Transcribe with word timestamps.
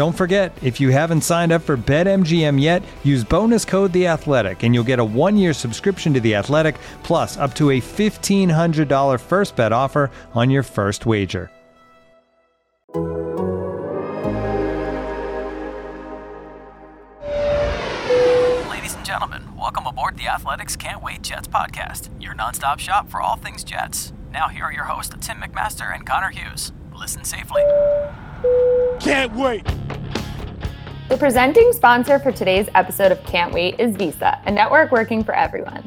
Don't 0.00 0.16
forget, 0.16 0.56
if 0.62 0.80
you 0.80 0.88
haven't 0.88 1.20
signed 1.20 1.52
up 1.52 1.60
for 1.60 1.76
BetMGM 1.76 2.58
yet, 2.58 2.82
use 3.04 3.22
bonus 3.22 3.66
code 3.66 3.92
The 3.92 4.06
Athletic, 4.06 4.62
and 4.62 4.74
you'll 4.74 4.82
get 4.82 4.98
a 4.98 5.04
one-year 5.04 5.52
subscription 5.52 6.14
to 6.14 6.20
The 6.20 6.36
Athletic, 6.36 6.76
plus 7.02 7.36
up 7.36 7.54
to 7.56 7.72
a 7.72 7.80
fifteen 7.80 8.48
hundred 8.48 8.88
dollar 8.88 9.18
first 9.18 9.56
bet 9.56 9.72
offer 9.74 10.10
on 10.32 10.48
your 10.48 10.62
first 10.62 11.04
wager. 11.04 11.50
Ladies 18.70 18.94
and 18.94 19.04
gentlemen, 19.04 19.54
welcome 19.54 19.86
aboard 19.86 20.16
the 20.16 20.28
Athletics 20.28 20.76
Can't 20.76 21.02
Wait 21.02 21.20
Jets 21.20 21.46
podcast, 21.46 22.08
your 22.18 22.34
nonstop 22.34 22.78
shop 22.78 23.10
for 23.10 23.20
all 23.20 23.36
things 23.36 23.62
Jets. 23.62 24.14
Now, 24.32 24.48
here 24.48 24.64
are 24.64 24.72
your 24.72 24.84
hosts, 24.84 25.14
Tim 25.20 25.42
McMaster 25.42 25.94
and 25.94 26.06
Connor 26.06 26.30
Hughes. 26.30 26.72
Listen 27.00 27.24
safely. 27.24 27.62
Can't 29.00 29.34
wait. 29.34 29.64
The 31.08 31.16
presenting 31.16 31.72
sponsor 31.72 32.18
for 32.18 32.30
today's 32.30 32.68
episode 32.74 33.10
of 33.10 33.24
Can't 33.24 33.54
Wait 33.54 33.80
is 33.80 33.96
Visa, 33.96 34.38
a 34.44 34.52
network 34.52 34.92
working 34.92 35.24
for 35.24 35.34
everyone. 35.34 35.82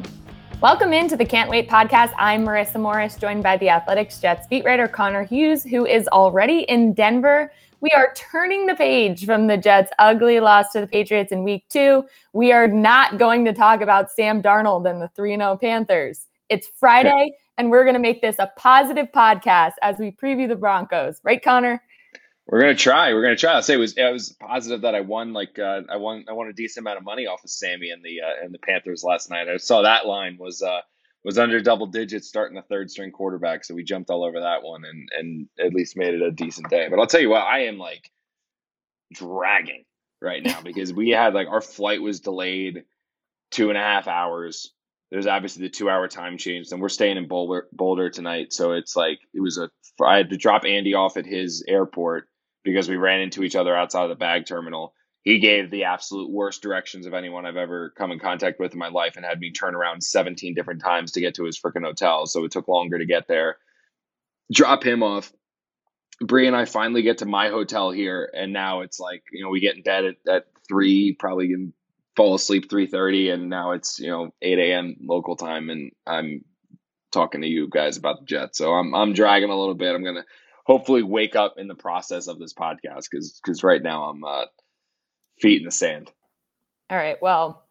Welcome 0.59 0.92
into 0.92 1.16
the 1.16 1.23
Can't 1.23 1.52
Wait 1.52 1.70
podcast. 1.70 2.14
I'm 2.17 2.44
Marissa 2.44 2.81
Morris, 2.81 3.16
joined 3.16 3.44
by 3.44 3.58
the 3.58 3.70
Athletics 3.70 4.20
Jets 4.20 4.47
beat 4.47 4.66
writer 4.66 4.88
Connor 4.88 5.23
Hughes, 5.23 5.64
who 5.64 5.86
is 5.86 6.08
already 6.08 6.61
in 6.61 6.94
Denver. 6.94 7.52
We 7.80 7.92
are 7.92 8.11
turning 8.16 8.66
the 8.66 8.73
page 8.73 9.23
from 9.23 9.45
the 9.45 9.55
Jets' 9.55 9.92
ugly 10.00 10.39
loss 10.39 10.72
to 10.72 10.81
the 10.81 10.88
Patriots 10.88 11.31
in 11.31 11.44
week 11.44 11.70
two. 11.70 12.05
We 12.33 12.52
are 12.52 12.67
not 12.67 13.20
going 13.20 13.45
to 13.45 13.53
talk 13.53 13.81
about 13.81 14.09
Sam 14.09 14.42
Darnold 14.42 14.89
and 14.89 15.00
the 15.00 15.09
3 15.09 15.36
0 15.36 15.58
Panthers. 15.58 16.25
It's 16.50 16.67
Friday, 16.80 17.33
and 17.57 17.69
we're 17.71 17.83
going 17.83 17.95
to 17.95 17.99
make 17.99 18.21
this 18.21 18.35
a 18.39 18.51
positive 18.57 19.07
podcast 19.15 19.73
as 19.81 19.97
we 19.97 20.11
preview 20.11 20.47
the 20.47 20.55
Broncos. 20.55 21.19
Right, 21.23 21.43
Connor? 21.43 21.81
We're 22.47 22.59
gonna 22.59 22.75
try. 22.75 23.13
We're 23.13 23.21
gonna 23.21 23.37
try. 23.37 23.53
I'll 23.53 23.61
say 23.61 23.75
it 23.75 23.77
was 23.77 23.93
it 23.97 24.11
was 24.11 24.35
positive 24.39 24.81
that 24.81 24.95
I 24.95 24.99
won 24.99 25.31
like 25.31 25.57
uh, 25.57 25.81
I 25.89 25.95
won 25.95 26.25
I 26.27 26.33
won 26.33 26.49
a 26.49 26.53
decent 26.53 26.83
amount 26.83 26.97
of 26.97 27.05
money 27.05 27.25
off 27.25 27.43
of 27.43 27.49
Sammy 27.49 27.91
and 27.91 28.03
the 28.03 28.19
uh, 28.19 28.43
and 28.43 28.53
the 28.53 28.59
Panthers 28.59 29.03
last 29.03 29.29
night. 29.29 29.47
I 29.47 29.55
saw 29.57 29.81
that 29.81 30.05
line 30.05 30.37
was 30.37 30.61
uh 30.61 30.81
was 31.23 31.37
under 31.37 31.61
double 31.61 31.87
digits 31.87 32.27
starting 32.27 32.55
the 32.55 32.61
third 32.63 32.92
string 32.92 33.11
quarterback, 33.11 33.63
so 33.63 33.73
we 33.73 33.83
jumped 33.83 34.09
all 34.09 34.25
over 34.25 34.42
that 34.42 34.61
one 34.61 34.83
and 34.83 35.08
and 35.17 35.47
at 35.58 35.73
least 35.73 35.95
made 35.95 36.13
it 36.13 36.21
a 36.21 36.31
decent 36.31 36.69
day. 36.69 36.87
But 36.89 36.99
I'll 36.99 37.08
tell 37.08 37.21
you 37.21 37.30
what, 37.30 37.43
I 37.43 37.59
am 37.59 37.77
like 37.77 38.11
dragging 39.13 39.86
right 40.21 40.43
now 40.43 40.61
because 40.61 40.93
we 40.93 41.11
had 41.11 41.33
like 41.33 41.47
our 41.47 41.61
flight 41.61 42.02
was 42.02 42.19
delayed 42.19 42.83
two 43.52 43.69
and 43.69 43.77
a 43.77 43.81
half 43.81 44.08
hours. 44.08 44.73
There's 45.13 45.27
obviously 45.27 45.61
the 45.61 45.69
two 45.69 45.91
hour 45.91 46.07
time 46.07 46.39
change, 46.39 46.71
and 46.71 46.81
we're 46.81 46.89
staying 46.89 47.17
in 47.17 47.27
Boulder 47.27 47.67
Boulder 47.71 48.09
tonight, 48.09 48.51
so 48.51 48.71
it's 48.71 48.95
like 48.95 49.19
it 49.31 49.41
was 49.41 49.59
a 49.59 49.69
I 50.03 50.17
had 50.17 50.31
to 50.31 50.37
drop 50.37 50.65
Andy 50.65 50.95
off 50.95 51.17
at 51.17 51.27
his 51.27 51.63
airport 51.67 52.27
because 52.63 52.89
we 52.89 52.95
ran 52.95 53.21
into 53.21 53.43
each 53.43 53.55
other 53.55 53.75
outside 53.75 54.05
of 54.05 54.09
the 54.09 54.15
bag 54.15 54.47
terminal. 54.47 54.95
He 55.21 55.37
gave 55.37 55.69
the 55.69 55.83
absolute 55.83 56.31
worst 56.31 56.63
directions 56.63 57.05
of 57.05 57.13
anyone 57.13 57.45
I've 57.45 57.57
ever 57.57 57.93
come 57.95 58.11
in 58.11 58.17
contact 58.17 58.59
with 58.59 58.73
in 58.73 58.79
my 58.79 58.87
life 58.87 59.15
and 59.15 59.23
had 59.23 59.39
me 59.39 59.51
turn 59.51 59.75
around 59.75 60.01
17 60.03 60.55
different 60.55 60.81
times 60.81 61.11
to 61.11 61.21
get 61.21 61.35
to 61.35 61.45
his 61.45 61.59
freaking 61.59 61.85
hotel. 61.85 62.25
So 62.25 62.43
it 62.43 62.51
took 62.51 62.67
longer 62.67 62.97
to 62.97 63.05
get 63.05 63.27
there. 63.27 63.57
Drop 64.51 64.83
him 64.83 65.03
off. 65.03 65.31
Bree 66.21 66.47
and 66.47 66.55
I 66.55 66.65
finally 66.65 67.03
get 67.03 67.19
to 67.19 67.27
my 67.27 67.49
hotel 67.49 67.91
here, 67.91 68.31
and 68.35 68.51
now 68.51 68.81
it's 68.81 68.99
like, 68.99 69.21
you 69.31 69.43
know, 69.43 69.51
we 69.51 69.59
get 69.59 69.75
in 69.75 69.83
bed 69.83 70.05
at, 70.05 70.15
at 70.27 70.45
three, 70.67 71.13
probably 71.13 71.49
can 71.49 71.71
fall 72.15 72.35
asleep 72.35 72.69
3.30, 72.69 73.33
and 73.33 73.49
now 73.49 73.71
it's, 73.71 73.99
you 73.99 74.09
know, 74.09 74.33
8 74.41 74.59
a.m. 74.59 74.95
local 75.01 75.35
time, 75.35 75.69
and 75.69 75.91
I'm 76.05 76.43
talking 77.13 77.41
to 77.41 77.47
you 77.47 77.69
guys 77.69 77.95
about 77.95 78.19
the 78.19 78.25
Jets. 78.25 78.57
So 78.57 78.73
I'm 78.73 78.93
I'm 78.93 79.13
dragging 79.13 79.49
a 79.49 79.57
little 79.57 79.75
bit. 79.75 79.95
I'm 79.95 80.03
gonna 80.03 80.25
hopefully 80.65 81.03
wake 81.03 81.35
up 81.35 81.53
in 81.57 81.67
the 81.67 81.75
process 81.75 82.27
of 82.27 82.39
this 82.39 82.53
podcast 82.53 83.05
because 83.09 83.39
because 83.43 83.63
right 83.63 83.81
now 83.81 84.05
I'm 84.05 84.23
uh, 84.25 84.45
feet 85.39 85.61
in 85.61 85.65
the 85.65 85.71
sand. 85.71 86.11
All 86.89 86.97
right. 86.97 87.21
Well, 87.21 87.63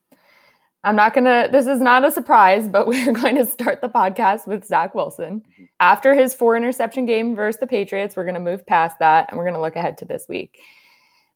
I'm 0.84 0.96
not 0.96 1.12
gonna. 1.12 1.48
This 1.50 1.66
is 1.66 1.80
not 1.80 2.04
a 2.04 2.10
surprise, 2.10 2.68
but 2.68 2.86
we're 2.86 3.12
going 3.12 3.36
to 3.36 3.46
start 3.46 3.82
the 3.82 3.88
podcast 3.88 4.46
with 4.46 4.64
Zach 4.64 4.94
Wilson 4.94 5.42
mm-hmm. 5.52 5.64
after 5.80 6.14
his 6.14 6.32
four 6.32 6.56
interception 6.56 7.04
game 7.04 7.36
versus 7.36 7.60
the 7.60 7.66
Patriots. 7.66 8.16
We're 8.16 8.24
going 8.24 8.34
to 8.34 8.40
move 8.40 8.64
past 8.66 8.98
that 9.00 9.26
and 9.28 9.36
we're 9.36 9.44
going 9.44 9.54
to 9.54 9.60
look 9.60 9.76
ahead 9.76 9.98
to 9.98 10.04
this 10.04 10.26
week. 10.28 10.60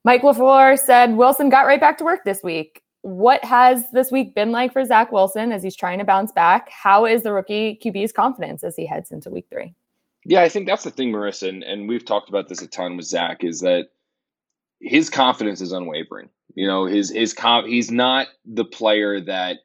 Mike 0.04 0.22
LaFleur 0.22 0.78
said 0.78 1.16
Wilson 1.16 1.48
got 1.48 1.66
right 1.66 1.80
back 1.80 1.98
to 1.98 2.04
work 2.04 2.20
this 2.24 2.40
week. 2.44 2.80
What 3.06 3.44
has 3.44 3.88
this 3.92 4.10
week 4.10 4.34
been 4.34 4.50
like 4.50 4.72
for 4.72 4.84
Zach 4.84 5.12
Wilson 5.12 5.52
as 5.52 5.62
he's 5.62 5.76
trying 5.76 6.00
to 6.00 6.04
bounce 6.04 6.32
back? 6.32 6.68
How 6.70 7.06
is 7.06 7.22
the 7.22 7.32
rookie 7.32 7.78
QB's 7.80 8.10
confidence 8.10 8.64
as 8.64 8.74
he 8.74 8.84
heads 8.84 9.12
into 9.12 9.30
week 9.30 9.46
three? 9.48 9.74
Yeah, 10.24 10.42
I 10.42 10.48
think 10.48 10.66
that's 10.66 10.82
the 10.82 10.90
thing, 10.90 11.12
Marissa, 11.12 11.48
and, 11.48 11.62
and 11.62 11.88
we've 11.88 12.04
talked 12.04 12.28
about 12.28 12.48
this 12.48 12.62
a 12.62 12.66
ton 12.66 12.96
with 12.96 13.06
Zach, 13.06 13.44
is 13.44 13.60
that 13.60 13.90
his 14.80 15.08
confidence 15.08 15.60
is 15.60 15.70
unwavering. 15.70 16.30
You 16.56 16.66
know, 16.66 16.86
his 16.86 17.08
his 17.12 17.32
comp 17.32 17.68
he's 17.68 17.92
not 17.92 18.26
the 18.44 18.64
player 18.64 19.20
that 19.20 19.58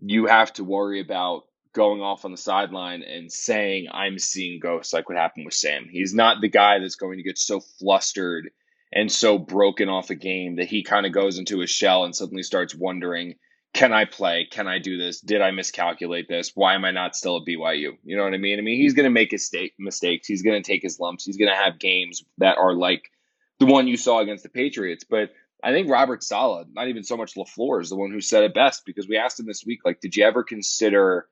you 0.00 0.26
have 0.26 0.52
to 0.54 0.64
worry 0.64 1.00
about 1.00 1.42
going 1.74 2.00
off 2.00 2.24
on 2.24 2.32
the 2.32 2.36
sideline 2.36 3.04
and 3.04 3.30
saying, 3.30 3.86
I'm 3.92 4.18
seeing 4.18 4.58
ghosts, 4.58 4.92
like 4.92 5.08
what 5.08 5.16
happened 5.16 5.44
with 5.44 5.54
Sam. 5.54 5.86
He's 5.88 6.12
not 6.12 6.40
the 6.40 6.48
guy 6.48 6.80
that's 6.80 6.96
going 6.96 7.18
to 7.18 7.22
get 7.22 7.38
so 7.38 7.60
flustered 7.60 8.50
and 8.94 9.10
so 9.10 9.38
broken 9.38 9.88
off 9.88 10.10
a 10.10 10.14
game 10.14 10.56
that 10.56 10.68
he 10.68 10.84
kind 10.84 11.04
of 11.04 11.12
goes 11.12 11.38
into 11.38 11.60
a 11.60 11.66
shell 11.66 12.04
and 12.04 12.14
suddenly 12.14 12.42
starts 12.42 12.74
wondering 12.74 13.34
can 13.74 13.92
I 13.92 14.04
play? 14.04 14.46
Can 14.48 14.68
I 14.68 14.78
do 14.78 14.96
this? 14.96 15.20
Did 15.20 15.42
I 15.42 15.50
miscalculate 15.50 16.28
this? 16.28 16.52
Why 16.54 16.76
am 16.76 16.84
I 16.84 16.92
not 16.92 17.16
still 17.16 17.38
at 17.38 17.42
BYU? 17.42 17.98
You 18.04 18.16
know 18.16 18.22
what 18.22 18.32
I 18.32 18.38
mean? 18.38 18.60
I 18.60 18.62
mean, 18.62 18.80
he's 18.80 18.94
going 18.94 19.04
to 19.04 19.10
make 19.10 19.32
his 19.32 19.44
state 19.44 19.72
mistakes. 19.80 20.28
He's 20.28 20.42
going 20.42 20.62
to 20.62 20.66
take 20.66 20.80
his 20.80 21.00
lumps. 21.00 21.24
He's 21.24 21.36
going 21.36 21.50
to 21.50 21.56
have 21.56 21.80
games 21.80 22.24
that 22.38 22.56
are 22.56 22.72
like 22.72 23.10
the 23.58 23.66
one 23.66 23.88
you 23.88 23.96
saw 23.96 24.20
against 24.20 24.44
the 24.44 24.48
Patriots. 24.48 25.02
But 25.02 25.30
I 25.62 25.72
think 25.72 25.90
Robert 25.90 26.22
Saleh, 26.22 26.68
not 26.72 26.86
even 26.86 27.02
so 27.02 27.16
much 27.16 27.34
LaFleur, 27.34 27.82
is 27.82 27.90
the 27.90 27.96
one 27.96 28.12
who 28.12 28.20
said 28.20 28.44
it 28.44 28.54
best 28.54 28.84
because 28.86 29.08
we 29.08 29.16
asked 29.16 29.40
him 29.40 29.46
this 29.46 29.64
week, 29.66 29.80
like, 29.84 30.00
did 30.00 30.16
you 30.16 30.24
ever 30.24 30.44
consider 30.44 31.26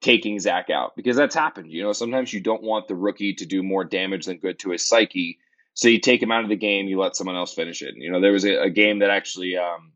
taking 0.00 0.40
Zach 0.40 0.70
out? 0.70 0.96
Because 0.96 1.16
that's 1.16 1.34
happened. 1.34 1.70
You 1.70 1.82
know, 1.82 1.92
sometimes 1.92 2.32
you 2.32 2.40
don't 2.40 2.62
want 2.62 2.88
the 2.88 2.94
rookie 2.94 3.34
to 3.34 3.44
do 3.44 3.62
more 3.62 3.84
damage 3.84 4.24
than 4.24 4.38
good 4.38 4.58
to 4.60 4.70
his 4.70 4.88
psyche. 4.88 5.40
So 5.74 5.88
you 5.88 5.98
take 6.00 6.22
him 6.22 6.30
out 6.30 6.44
of 6.44 6.50
the 6.50 6.56
game, 6.56 6.86
you 6.86 6.98
let 7.00 7.16
someone 7.16 7.36
else 7.36 7.54
finish 7.54 7.82
it. 7.82 7.94
You 7.96 8.10
know, 8.12 8.20
there 8.20 8.32
was 8.32 8.44
a, 8.44 8.64
a 8.64 8.70
game 8.70 8.98
that 8.98 9.10
actually 9.10 9.56
um, 9.56 9.92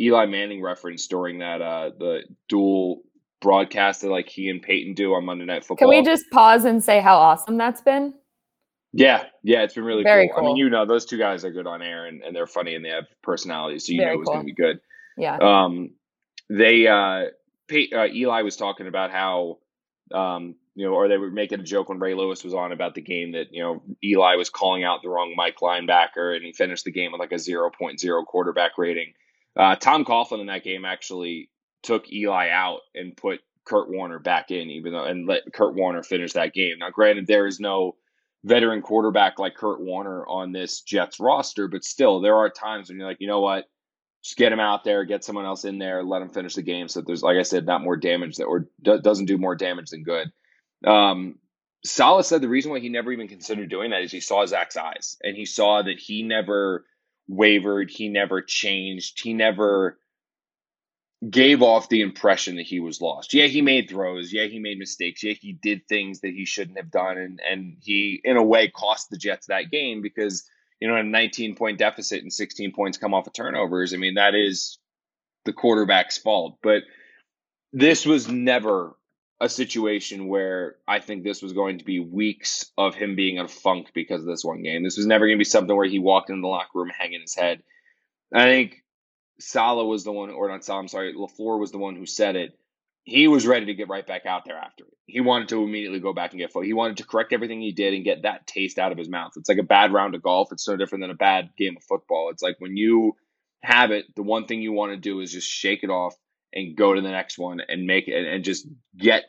Eli 0.00 0.26
Manning 0.26 0.62
referenced 0.62 1.10
during 1.10 1.38
that 1.40 1.60
uh 1.60 1.90
the 1.98 2.20
dual 2.48 3.02
broadcast 3.40 4.00
that 4.02 4.10
like 4.10 4.28
he 4.28 4.48
and 4.48 4.62
Peyton 4.62 4.94
do 4.94 5.14
on 5.14 5.24
Monday 5.24 5.44
Night 5.44 5.64
Football. 5.64 5.88
Can 5.88 5.88
we 5.88 6.02
just 6.02 6.24
pause 6.32 6.64
and 6.64 6.82
say 6.82 7.00
how 7.00 7.16
awesome 7.16 7.56
that's 7.56 7.82
been? 7.82 8.14
Yeah, 8.92 9.24
yeah, 9.42 9.62
it's 9.62 9.74
been 9.74 9.84
really 9.84 10.02
Very 10.02 10.28
cool. 10.28 10.38
cool. 10.38 10.44
I 10.44 10.48
mean, 10.48 10.56
you 10.56 10.70
know, 10.70 10.86
those 10.86 11.04
two 11.04 11.18
guys 11.18 11.44
are 11.44 11.50
good 11.52 11.66
on 11.66 11.82
air 11.82 12.06
and, 12.06 12.22
and 12.22 12.34
they're 12.34 12.46
funny 12.46 12.74
and 12.74 12.84
they 12.84 12.88
have 12.88 13.04
personalities, 13.22 13.86
so 13.86 13.92
you 13.92 14.00
Very 14.00 14.14
know 14.14 14.20
it's 14.22 14.26
cool. 14.26 14.34
going 14.34 14.46
to 14.46 14.52
be 14.52 14.60
good. 14.60 14.80
Yeah. 15.18 15.36
Um, 15.36 15.90
they 16.48 16.86
uh, 16.86 17.26
Pey- 17.68 17.90
uh, 17.94 18.06
Eli 18.06 18.42
was 18.42 18.56
talking 18.56 18.86
about 18.86 19.10
how 19.10 19.58
um, 20.12 20.54
you 20.78 20.84
know, 20.84 20.94
or 20.94 21.08
they 21.08 21.18
were 21.18 21.28
making 21.28 21.58
a 21.58 21.64
joke 21.64 21.88
when 21.88 21.98
Ray 21.98 22.14
Lewis 22.14 22.44
was 22.44 22.54
on 22.54 22.70
about 22.70 22.94
the 22.94 23.00
game 23.00 23.32
that 23.32 23.48
you 23.50 23.60
know 23.60 23.82
Eli 24.04 24.36
was 24.36 24.48
calling 24.48 24.84
out 24.84 25.02
the 25.02 25.08
wrong 25.08 25.34
Mike 25.36 25.56
linebacker 25.60 26.36
and 26.36 26.44
he 26.44 26.52
finished 26.52 26.84
the 26.84 26.92
game 26.92 27.10
with 27.10 27.18
like 27.18 27.32
a 27.32 27.34
0.0 27.34 28.26
quarterback 28.26 28.78
rating. 28.78 29.12
Uh, 29.56 29.74
Tom 29.74 30.04
Coughlin 30.04 30.40
in 30.40 30.46
that 30.46 30.62
game 30.62 30.84
actually 30.84 31.50
took 31.82 32.08
Eli 32.12 32.50
out 32.50 32.82
and 32.94 33.16
put 33.16 33.40
Kurt 33.64 33.90
Warner 33.90 34.20
back 34.20 34.52
in, 34.52 34.70
even 34.70 34.92
though 34.92 35.02
and 35.02 35.26
let 35.26 35.52
Kurt 35.52 35.74
Warner 35.74 36.04
finish 36.04 36.34
that 36.34 36.54
game. 36.54 36.78
Now, 36.78 36.90
granted, 36.90 37.26
there 37.26 37.48
is 37.48 37.58
no 37.58 37.96
veteran 38.44 38.80
quarterback 38.80 39.40
like 39.40 39.56
Kurt 39.56 39.80
Warner 39.80 40.24
on 40.28 40.52
this 40.52 40.82
Jets 40.82 41.18
roster, 41.18 41.66
but 41.66 41.82
still, 41.82 42.20
there 42.20 42.36
are 42.36 42.50
times 42.50 42.88
when 42.88 42.98
you're 42.98 43.08
like, 43.08 43.20
you 43.20 43.26
know 43.26 43.40
what, 43.40 43.64
just 44.22 44.36
get 44.36 44.52
him 44.52 44.60
out 44.60 44.84
there, 44.84 45.04
get 45.04 45.24
someone 45.24 45.44
else 45.44 45.64
in 45.64 45.78
there, 45.78 46.04
let 46.04 46.22
him 46.22 46.28
finish 46.28 46.54
the 46.54 46.62
game. 46.62 46.86
So 46.86 47.00
there's, 47.00 47.24
like 47.24 47.36
I 47.36 47.42
said, 47.42 47.66
not 47.66 47.82
more 47.82 47.96
damage 47.96 48.36
that 48.36 48.44
or 48.44 48.68
do, 48.80 49.00
doesn't 49.00 49.26
do 49.26 49.38
more 49.38 49.56
damage 49.56 49.90
than 49.90 50.04
good. 50.04 50.30
Um, 50.86 51.38
Saleh 51.84 52.24
said 52.24 52.40
the 52.40 52.48
reason 52.48 52.70
why 52.70 52.80
he 52.80 52.88
never 52.88 53.12
even 53.12 53.28
considered 53.28 53.70
doing 53.70 53.90
that 53.90 54.02
is 54.02 54.12
he 54.12 54.20
saw 54.20 54.44
Zach's 54.46 54.76
eyes 54.76 55.16
and 55.22 55.36
he 55.36 55.46
saw 55.46 55.82
that 55.82 55.98
he 55.98 56.22
never 56.22 56.84
wavered, 57.28 57.90
he 57.90 58.08
never 58.08 58.42
changed, 58.42 59.20
he 59.22 59.32
never 59.32 59.98
gave 61.28 61.62
off 61.62 61.88
the 61.88 62.02
impression 62.02 62.56
that 62.56 62.66
he 62.66 62.80
was 62.80 63.00
lost. 63.00 63.34
Yeah, 63.34 63.46
he 63.46 63.60
made 63.60 63.88
throws. 63.88 64.32
Yeah, 64.32 64.44
he 64.44 64.58
made 64.58 64.78
mistakes. 64.78 65.22
Yeah, 65.22 65.34
he 65.34 65.52
did 65.52 65.88
things 65.88 66.20
that 66.20 66.32
he 66.32 66.44
shouldn't 66.44 66.78
have 66.78 66.90
done, 66.90 67.18
and 67.18 67.40
and 67.40 67.76
he 67.80 68.20
in 68.22 68.36
a 68.36 68.42
way 68.42 68.68
cost 68.68 69.10
the 69.10 69.18
Jets 69.18 69.46
that 69.46 69.70
game 69.70 70.00
because 70.00 70.48
you 70.80 70.88
know 70.88 70.96
a 70.96 71.02
19 71.02 71.56
point 71.56 71.78
deficit 71.78 72.22
and 72.22 72.32
16 72.32 72.72
points 72.72 72.98
come 72.98 73.14
off 73.14 73.26
of 73.26 73.32
turnovers. 73.32 73.94
I 73.94 73.96
mean 73.96 74.14
that 74.14 74.34
is 74.34 74.78
the 75.44 75.52
quarterback's 75.52 76.18
fault, 76.18 76.58
but 76.62 76.82
this 77.72 78.06
was 78.06 78.28
never 78.28 78.96
a 79.40 79.48
situation 79.48 80.26
where 80.26 80.76
I 80.86 80.98
think 80.98 81.22
this 81.22 81.42
was 81.42 81.52
going 81.52 81.78
to 81.78 81.84
be 81.84 82.00
weeks 82.00 82.72
of 82.76 82.94
him 82.94 83.14
being 83.14 83.36
in 83.36 83.44
a 83.44 83.48
funk 83.48 83.90
because 83.94 84.22
of 84.22 84.26
this 84.26 84.44
one 84.44 84.62
game. 84.62 84.82
This 84.82 84.96
was 84.96 85.06
never 85.06 85.26
going 85.26 85.36
to 85.36 85.40
be 85.40 85.44
something 85.44 85.76
where 85.76 85.86
he 85.86 86.00
walked 86.00 86.30
in 86.30 86.40
the 86.40 86.48
locker 86.48 86.70
room 86.74 86.90
hanging 86.90 87.20
his 87.20 87.36
head. 87.36 87.62
I 88.34 88.42
think 88.42 88.82
Saleh 89.38 89.86
was 89.86 90.02
the 90.04 90.12
one, 90.12 90.30
or 90.30 90.48
not 90.48 90.64
Saleh, 90.64 90.80
I'm 90.80 90.88
sorry, 90.88 91.14
LaFleur 91.14 91.58
was 91.60 91.70
the 91.70 91.78
one 91.78 91.94
who 91.94 92.04
said 92.04 92.34
it. 92.34 92.58
He 93.04 93.26
was 93.28 93.46
ready 93.46 93.66
to 93.66 93.74
get 93.74 93.88
right 93.88 94.06
back 94.06 94.26
out 94.26 94.44
there 94.44 94.58
after 94.58 94.84
it. 94.84 94.92
He 95.06 95.20
wanted 95.20 95.48
to 95.48 95.62
immediately 95.62 96.00
go 96.00 96.12
back 96.12 96.32
and 96.32 96.40
get 96.40 96.52
foot. 96.52 96.66
He 96.66 96.74
wanted 96.74 96.98
to 96.98 97.06
correct 97.06 97.32
everything 97.32 97.60
he 97.60 97.72
did 97.72 97.94
and 97.94 98.04
get 98.04 98.22
that 98.22 98.46
taste 98.46 98.78
out 98.78 98.92
of 98.92 98.98
his 98.98 99.08
mouth. 99.08 99.32
It's 99.36 99.48
like 99.48 99.58
a 99.58 99.62
bad 99.62 99.92
round 99.92 100.14
of 100.14 100.22
golf. 100.22 100.52
It's 100.52 100.64
so 100.64 100.76
different 100.76 101.04
than 101.04 101.10
a 101.10 101.14
bad 101.14 101.50
game 101.56 101.76
of 101.76 101.84
football. 101.84 102.28
It's 102.30 102.42
like 102.42 102.56
when 102.58 102.76
you 102.76 103.16
have 103.62 103.92
it, 103.92 104.14
the 104.14 104.22
one 104.22 104.46
thing 104.46 104.60
you 104.60 104.72
want 104.72 104.92
to 104.92 104.98
do 104.98 105.20
is 105.20 105.32
just 105.32 105.48
shake 105.48 105.84
it 105.84 105.90
off 105.90 106.14
and 106.52 106.76
go 106.76 106.94
to 106.94 107.00
the 107.00 107.10
next 107.10 107.38
one 107.38 107.60
and 107.66 107.86
make 107.86 108.08
it 108.08 108.26
and 108.26 108.44
just 108.44 108.66
get 108.96 109.24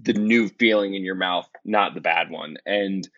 the 0.00 0.14
new 0.14 0.48
feeling 0.48 0.94
in 0.94 1.04
your 1.04 1.14
mouth, 1.14 1.48
not 1.64 1.94
the 1.94 2.00
bad 2.00 2.30
one. 2.30 2.56
And 2.64 3.08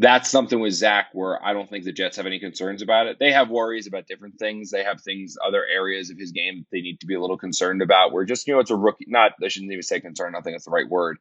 that's 0.00 0.30
something 0.30 0.60
with 0.60 0.74
Zach 0.74 1.08
where 1.12 1.44
I 1.44 1.52
don't 1.52 1.68
think 1.68 1.84
the 1.84 1.92
Jets 1.92 2.16
have 2.16 2.26
any 2.26 2.38
concerns 2.38 2.82
about 2.82 3.08
it. 3.08 3.18
They 3.18 3.32
have 3.32 3.50
worries 3.50 3.88
about 3.88 4.06
different 4.06 4.38
things. 4.38 4.70
They 4.70 4.84
have 4.84 5.00
things, 5.00 5.36
other 5.44 5.64
areas 5.66 6.10
of 6.10 6.18
his 6.18 6.30
game 6.30 6.66
they 6.70 6.80
need 6.80 7.00
to 7.00 7.06
be 7.06 7.14
a 7.14 7.20
little 7.20 7.38
concerned 7.38 7.82
about. 7.82 8.12
Where 8.12 8.24
just, 8.24 8.46
you 8.46 8.54
know, 8.54 8.60
it's 8.60 8.70
a 8.70 8.76
rookie, 8.76 9.06
not, 9.08 9.32
I 9.42 9.48
shouldn't 9.48 9.72
even 9.72 9.82
say 9.82 10.00
concern. 10.00 10.34
I 10.36 10.40
think 10.40 10.54
that's 10.54 10.66
the 10.66 10.70
right 10.70 10.88
word. 10.88 11.18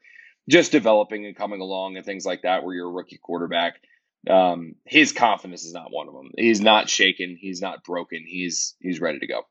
Just 0.47 0.71
developing 0.71 1.25
and 1.25 1.35
coming 1.35 1.59
along 1.59 1.97
and 1.97 2.06
things 2.06 2.25
like 2.25 2.44
that 2.44 2.63
where 2.63 2.75
you're 2.75 2.89
a 2.89 2.94
rookie 2.94 3.19
quarterback. 3.21 3.81
Um, 4.30 4.75
his 4.85 5.12
confidence 5.12 5.63
is 5.63 5.73
not 5.73 5.91
one 5.91 6.07
of 6.07 6.13
them. 6.13 6.31
He's 6.38 6.62
not 6.62 6.89
shaken. 6.89 7.38
He's 7.39 7.62
not 7.62 7.83
broken. 7.83 8.25
He's, 8.27 8.75
he's 8.80 9.01
ready 9.01 9.19
to 9.19 9.27
go. 9.27 9.41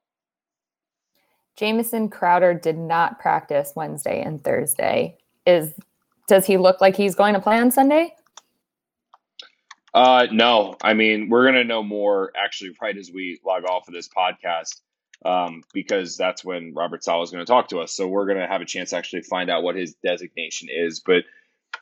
Jamison 1.56 2.08
Crowder 2.08 2.54
did 2.54 2.78
not 2.78 3.18
practice 3.18 3.72
Wednesday 3.74 4.22
and 4.22 4.42
Thursday. 4.42 5.16
Is, 5.46 5.72
does 6.28 6.44
he 6.46 6.58
look 6.58 6.80
like 6.80 6.96
he's 6.96 7.14
going 7.14 7.34
to 7.34 7.40
play 7.40 7.58
on 7.58 7.70
Sunday? 7.70 8.14
Uh, 9.96 10.26
no, 10.30 10.76
I 10.82 10.92
mean 10.92 11.30
we're 11.30 11.46
gonna 11.46 11.64
know 11.64 11.82
more 11.82 12.30
actually 12.36 12.76
right 12.82 12.98
as 12.98 13.10
we 13.10 13.40
log 13.46 13.64
off 13.64 13.88
of 13.88 13.94
this 13.94 14.10
podcast, 14.10 14.82
um, 15.24 15.62
because 15.72 16.18
that's 16.18 16.44
when 16.44 16.74
Robert 16.74 17.02
Saleh 17.02 17.24
is 17.24 17.30
going 17.30 17.42
to 17.42 17.50
talk 17.50 17.68
to 17.68 17.78
us. 17.78 17.96
So 17.96 18.06
we're 18.06 18.26
gonna 18.26 18.46
have 18.46 18.60
a 18.60 18.66
chance 18.66 18.90
to 18.90 18.96
actually 18.96 19.22
find 19.22 19.48
out 19.48 19.62
what 19.62 19.74
his 19.74 19.94
designation 20.04 20.68
is. 20.70 21.00
But 21.00 21.24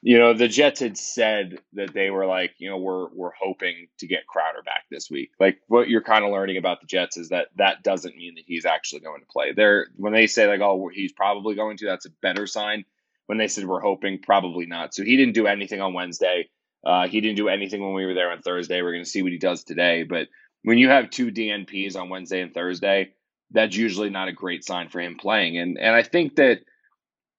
you 0.06 0.18
know, 0.18 0.34
the 0.34 0.48
Jets 0.48 0.80
had 0.80 0.98
said 0.98 1.60
that 1.72 1.94
they 1.94 2.10
were 2.10 2.26
like, 2.26 2.54
you 2.58 2.68
know, 2.68 2.76
we're 2.76 3.08
we're 3.14 3.32
hoping 3.40 3.86
to 4.00 4.06
get 4.06 4.26
Crowder 4.26 4.60
back 4.62 4.84
this 4.90 5.10
week. 5.10 5.30
Like 5.40 5.60
what 5.68 5.88
you're 5.88 6.02
kind 6.02 6.26
of 6.26 6.30
learning 6.30 6.58
about 6.58 6.82
the 6.82 6.86
Jets 6.86 7.16
is 7.16 7.30
that 7.30 7.48
that 7.56 7.82
doesn't 7.82 8.14
mean 8.14 8.34
that 8.34 8.44
he's 8.46 8.66
actually 8.66 9.00
going 9.00 9.22
to 9.22 9.26
play. 9.26 9.54
There, 9.54 9.86
when 9.96 10.12
they 10.12 10.26
say 10.26 10.46
like, 10.46 10.60
oh, 10.60 10.90
he's 10.92 11.12
probably 11.12 11.54
going 11.54 11.78
to, 11.78 11.86
that's 11.86 12.04
a 12.04 12.10
better 12.20 12.46
sign. 12.46 12.84
When 13.28 13.38
they 13.38 13.48
said 13.48 13.64
we're 13.64 13.80
hoping, 13.80 14.18
probably 14.18 14.66
not. 14.66 14.92
So 14.92 15.04
he 15.04 15.16
didn't 15.16 15.32
do 15.32 15.46
anything 15.46 15.80
on 15.80 15.94
Wednesday. 15.94 16.50
Uh, 16.84 17.08
he 17.08 17.22
didn't 17.22 17.38
do 17.38 17.48
anything 17.48 17.82
when 17.82 17.94
we 17.94 18.04
were 18.04 18.12
there 18.12 18.30
on 18.30 18.42
Thursday. 18.42 18.82
We're 18.82 18.92
going 18.92 19.04
to 19.04 19.08
see 19.10 19.22
what 19.22 19.32
he 19.32 19.38
does 19.38 19.64
today. 19.64 20.02
But 20.02 20.28
when 20.64 20.76
you 20.76 20.90
have 20.90 21.08
two 21.08 21.32
DNPs 21.32 21.96
on 21.96 22.10
Wednesday 22.10 22.42
and 22.42 22.52
Thursday, 22.52 23.14
that's 23.52 23.74
usually 23.74 24.10
not 24.10 24.28
a 24.28 24.32
great 24.32 24.66
sign 24.66 24.90
for 24.90 25.00
him 25.00 25.16
playing. 25.16 25.56
And 25.56 25.78
and 25.78 25.96
I 25.96 26.02
think 26.02 26.36
that 26.36 26.60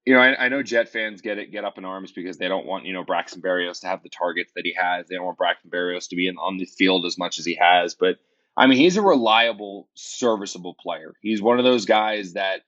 you 0.06 0.14
know 0.14 0.20
I, 0.20 0.46
I 0.46 0.50
know 0.50 0.64
Jet 0.64 0.90
fans 0.90 1.22
get 1.22 1.38
it 1.38 1.52
get 1.52 1.66
up 1.66 1.78
in 1.78 1.86
arms 1.86 2.12
because 2.12 2.38
they 2.38 2.48
don't 2.48 2.66
want 2.66 2.86
you 2.86 2.94
know 2.94 3.04
Braxton 3.04 3.42
Berrios 3.42 3.82
to 3.82 3.88
have 3.88 4.04
the 4.04 4.10
targets 4.10 4.52
that 4.56 4.66
he 4.66 4.76
has. 4.80 5.08
They 5.08 5.16
don't 5.16 5.26
want 5.26 5.38
Braxton 5.38 5.72
Berrios 5.72 6.10
to 6.10 6.16
be 6.16 6.28
in, 6.28 6.38
on 6.38 6.58
the 6.58 6.66
field 6.66 7.06
as 7.06 7.18
much 7.18 7.40
as 7.40 7.46
he 7.46 7.58
has. 7.60 7.96
But 7.96 8.18
I 8.58 8.68
mean, 8.68 8.78
he's 8.78 8.98
a 8.98 9.02
reliable, 9.02 9.90
serviceable 9.96 10.76
player. 10.76 11.14
He's 11.22 11.42
one 11.42 11.60
of 11.60 11.66
those 11.66 11.86
guys 11.86 12.34
that 12.34 12.62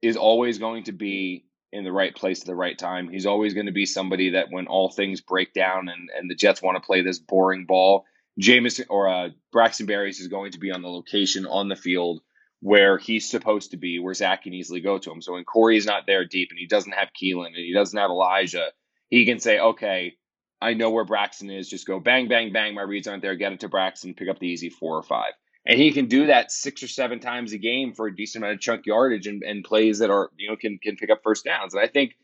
is 0.00 0.16
always 0.16 0.58
going 0.58 0.84
to 0.84 0.92
be 0.92 1.44
in 1.72 1.84
the 1.84 1.92
right 1.92 2.14
place 2.14 2.40
at 2.40 2.46
the 2.46 2.54
right 2.54 2.78
time. 2.78 3.10
He's 3.10 3.26
always 3.26 3.52
going 3.52 3.66
to 3.66 3.72
be 3.72 3.86
somebody 3.86 4.30
that 4.30 4.46
when 4.50 4.66
all 4.66 4.90
things 4.90 5.20
break 5.20 5.52
down 5.52 5.88
and, 5.88 6.08
and 6.16 6.30
the 6.30 6.34
Jets 6.34 6.62
want 6.62 6.76
to 6.76 6.86
play 6.86 7.02
this 7.02 7.18
boring 7.18 7.66
ball, 7.66 8.06
Jameson 8.38 8.86
or 8.88 9.08
uh, 9.08 9.28
Braxton 9.52 9.86
Berrios 9.86 10.20
is 10.20 10.28
going 10.28 10.52
to 10.52 10.58
be 10.58 10.70
on 10.70 10.82
the 10.82 10.88
location 10.88 11.46
on 11.46 11.68
the 11.68 11.76
field 11.76 12.20
where 12.60 12.98
he's 12.98 13.28
supposed 13.28 13.72
to 13.72 13.76
be, 13.76 13.98
where 13.98 14.14
Zach 14.14 14.44
can 14.44 14.54
easily 14.54 14.80
go 14.80 14.98
to 14.98 15.10
him. 15.10 15.20
So 15.20 15.34
when 15.34 15.44
Corey's 15.44 15.86
not 15.86 16.04
there 16.06 16.24
deep 16.24 16.48
and 16.50 16.58
he 16.58 16.66
doesn't 16.66 16.92
have 16.92 17.10
Keelan 17.20 17.48
and 17.48 17.56
he 17.56 17.72
doesn't 17.72 17.98
have 17.98 18.10
Elijah, 18.10 18.68
he 19.08 19.24
can 19.26 19.38
say, 19.38 19.58
okay, 19.58 20.14
I 20.60 20.74
know 20.74 20.90
where 20.90 21.04
Braxton 21.04 21.50
is. 21.50 21.68
Just 21.68 21.86
go 21.86 22.00
bang, 22.00 22.28
bang, 22.28 22.52
bang. 22.52 22.74
My 22.74 22.82
reads 22.82 23.06
aren't 23.06 23.22
there. 23.22 23.36
Get 23.36 23.52
it 23.52 23.60
to 23.60 23.68
Braxton, 23.68 24.14
pick 24.14 24.28
up 24.28 24.38
the 24.38 24.48
easy 24.48 24.70
four 24.70 24.96
or 24.96 25.02
five 25.02 25.34
and 25.66 25.80
he 25.80 25.92
can 25.92 26.06
do 26.06 26.26
that 26.26 26.52
six 26.52 26.82
or 26.82 26.88
seven 26.88 27.18
times 27.18 27.52
a 27.52 27.58
game 27.58 27.92
for 27.92 28.06
a 28.06 28.14
decent 28.14 28.42
amount 28.44 28.54
of 28.54 28.60
chunk 28.60 28.86
yardage 28.86 29.26
and, 29.26 29.42
and 29.42 29.64
plays 29.64 29.98
that 29.98 30.10
are 30.10 30.30
you 30.38 30.48
know 30.48 30.56
can 30.56 30.78
can 30.78 30.96
pick 30.96 31.10
up 31.10 31.22
first 31.22 31.44
downs. 31.44 31.74
And 31.74 31.82
I 31.82 31.88
think 31.88 32.16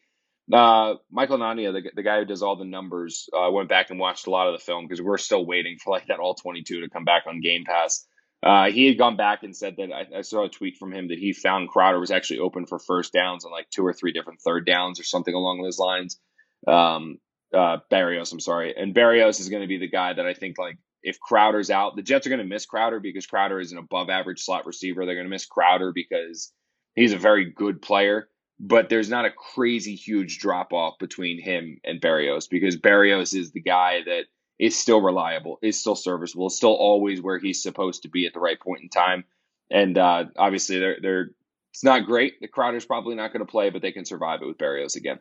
uh, 0.52 0.94
Michael 1.11 1.38
Nania, 1.38 1.73
the, 1.73 1.90
the 1.94 2.02
guy 2.02 2.19
who 2.19 2.25
does 2.25 2.43
all 2.43 2.56
the 2.56 2.64
numbers, 2.64 3.29
uh, 3.32 3.50
went 3.50 3.69
back 3.69 3.90
and 3.90 3.99
watched 3.99 4.26
a 4.26 4.31
lot 4.31 4.49
of 4.49 4.52
the 4.52 4.64
film 4.64 4.87
because 4.87 5.02
we're 5.02 5.19
still 5.19 5.44
waiting 5.44 5.79
for 5.79 5.90
like 5.90 6.06
that 6.06 6.20
all 6.20 6.34
twenty 6.34 6.62
two 6.62 6.81
to 6.81 6.88
come 6.88 7.05
back 7.05 7.25
on 7.26 7.40
Game 7.40 7.64
Pass. 7.64 8.06
Uh, 8.43 8.71
he 8.71 8.87
had 8.87 8.99
gone 8.99 9.17
back 9.17 9.44
and 9.44 9.56
said 9.56 9.77
that 9.77 9.93
I, 9.93 10.19
I, 10.19 10.23
saw 10.23 10.44
a 10.44 10.49
tweet 10.49 10.77
from 10.77 10.93
him 10.93 11.09
that 11.09 11.19
he 11.19 11.33
found 11.33 11.69
Crowder 11.69 12.00
was 12.00 12.11
actually 12.11 12.41
open 12.41 12.67
for 12.67 12.81
first 12.81 13.12
downs 13.12 13.44
on 13.44 13.53
like 13.53 13.71
two 13.71 13.87
or 13.87 13.93
three 13.93 14.12
different 14.12 14.41
third 14.41 14.67
downs 14.67 14.99
or 14.99 15.05
something 15.05 15.33
along 15.33 15.62
those 15.62 15.79
lines. 15.79 16.19
Um, 16.67 17.19
uh, 17.55 17.79
Berrios, 17.91 18.33
I'm 18.33 18.41
sorry, 18.41 18.75
and 18.77 18.94
Berrios 18.94 19.39
is 19.39 19.49
going 19.49 19.62
to 19.62 19.69
be 19.69 19.79
the 19.79 19.89
guy 19.89 20.15
that 20.15 20.27
I 20.27 20.35
think 20.35 20.59
like 20.59 20.77
if 21.03 21.21
Crowder's 21.21 21.71
out, 21.71 21.94
the 21.94 22.03
Jets 22.03 22.27
are 22.27 22.31
going 22.31 22.41
to 22.41 22.47
miss 22.47 22.67
Crowder 22.67 22.99
because 22.99 23.27
Crowder 23.27 23.61
is 23.61 23.73
an 23.73 23.79
above 23.79 24.11
average 24.11 24.41
slot 24.41 24.67
receiver. 24.67 25.05
They're 25.05 25.15
going 25.15 25.27
to 25.27 25.31
miss 25.31 25.46
Crowder 25.46 25.93
because 25.93 26.53
he's 26.94 27.13
a 27.13 27.19
very 27.19 27.51
good 27.51 27.81
player, 27.81 28.29
but 28.58 28.89
there's 28.89 29.11
not 29.11 29.25
a 29.25 29.31
crazy 29.31 29.94
huge 29.94 30.39
drop 30.39 30.72
off 30.72 30.99
between 30.99 31.41
him 31.41 31.79
and 31.84 32.01
Berrios 32.01 32.49
because 32.49 32.77
Berrios 32.77 33.39
is 33.39 33.53
the 33.53 33.63
guy 33.63 34.01
that 34.06 34.25
is 34.59 34.79
still 34.79 35.01
reliable, 35.01 35.59
is 35.63 35.79
still 35.79 35.97
serviceable, 35.97 36.47
is 36.47 36.56
still 36.56 36.75
always 36.75 37.21
where 37.21 37.39
he's 37.39 37.63
supposed 37.63 38.03
to 38.03 38.09
be 38.09 38.27
at 38.27 38.35
the 38.35 38.41
right 38.41 38.61
point 38.61 38.82
in 38.82 38.89
time. 38.89 39.25
And 39.71 39.99
uh, 39.99 40.27
obviously, 40.37 40.79
they're 40.79 40.99
they're 41.01 41.31
it's 41.73 41.85
not 41.85 42.05
great. 42.05 42.41
The 42.41 42.49
Crowder's 42.49 42.85
probably 42.85 43.15
not 43.15 43.32
going 43.32 43.44
to 43.44 43.51
play, 43.51 43.71
but 43.71 43.81
they 43.81 43.93
can 43.93 44.05
survive 44.05 44.43
it 44.43 44.47
with 44.47 44.59
Berrios 44.59 44.97
again. 44.97 45.19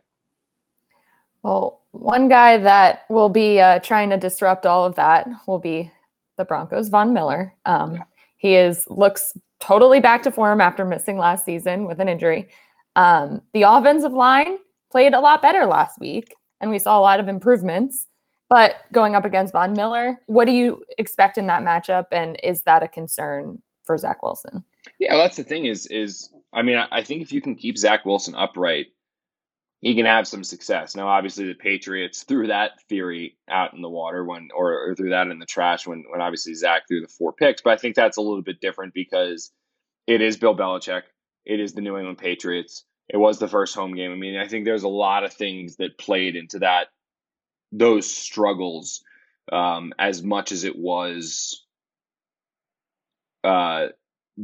Well, 1.43 1.81
one 1.91 2.27
guy 2.27 2.57
that 2.57 3.05
will 3.09 3.29
be 3.29 3.59
uh, 3.59 3.79
trying 3.79 4.09
to 4.11 4.17
disrupt 4.17 4.65
all 4.65 4.85
of 4.85 4.95
that 4.95 5.27
will 5.47 5.59
be 5.59 5.91
the 6.37 6.45
Broncos, 6.45 6.89
Von 6.89 7.13
Miller. 7.13 7.53
Um, 7.65 7.95
yeah. 7.95 8.03
He 8.37 8.55
is 8.55 8.85
looks 8.89 9.37
totally 9.59 9.99
back 9.99 10.23
to 10.23 10.31
form 10.31 10.59
after 10.59 10.83
missing 10.83 11.17
last 11.17 11.45
season 11.45 11.85
with 11.85 11.99
an 11.99 12.09
injury. 12.09 12.49
Um, 12.95 13.41
the 13.53 13.63
offensive 13.63 14.13
line 14.13 14.57
played 14.91 15.13
a 15.13 15.19
lot 15.19 15.41
better 15.41 15.65
last 15.65 15.99
week, 15.99 16.35
and 16.59 16.69
we 16.69 16.79
saw 16.79 16.99
a 16.99 17.01
lot 17.01 17.19
of 17.19 17.27
improvements. 17.27 18.07
But 18.51 18.75
going 18.91 19.15
up 19.15 19.25
against 19.25 19.53
Von 19.53 19.73
Miller, 19.73 20.19
what 20.27 20.45
do 20.45 20.51
you 20.51 20.83
expect 20.99 21.39
in 21.39 21.47
that 21.47 21.63
matchup, 21.63 22.07
and 22.11 22.37
is 22.43 22.61
that 22.63 22.83
a 22.83 22.87
concern 22.87 23.61
for 23.85 23.97
Zach 23.97 24.21
Wilson? 24.21 24.63
Yeah, 24.99 25.13
well, 25.13 25.23
that's 25.23 25.37
the 25.37 25.43
thing. 25.43 25.65
Is 25.65 25.87
is 25.87 26.29
I 26.53 26.61
mean, 26.61 26.77
I 26.77 27.01
think 27.01 27.23
if 27.23 27.31
you 27.31 27.41
can 27.41 27.55
keep 27.55 27.77
Zach 27.77 28.05
Wilson 28.05 28.35
upright 28.35 28.87
he 29.81 29.95
can 29.95 30.05
have 30.05 30.27
some 30.27 30.43
success. 30.43 30.95
Now, 30.95 31.07
obviously, 31.07 31.47
the 31.47 31.55
Patriots 31.55 32.23
threw 32.23 32.47
that 32.47 32.79
theory 32.87 33.37
out 33.49 33.73
in 33.73 33.81
the 33.81 33.89
water 33.89 34.23
when, 34.23 34.49
or, 34.55 34.73
or 34.73 34.95
threw 34.95 35.09
that 35.09 35.27
in 35.27 35.39
the 35.39 35.45
trash 35.45 35.87
when, 35.87 36.03
when 36.09 36.21
obviously 36.21 36.53
Zach 36.53 36.83
threw 36.87 37.01
the 37.01 37.07
four 37.07 37.33
picks. 37.33 37.63
But 37.63 37.73
I 37.73 37.77
think 37.77 37.95
that's 37.95 38.17
a 38.17 38.21
little 38.21 38.43
bit 38.43 38.61
different 38.61 38.93
because 38.93 39.51
it 40.05 40.21
is 40.21 40.37
Bill 40.37 40.55
Belichick. 40.55 41.01
It 41.45 41.59
is 41.59 41.73
the 41.73 41.81
New 41.81 41.97
England 41.97 42.19
Patriots. 42.19 42.85
It 43.09 43.17
was 43.17 43.39
the 43.39 43.47
first 43.47 43.73
home 43.73 43.95
game. 43.95 44.11
I 44.11 44.15
mean, 44.15 44.37
I 44.37 44.47
think 44.47 44.65
there's 44.65 44.83
a 44.83 44.87
lot 44.87 45.23
of 45.23 45.33
things 45.33 45.77
that 45.77 45.97
played 45.97 46.35
into 46.35 46.59
that, 46.59 46.87
those 47.71 48.09
struggles, 48.09 49.03
um, 49.51 49.93
as 49.97 50.23
much 50.23 50.51
as 50.51 50.63
it 50.63 50.77
was 50.77 51.65
uh, 53.43 53.87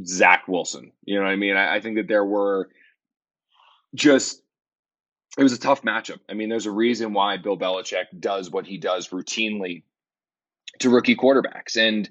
Zach 0.03 0.48
Wilson. 0.48 0.91
You 1.03 1.15
know 1.15 1.24
what 1.24 1.31
I 1.31 1.36
mean? 1.36 1.55
I, 1.55 1.75
I 1.75 1.79
think 1.81 1.98
that 1.98 2.07
there 2.07 2.25
were 2.25 2.69
just 3.96 4.41
it 5.38 5.43
was 5.43 5.53
a 5.53 5.60
tough 5.60 5.84
matchup. 5.84 6.19
I 6.27 6.34
mean, 6.34 6.50
there's 6.50 6.65
a 6.65 6.72
reason 6.72 7.13
why 7.13 7.38
Bill 7.38 7.57
Belichick 7.57 8.05
does 8.19 8.50
what 8.50 8.65
he 8.65 8.77
does 8.77 9.10
routinely 9.10 9.84
to 10.79 10.89
rookie 10.89 11.15
quarterbacks. 11.15 11.77
And 11.77 12.10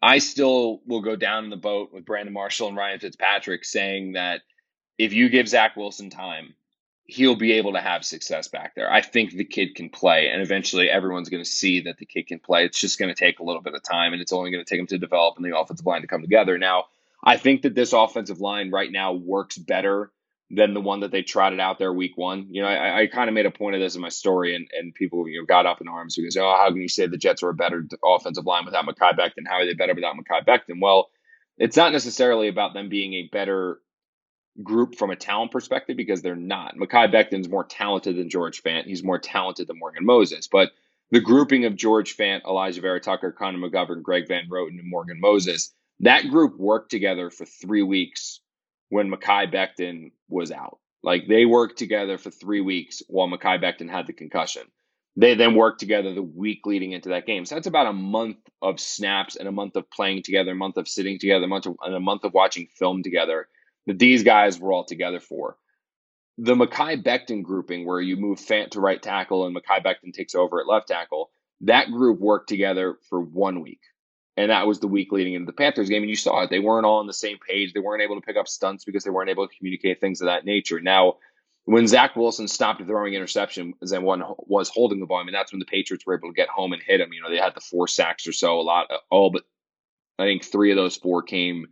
I 0.00 0.18
still 0.18 0.80
will 0.86 1.02
go 1.02 1.16
down 1.16 1.44
in 1.44 1.50
the 1.50 1.56
boat 1.56 1.92
with 1.92 2.04
Brandon 2.04 2.32
Marshall 2.32 2.68
and 2.68 2.76
Ryan 2.76 3.00
Fitzpatrick 3.00 3.64
saying 3.64 4.12
that 4.12 4.42
if 4.96 5.12
you 5.12 5.28
give 5.28 5.48
Zach 5.48 5.76
Wilson 5.76 6.08
time, 6.08 6.54
he'll 7.10 7.36
be 7.36 7.52
able 7.54 7.72
to 7.72 7.80
have 7.80 8.04
success 8.04 8.48
back 8.48 8.74
there. 8.74 8.92
I 8.92 9.00
think 9.00 9.32
the 9.32 9.44
kid 9.44 9.74
can 9.74 9.88
play, 9.88 10.28
and 10.28 10.42
eventually 10.42 10.90
everyone's 10.90 11.30
going 11.30 11.42
to 11.42 11.50
see 11.50 11.80
that 11.82 11.96
the 11.96 12.04
kid 12.04 12.26
can 12.26 12.38
play. 12.38 12.66
It's 12.66 12.78
just 12.78 12.98
going 12.98 13.08
to 13.08 13.14
take 13.14 13.38
a 13.38 13.42
little 13.42 13.62
bit 13.62 13.74
of 13.74 13.82
time, 13.82 14.12
and 14.12 14.20
it's 14.20 14.32
only 14.32 14.50
going 14.50 14.62
to 14.62 14.68
take 14.68 14.78
him 14.78 14.86
to 14.88 14.98
develop 14.98 15.36
and 15.36 15.44
the 15.44 15.58
offensive 15.58 15.86
line 15.86 16.02
to 16.02 16.06
come 16.06 16.20
together. 16.20 16.58
Now, 16.58 16.84
I 17.24 17.38
think 17.38 17.62
that 17.62 17.74
this 17.74 17.94
offensive 17.94 18.42
line 18.42 18.70
right 18.70 18.92
now 18.92 19.14
works 19.14 19.56
better 19.56 20.12
than 20.50 20.74
the 20.74 20.82
one 20.82 21.00
that 21.00 21.10
they 21.10 21.22
trotted 21.22 21.60
out 21.60 21.78
there 21.78 21.92
week 21.92 22.16
one. 22.16 22.48
You 22.50 22.62
know, 22.62 22.68
I, 22.68 23.00
I 23.00 23.06
kind 23.06 23.28
of 23.28 23.34
made 23.34 23.46
a 23.46 23.50
point 23.50 23.74
of 23.74 23.80
this 23.80 23.96
in 23.96 24.02
my 24.02 24.10
story, 24.10 24.54
and, 24.54 24.68
and 24.78 24.94
people 24.94 25.26
you 25.28 25.40
know 25.40 25.46
got 25.46 25.64
up 25.64 25.80
in 25.80 25.88
arms 25.88 26.14
because 26.14 26.36
oh, 26.36 26.42
how 26.42 26.68
can 26.68 26.82
you 26.82 26.88
say 26.88 27.06
the 27.06 27.16
Jets 27.16 27.42
are 27.42 27.48
a 27.48 27.54
better 27.54 27.86
offensive 28.04 28.44
line 28.44 28.66
without 28.66 28.84
Mekhi 28.84 29.18
Becton? 29.18 29.48
How 29.48 29.56
are 29.56 29.66
they 29.66 29.72
better 29.72 29.94
without 29.94 30.14
Mekhi 30.14 30.44
Becton? 30.46 30.80
Well, 30.82 31.08
it's 31.56 31.76
not 31.76 31.92
necessarily 31.92 32.48
about 32.48 32.74
them 32.74 32.90
being 32.90 33.14
a 33.14 33.30
better 33.32 33.78
group 34.62 34.96
from 34.96 35.10
a 35.10 35.16
talent 35.16 35.52
perspective 35.52 35.96
because 35.96 36.22
they're 36.22 36.36
not. 36.36 36.76
Mekhi 36.76 37.12
Becton's 37.12 37.48
more 37.48 37.64
talented 37.64 38.16
than 38.16 38.30
George 38.30 38.62
Fant. 38.62 38.84
He's 38.84 39.04
more 39.04 39.18
talented 39.18 39.66
than 39.66 39.78
Morgan 39.78 40.04
Moses, 40.04 40.48
but 40.48 40.70
the 41.10 41.20
grouping 41.20 41.64
of 41.64 41.76
George 41.76 42.16
Fant, 42.16 42.42
Alijah 42.42 42.82
Vera-Tucker, 42.82 43.32
Connor 43.32 43.58
McGovern, 43.58 44.02
Greg 44.02 44.28
Van 44.28 44.48
Roten, 44.50 44.78
and 44.78 44.90
Morgan 44.90 45.20
Moses, 45.20 45.72
that 46.00 46.28
group 46.28 46.58
worked 46.58 46.90
together 46.90 47.30
for 47.30 47.44
three 47.46 47.82
weeks 47.82 48.40
when 48.90 49.10
Mekhi 49.10 49.52
Becton 49.52 50.12
was 50.28 50.50
out. 50.50 50.78
Like 51.02 51.28
they 51.28 51.46
worked 51.46 51.78
together 51.78 52.18
for 52.18 52.30
three 52.30 52.60
weeks 52.60 53.02
while 53.08 53.28
Mekhi 53.28 53.62
Becton 53.62 53.90
had 53.90 54.06
the 54.06 54.12
concussion. 54.12 54.62
They 55.16 55.34
then 55.34 55.54
worked 55.54 55.80
together 55.80 56.14
the 56.14 56.22
week 56.22 56.64
leading 56.64 56.92
into 56.92 57.08
that 57.08 57.26
game. 57.26 57.44
So 57.44 57.56
that's 57.56 57.66
about 57.66 57.88
a 57.88 57.92
month 57.92 58.36
of 58.62 58.78
snaps 58.78 59.34
and 59.34 59.48
a 59.48 59.52
month 59.52 59.74
of 59.74 59.90
playing 59.90 60.22
together, 60.22 60.52
a 60.52 60.56
month 60.56 60.76
of 60.76 60.86
sitting 60.88 61.18
together, 61.18 61.44
a 61.44 61.48
month 61.48 61.66
of, 61.66 61.76
and 61.82 61.94
a 61.94 62.00
month 62.00 62.24
of 62.24 62.34
watching 62.34 62.68
film 62.78 63.02
together 63.02 63.48
that 63.86 63.98
these 63.98 64.22
guys 64.22 64.58
were 64.58 64.72
all 64.72 64.84
together 64.84 65.20
for. 65.20 65.56
The 66.38 66.54
Mekhi 66.54 67.02
Becton 67.02 67.42
grouping, 67.42 67.86
where 67.86 68.00
you 68.00 68.16
move 68.16 68.38
Fant 68.38 68.70
to 68.70 68.80
right 68.80 69.02
tackle 69.02 69.46
and 69.46 69.56
Mekhi 69.56 69.84
Becton 69.84 70.12
takes 70.12 70.34
over 70.34 70.60
at 70.60 70.68
left 70.68 70.88
tackle, 70.88 71.30
that 71.62 71.90
group 71.90 72.20
worked 72.20 72.48
together 72.48 72.98
for 73.08 73.20
one 73.20 73.60
week. 73.60 73.80
And 74.36 74.52
that 74.52 74.68
was 74.68 74.78
the 74.78 74.86
week 74.86 75.10
leading 75.10 75.34
into 75.34 75.46
the 75.46 75.52
Panthers 75.52 75.88
game. 75.88 76.02
And 76.02 76.10
you 76.10 76.14
saw 76.14 76.42
it. 76.42 76.50
They 76.50 76.60
weren't 76.60 76.86
all 76.86 77.00
on 77.00 77.08
the 77.08 77.12
same 77.12 77.38
page. 77.38 77.72
They 77.72 77.80
weren't 77.80 78.02
able 78.02 78.14
to 78.14 78.24
pick 78.24 78.36
up 78.36 78.46
stunts 78.46 78.84
because 78.84 79.02
they 79.02 79.10
weren't 79.10 79.30
able 79.30 79.48
to 79.48 79.56
communicate 79.56 80.00
things 80.00 80.20
of 80.20 80.26
that 80.26 80.44
nature. 80.44 80.80
Now, 80.80 81.14
when 81.64 81.88
Zach 81.88 82.14
Wilson 82.14 82.46
stopped 82.46 82.82
throwing 82.86 83.14
interception 83.14 83.74
and 83.82 84.04
one 84.04 84.22
was 84.38 84.68
holding 84.68 85.00
the 85.00 85.06
ball, 85.06 85.18
I 85.18 85.24
mean, 85.24 85.32
that's 85.32 85.52
when 85.52 85.58
the 85.58 85.66
Patriots 85.66 86.06
were 86.06 86.16
able 86.16 86.28
to 86.28 86.34
get 86.34 86.48
home 86.48 86.72
and 86.72 86.80
hit 86.80 87.00
him. 87.00 87.12
You 87.12 87.20
know, 87.20 87.30
they 87.30 87.36
had 87.36 87.54
the 87.56 87.60
four 87.60 87.88
sacks 87.88 88.28
or 88.28 88.32
so, 88.32 88.60
a 88.60 88.62
lot, 88.62 88.86
all 89.10 89.30
but 89.30 89.42
I 90.20 90.24
think 90.24 90.44
three 90.44 90.70
of 90.70 90.76
those 90.76 90.96
four 90.96 91.22
came 91.22 91.66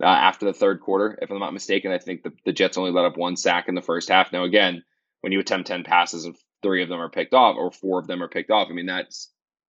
uh, 0.00 0.06
after 0.06 0.46
the 0.46 0.52
third 0.52 0.80
quarter, 0.80 1.18
if 1.20 1.30
I'm 1.30 1.38
not 1.38 1.52
mistaken. 1.52 1.92
I 1.92 1.98
think 1.98 2.22
the, 2.22 2.32
the 2.44 2.52
Jets 2.52 2.78
only 2.78 2.90
let 2.90 3.04
up 3.04 3.16
one 3.16 3.36
sack 3.36 3.68
in 3.68 3.74
the 3.74 3.82
first 3.82 4.08
half. 4.08 4.32
Now, 4.32 4.44
again, 4.44 4.84
when 5.20 5.32
you 5.32 5.40
attempt 5.40 5.68
10 5.68 5.84
passes 5.84 6.24
and 6.24 6.36
three 6.62 6.82
of 6.82 6.88
them 6.88 7.00
are 7.00 7.08
picked 7.08 7.34
off 7.34 7.56
or 7.56 7.70
four 7.70 7.98
of 7.98 8.06
them 8.06 8.22
are 8.22 8.28
picked 8.28 8.50
off, 8.50 8.68
I 8.70 8.74
mean, 8.74 8.86
that 8.86 9.14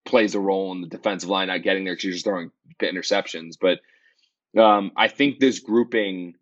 plays 0.06 0.36
a 0.36 0.40
role 0.40 0.72
in 0.72 0.82
the 0.82 0.88
defensive 0.88 1.30
line 1.30 1.48
not 1.48 1.64
getting 1.64 1.84
there 1.84 1.94
because 1.94 2.06
you're 2.06 2.14
just 2.14 2.26
throwing 2.26 2.52
interceptions. 2.82 3.56
But 3.60 3.80
um, 4.60 4.92
I 4.96 5.08
think 5.08 5.40
this 5.40 5.60
grouping 5.60 6.36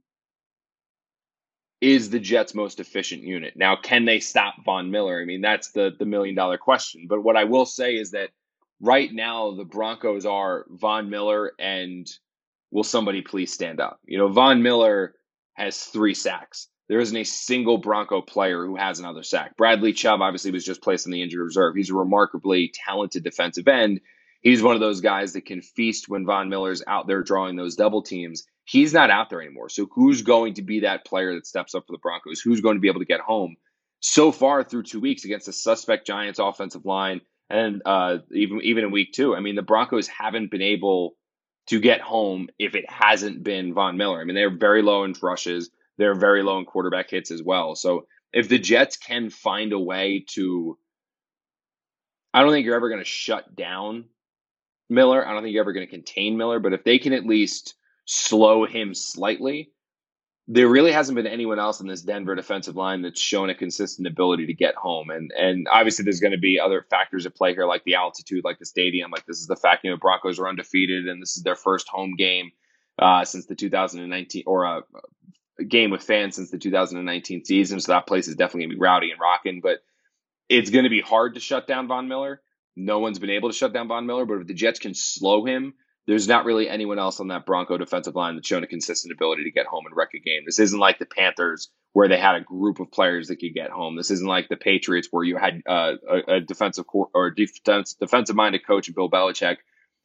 is 1.79 2.10
the 2.10 2.20
Jets' 2.20 2.56
most 2.56 2.79
efficient 2.79 3.24
unit. 3.24 3.53
Now, 3.56 3.75
can 3.75 4.06
they 4.06 4.20
stop 4.20 4.56
Von 4.65 4.89
Miller? 4.89 5.22
I 5.22 5.25
mean, 5.25 5.41
that's 5.41 5.72
the 5.72 5.91
the 5.98 6.06
million 6.06 6.36
dollar 6.36 6.58
question. 6.58 7.06
But 7.08 7.22
what 7.22 7.38
I 7.38 7.44
will 7.44 7.65
say 7.65 7.96
is 7.96 8.12
that 8.12 8.29
right 8.82 9.12
now 9.12 9.51
the 9.51 9.65
Broncos 9.65 10.25
are 10.25 10.65
Von 10.70 11.10
Miller 11.10 11.51
and 11.60 12.08
will 12.71 12.83
somebody 12.83 13.21
please 13.21 13.53
stand 13.53 13.79
up? 13.79 14.00
You 14.05 14.17
know, 14.17 14.27
Von 14.27 14.62
Miller 14.62 15.15
has 15.53 15.83
three 15.83 16.13
sacks. 16.13 16.67
There 16.89 17.00
isn't 17.00 17.17
a 17.17 17.25
single 17.25 17.77
Bronco 17.77 18.21
player 18.21 18.65
who 18.65 18.77
has 18.77 19.00
another 19.00 19.24
sack. 19.24 19.57
Bradley 19.57 19.91
Chubb 19.91 20.21
obviously 20.21 20.51
was 20.51 20.65
just 20.65 20.81
placed 20.81 21.05
in 21.05 21.12
the 21.12 21.21
injured 21.21 21.43
reserve. 21.43 21.75
He's 21.75 21.89
a 21.89 21.95
remarkably 21.95 22.71
talented 22.86 23.24
defensive 23.24 23.67
end. 23.67 24.00
He's 24.41 24.63
one 24.63 24.75
of 24.75 24.81
those 24.81 25.01
guys 25.01 25.33
that 25.33 25.45
can 25.45 25.62
feast 25.62 26.07
when 26.07 26.25
Von 26.25 26.47
Miller's 26.47 26.83
out 26.88 27.07
there 27.07 27.24
drawing 27.24 27.55
those 27.55 27.75
double 27.75 28.01
teams. 28.01 28.43
He's 28.63 28.93
not 28.93 29.09
out 29.09 29.29
there 29.29 29.41
anymore. 29.41 29.69
So 29.69 29.88
who's 29.91 30.21
going 30.21 30.53
to 30.55 30.62
be 30.62 30.81
that 30.81 31.05
player 31.05 31.33
that 31.36 31.47
steps 31.47 31.75
up 31.75 31.86
for 31.88 31.93
the 31.93 32.00
Broncos? 32.00 32.39
Who's 32.39 32.62
going 32.62 32.75
to 32.75 32.81
be 32.81 32.88
able 32.88 33.00
to 33.01 33.05
get 33.05 33.19
home? 33.19 33.57
So 34.00 34.31
far 34.31 34.63
through 34.63 34.83
two 34.83 35.00
weeks 35.00 35.25
against 35.25 35.47
a 35.47 35.53
suspect 35.53 36.05
Giants 36.05 36.39
offensive 36.39 36.86
line, 36.86 37.21
and 37.50 37.81
uh, 37.86 38.19
even 38.31 38.62
even 38.62 38.86
in 38.86 38.91
week 38.91 39.12
two, 39.13 39.36
I 39.36 39.39
mean 39.39 39.55
the 39.55 39.62
Broncos 39.62 40.07
haven't 40.07 40.51
been 40.51 40.62
able 40.62 41.15
to 41.67 41.79
get 41.79 42.01
home 42.01 42.47
if 42.57 42.75
it 42.75 42.89
hasn't 42.89 43.43
been 43.43 43.74
Von 43.74 43.97
Miller. 43.97 44.21
I 44.21 44.24
mean 44.24 44.36
they're 44.36 44.55
very 44.55 44.81
low 44.81 45.03
in 45.03 45.13
rushes. 45.21 45.69
They're 45.97 46.15
very 46.15 46.43
low 46.43 46.59
in 46.59 46.65
quarterback 46.65 47.09
hits 47.09 47.31
as 47.31 47.41
well. 47.43 47.75
So 47.75 48.07
if 48.33 48.50
the 48.50 48.59
Jets 48.59 48.97
can 48.97 49.29
find 49.29 49.74
a 49.74 49.79
way 49.79 50.25
to, 50.31 50.77
I 52.33 52.41
don't 52.41 52.51
think 52.51 52.65
you're 52.65 52.75
ever 52.75 52.89
going 52.89 53.01
to 53.01 53.05
shut 53.05 53.55
down 53.55 54.05
Miller. 54.89 55.25
I 55.25 55.33
don't 55.33 55.43
think 55.43 55.53
you're 55.53 55.63
ever 55.63 55.74
going 55.74 55.88
to 55.88 55.91
contain 55.91 56.38
Miller, 56.38 56.59
but 56.59 56.74
if 56.74 56.83
they 56.83 57.00
can 57.00 57.13
at 57.13 57.25
least 57.25 57.75
slow 58.05 58.65
him 58.65 58.93
slightly, 58.93 59.71
there 60.50 60.70
really 60.70 60.94
hasn't 60.94 61.16
been 61.18 61.27
anyone 61.27 61.60
else 61.60 61.82
in 61.82 61.88
this 61.88 62.01
Denver 62.01 62.34
defensive 62.34 62.77
line 62.77 63.01
that's 63.01 63.20
shown 63.20 63.50
a 63.50 63.56
consistent 63.56 64.08
ability 64.08 64.46
to 64.46 64.54
get 64.54 64.75
home. 64.75 65.10
And 65.10 65.32
and 65.38 65.68
obviously 65.70 66.04
there's 66.04 66.22
going 66.22 66.32
to 66.32 66.38
be 66.38 66.60
other 66.60 66.86
factors 66.89 67.25
at 67.25 67.36
play 67.36 67.54
here, 67.54 67.66
like 67.66 67.84
the 67.84 67.96
altitude, 67.96 68.46
like 68.46 68.58
the 68.58 68.66
stadium, 68.66 69.12
like 69.12 69.25
this 69.25 69.39
is 69.39 69.48
the 69.48 69.58
fact 69.58 69.84
you 69.84 69.92
know 69.92 69.98
Broncos 69.98 70.39
are 70.39 70.48
undefeated 70.48 71.08
and 71.08 71.22
this 71.22 71.36
is 71.36 71.44
their 71.44 71.56
first 71.56 71.89
home 71.89 72.16
game 72.18 72.51
uh, 72.98 73.25
since 73.25 73.46
the 73.46 73.56
2019 73.56 74.44
or 74.48 74.66
uh, 74.66 74.82
game 75.68 75.92
with 75.92 76.04
fans 76.04 76.36
since 76.36 76.50
the 76.50 76.58
2019 76.58 77.44
season, 77.44 77.80
so 77.80 77.92
that 77.92 78.08
place 78.08 78.27
is 78.27 78.36
definitely 78.36 78.68
gonna 78.68 78.75
be 78.75 78.80
rowdy 78.80 79.12
and 79.12 79.20
rocking. 79.20 79.60
But 79.62 79.80
it's 80.48 80.70
gonna 80.70 80.89
be 80.89 81.01
hard 81.01 81.34
to 81.34 81.42
shut 81.42 81.68
down 81.68 81.88
Von 81.89 82.08
Miller. 82.08 82.42
No 82.77 83.00
one's 83.00 83.20
been 83.20 83.32
able 83.32 83.50
to 83.50 83.56
shut 83.56 83.74
down 83.74 83.89
Von 83.89 84.06
Miller, 84.06 84.25
but 84.25 84.42
if 84.42 84.48
the 84.48 84.54
Jets 84.54 84.80
can 84.80 84.94
slow 84.94 85.44
him, 85.44 85.74
there's 86.08 86.28
not 86.28 86.46
really 86.46 86.70
anyone 86.70 87.00
else 87.00 87.20
on 87.20 87.28
that 87.28 87.46
Bronco 87.46 87.78
defensive 87.78 88.16
line 88.16 88.36
that's 88.36 88.48
shown 88.48 88.64
a 88.64 88.68
consistent 88.68 89.14
ability 89.14 89.44
to 89.44 89.52
get 89.52 89.66
home 89.66 89.86
and 89.86 89.96
wreck 89.96 90.12
a 90.16 90.20
game. 90.20 90.44
This 90.46 90.60
isn't 90.60 90.80
like 90.80 91.00
the 91.00 91.06
Panthers 91.06 91.70
where 91.92 92.08
they 92.08 92.18
had 92.18 92.36
a 92.36 92.42
group 92.42 92.80
of 92.80 92.92
players 92.92 93.28
that 93.28 93.38
could 93.38 93.54
get 93.54 93.72
home. 93.72 93.98
This 93.98 94.10
isn't 94.12 94.28
like 94.28 94.48
the 94.48 94.56
Patriots 94.56 95.10
where 95.12 95.26
you 95.26 95.36
had 95.36 95.62
uh, 95.68 95.94
a, 96.10 96.36
a, 96.36 96.40
defensive 96.40 96.88
core 96.88 97.10
or 97.14 97.32
defense 97.32 97.94
defensive 97.94 98.36
minded 98.36 98.66
coach, 98.66 98.94
Bill 98.94 99.10
Belichick, 99.10 99.58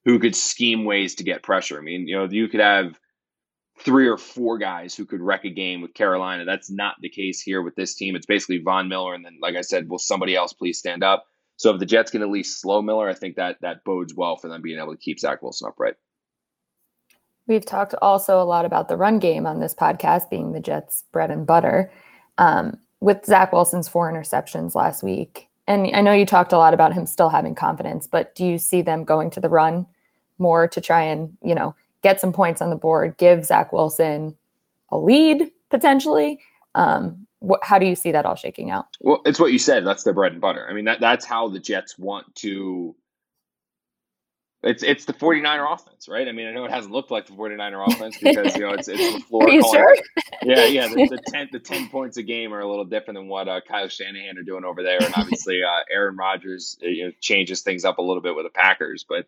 who 0.05 0.19
could 0.19 0.35
scheme 0.35 0.85
ways 0.85 1.15
to 1.17 1.25
get 1.25 1.45
pressure. 1.45 1.79
I 1.79 1.83
mean, 1.83 2.09
you 2.09 2.17
know, 2.17 2.27
you 2.29 2.49
could 2.49 2.61
have 2.61 2.99
three 3.79 4.09
or 4.09 4.17
four 4.17 4.59
guys 4.59 4.97
who 4.97 5.07
could 5.07 5.21
wreck 5.21 5.45
a 5.45 5.51
game 5.51 5.83
with 5.83 5.95
Carolina. 5.95 6.45
That's 6.45 6.71
not 6.71 6.97
the 7.01 7.11
case 7.11 7.41
here 7.41 7.63
with 7.63 7.77
this 7.77 7.95
team. 7.95 8.17
It's 8.17 8.27
basically 8.27 8.59
Von 8.59 8.89
Miller, 8.89 9.15
and 9.15 9.25
then, 9.25 9.39
like 9.41 9.55
I 9.55 9.61
said, 9.61 9.89
will 9.89 9.99
somebody 9.99 10.35
else 10.35 10.53
please 10.53 10.79
stand 10.79 11.05
up? 11.05 11.27
So 11.57 11.73
if 11.73 11.79
the 11.79 11.87
Jets 11.87 12.11
can 12.11 12.23
at 12.23 12.31
least 12.31 12.61
slow 12.61 12.83
Miller, 12.83 13.09
I 13.09 13.15
think 13.15 13.37
that 13.37 13.59
that 13.61 13.85
bodes 13.85 14.15
well 14.15 14.37
for 14.37 14.49
them 14.49 14.63
being 14.63 14.79
able 14.79 14.93
to 14.93 14.99
keep 14.99 15.21
Zach 15.21 15.43
Wilson 15.43 15.69
upright. 15.69 15.95
We've 17.47 17.65
talked 17.65 17.95
also 18.01 18.41
a 18.41 18.45
lot 18.45 18.65
about 18.65 18.89
the 18.89 18.97
run 18.97 19.19
game 19.19 19.47
on 19.47 19.61
this 19.61 19.75
podcast 19.75 20.31
being 20.31 20.53
the 20.53 20.61
Jets' 20.61 21.05
bread 21.13 21.31
and 21.31 21.47
butter. 21.47 21.93
Um, 22.39 22.79
with 23.01 23.27
Zach 23.27 23.53
Wilson's 23.53 23.89
four 23.89 24.11
interceptions 24.13 24.75
last 24.75 25.03
week, 25.03 25.49
and 25.67 25.91
I 25.95 26.01
know 26.01 26.13
you 26.13 26.25
talked 26.25 26.53
a 26.53 26.59
lot 26.59 26.73
about 26.73 26.93
him 26.93 27.05
still 27.05 27.29
having 27.29 27.55
confidence, 27.55 28.07
but 28.07 28.35
do 28.35 28.47
you 28.47 28.59
see 28.59 28.81
them 28.81 29.05
going 29.05 29.31
to 29.31 29.41
the 29.41 29.49
run 29.49 29.87
more 30.39 30.67
to 30.69 30.81
try 30.81 31.03
and 31.03 31.37
you 31.43 31.55
know 31.55 31.75
get 32.03 32.21
some 32.21 32.33
points 32.33 32.61
on 32.61 32.71
the 32.71 32.77
board, 32.77 33.17
give 33.17 33.45
Zach 33.45 33.73
Wilson 33.73 34.37
a 34.91 34.99
lead 34.99 35.51
potentially. 35.71 36.41
Um, 36.75 37.27
wh- 37.47 37.63
how 37.63 37.79
do 37.79 37.87
you 37.87 37.95
see 37.95 38.13
that 38.13 38.27
all 38.27 38.35
shaking 38.35 38.71
out? 38.71 38.87
Well, 39.01 39.21
it's 39.25 39.39
what 39.39 39.53
you 39.53 39.59
said. 39.59 39.87
That's 39.87 40.03
their 40.03 40.13
bread 40.13 40.33
and 40.33 40.41
butter. 40.41 40.67
I 40.69 40.73
mean, 40.73 40.85
that, 40.87 41.01
that's 41.01 41.25
how 41.25 41.49
the 41.49 41.59
Jets 41.59 41.99
want 41.99 42.35
to. 42.37 42.95
It's 44.65 44.85
it's 44.85 45.07
the 45.07 45.13
49er 45.13 45.75
offense, 45.75 46.09
right? 46.09 46.29
I 46.29 46.31
mean, 46.31 46.47
I 46.47 46.53
know 46.53 46.65
it 46.65 46.71
hasn't 46.71 46.93
looked 46.93 47.11
like 47.11 47.27
the 47.27 47.33
49er 47.33 47.89
offense 47.93 48.17
because 48.23 48.55
you 48.55 48.63
know 48.63 48.71
it's 48.71 48.87
it's 48.87 49.15
the 49.15 49.21
floor. 49.29 49.51
Sure? 49.51 49.97
Yeah, 50.45 50.67
yeah. 50.67 50.87
The, 50.87 50.95
the, 50.95 51.19
ten 51.27 51.49
the 51.51 51.59
ten 51.59 51.89
points 51.89 52.17
a 52.17 52.23
game 52.23 52.55
are 52.55 52.61
a 52.61 52.69
little 52.69 52.85
different 52.85 53.19
than 53.19 53.27
what 53.27 53.49
uh, 53.49 53.61
Kyle 53.67 53.89
Shanahan 53.89 54.39
are 54.39 54.45
doing 54.45 54.65
over 54.65 54.85
there, 54.85 55.03
and 55.03 55.13
obviously 55.17 55.63
uh, 55.65 55.81
Aaron 55.93 56.17
Rodgers 56.17 56.79
uh, 56.83 56.87
you 56.87 57.07
know, 57.07 57.13
changes 57.21 57.63
things 57.63 57.85
up 57.85 57.99
a 57.99 58.03
little 58.03 58.23
bit 58.23 58.37
with 58.37 58.47
the 58.47 58.51
Packers, 58.51 59.05
but 59.09 59.27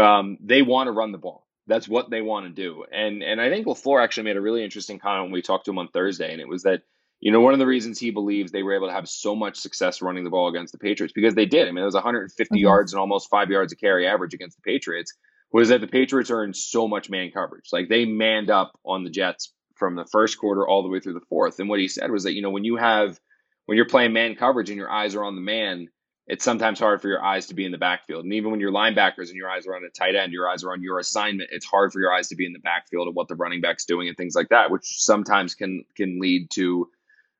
um, 0.00 0.38
they 0.40 0.62
want 0.62 0.86
to 0.86 0.92
run 0.92 1.12
the 1.12 1.18
ball 1.18 1.46
that's 1.66 1.88
what 1.88 2.10
they 2.10 2.22
want 2.22 2.46
to 2.46 2.50
do. 2.50 2.84
And 2.92 3.22
and 3.22 3.40
I 3.40 3.48
think 3.48 3.66
LaFleur 3.66 4.02
actually 4.02 4.24
made 4.24 4.36
a 4.36 4.40
really 4.40 4.64
interesting 4.64 4.98
comment 4.98 5.24
when 5.24 5.32
we 5.32 5.42
talked 5.42 5.66
to 5.66 5.70
him 5.70 5.78
on 5.78 5.88
Thursday, 5.88 6.32
and 6.32 6.40
it 6.40 6.48
was 6.48 6.62
that 6.64 6.82
you 7.22 7.30
know 7.30 7.40
one 7.40 7.52
of 7.52 7.60
the 7.60 7.66
reasons 7.66 8.00
he 8.00 8.10
believes 8.10 8.50
they 8.50 8.64
were 8.64 8.74
able 8.74 8.88
to 8.88 8.92
have 8.92 9.08
so 9.08 9.36
much 9.36 9.56
success 9.56 10.02
running 10.02 10.24
the 10.24 10.30
ball 10.30 10.48
against 10.48 10.72
the 10.72 10.78
Patriots 10.78 11.12
because 11.14 11.36
they 11.36 11.46
did. 11.46 11.68
I 11.68 11.70
mean, 11.70 11.82
it 11.82 11.86
was 11.86 11.94
150 11.94 12.42
mm-hmm. 12.44 12.60
yards 12.60 12.92
and 12.92 12.98
almost 12.98 13.30
five 13.30 13.48
yards 13.48 13.72
a 13.72 13.76
carry 13.76 14.08
average 14.08 14.34
against 14.34 14.56
the 14.56 14.62
Patriots. 14.62 15.14
Was 15.52 15.68
that 15.68 15.80
the 15.80 15.86
Patriots 15.86 16.32
are 16.32 16.42
in 16.42 16.52
so 16.52 16.88
much 16.88 17.08
man 17.08 17.30
coverage? 17.30 17.68
Like 17.72 17.88
they 17.88 18.06
manned 18.06 18.50
up 18.50 18.72
on 18.84 19.04
the 19.04 19.10
Jets 19.10 19.54
from 19.76 19.94
the 19.94 20.04
first 20.04 20.36
quarter 20.36 20.66
all 20.66 20.82
the 20.82 20.88
way 20.88 20.98
through 20.98 21.14
the 21.14 21.26
fourth. 21.28 21.60
And 21.60 21.68
what 21.68 21.78
he 21.78 21.86
said 21.86 22.10
was 22.10 22.24
that 22.24 22.34
you 22.34 22.42
know 22.42 22.50
when 22.50 22.64
you 22.64 22.76
have 22.76 23.20
when 23.66 23.76
you're 23.76 23.86
playing 23.86 24.12
man 24.12 24.34
coverage 24.34 24.68
and 24.68 24.78
your 24.78 24.90
eyes 24.90 25.14
are 25.14 25.22
on 25.22 25.36
the 25.36 25.42
man 25.42 25.88
it's 26.26 26.44
sometimes 26.44 26.78
hard 26.78 27.02
for 27.02 27.08
your 27.08 27.22
eyes 27.22 27.46
to 27.46 27.54
be 27.54 27.64
in 27.64 27.72
the 27.72 27.78
backfield. 27.78 28.24
And 28.24 28.32
even 28.32 28.52
when 28.52 28.60
your 28.60 28.70
linebackers 28.70 29.28
and 29.28 29.34
your 29.34 29.50
eyes 29.50 29.66
are 29.66 29.74
on 29.74 29.84
a 29.84 29.90
tight 29.90 30.14
end, 30.14 30.32
your 30.32 30.48
eyes 30.48 30.62
are 30.62 30.72
on 30.72 30.82
your 30.82 31.00
assignment. 31.00 31.50
It's 31.52 31.66
hard 31.66 31.92
for 31.92 32.00
your 32.00 32.12
eyes 32.12 32.28
to 32.28 32.36
be 32.36 32.46
in 32.46 32.52
the 32.52 32.60
backfield 32.60 33.08
of 33.08 33.14
what 33.14 33.26
the 33.26 33.34
running 33.34 33.60
back's 33.60 33.84
doing 33.84 34.06
and 34.06 34.16
things 34.16 34.36
like 34.36 34.48
that, 34.50 34.70
which 34.70 34.84
sometimes 34.84 35.54
can 35.54 35.84
can 35.96 36.20
lead 36.20 36.48
to 36.52 36.88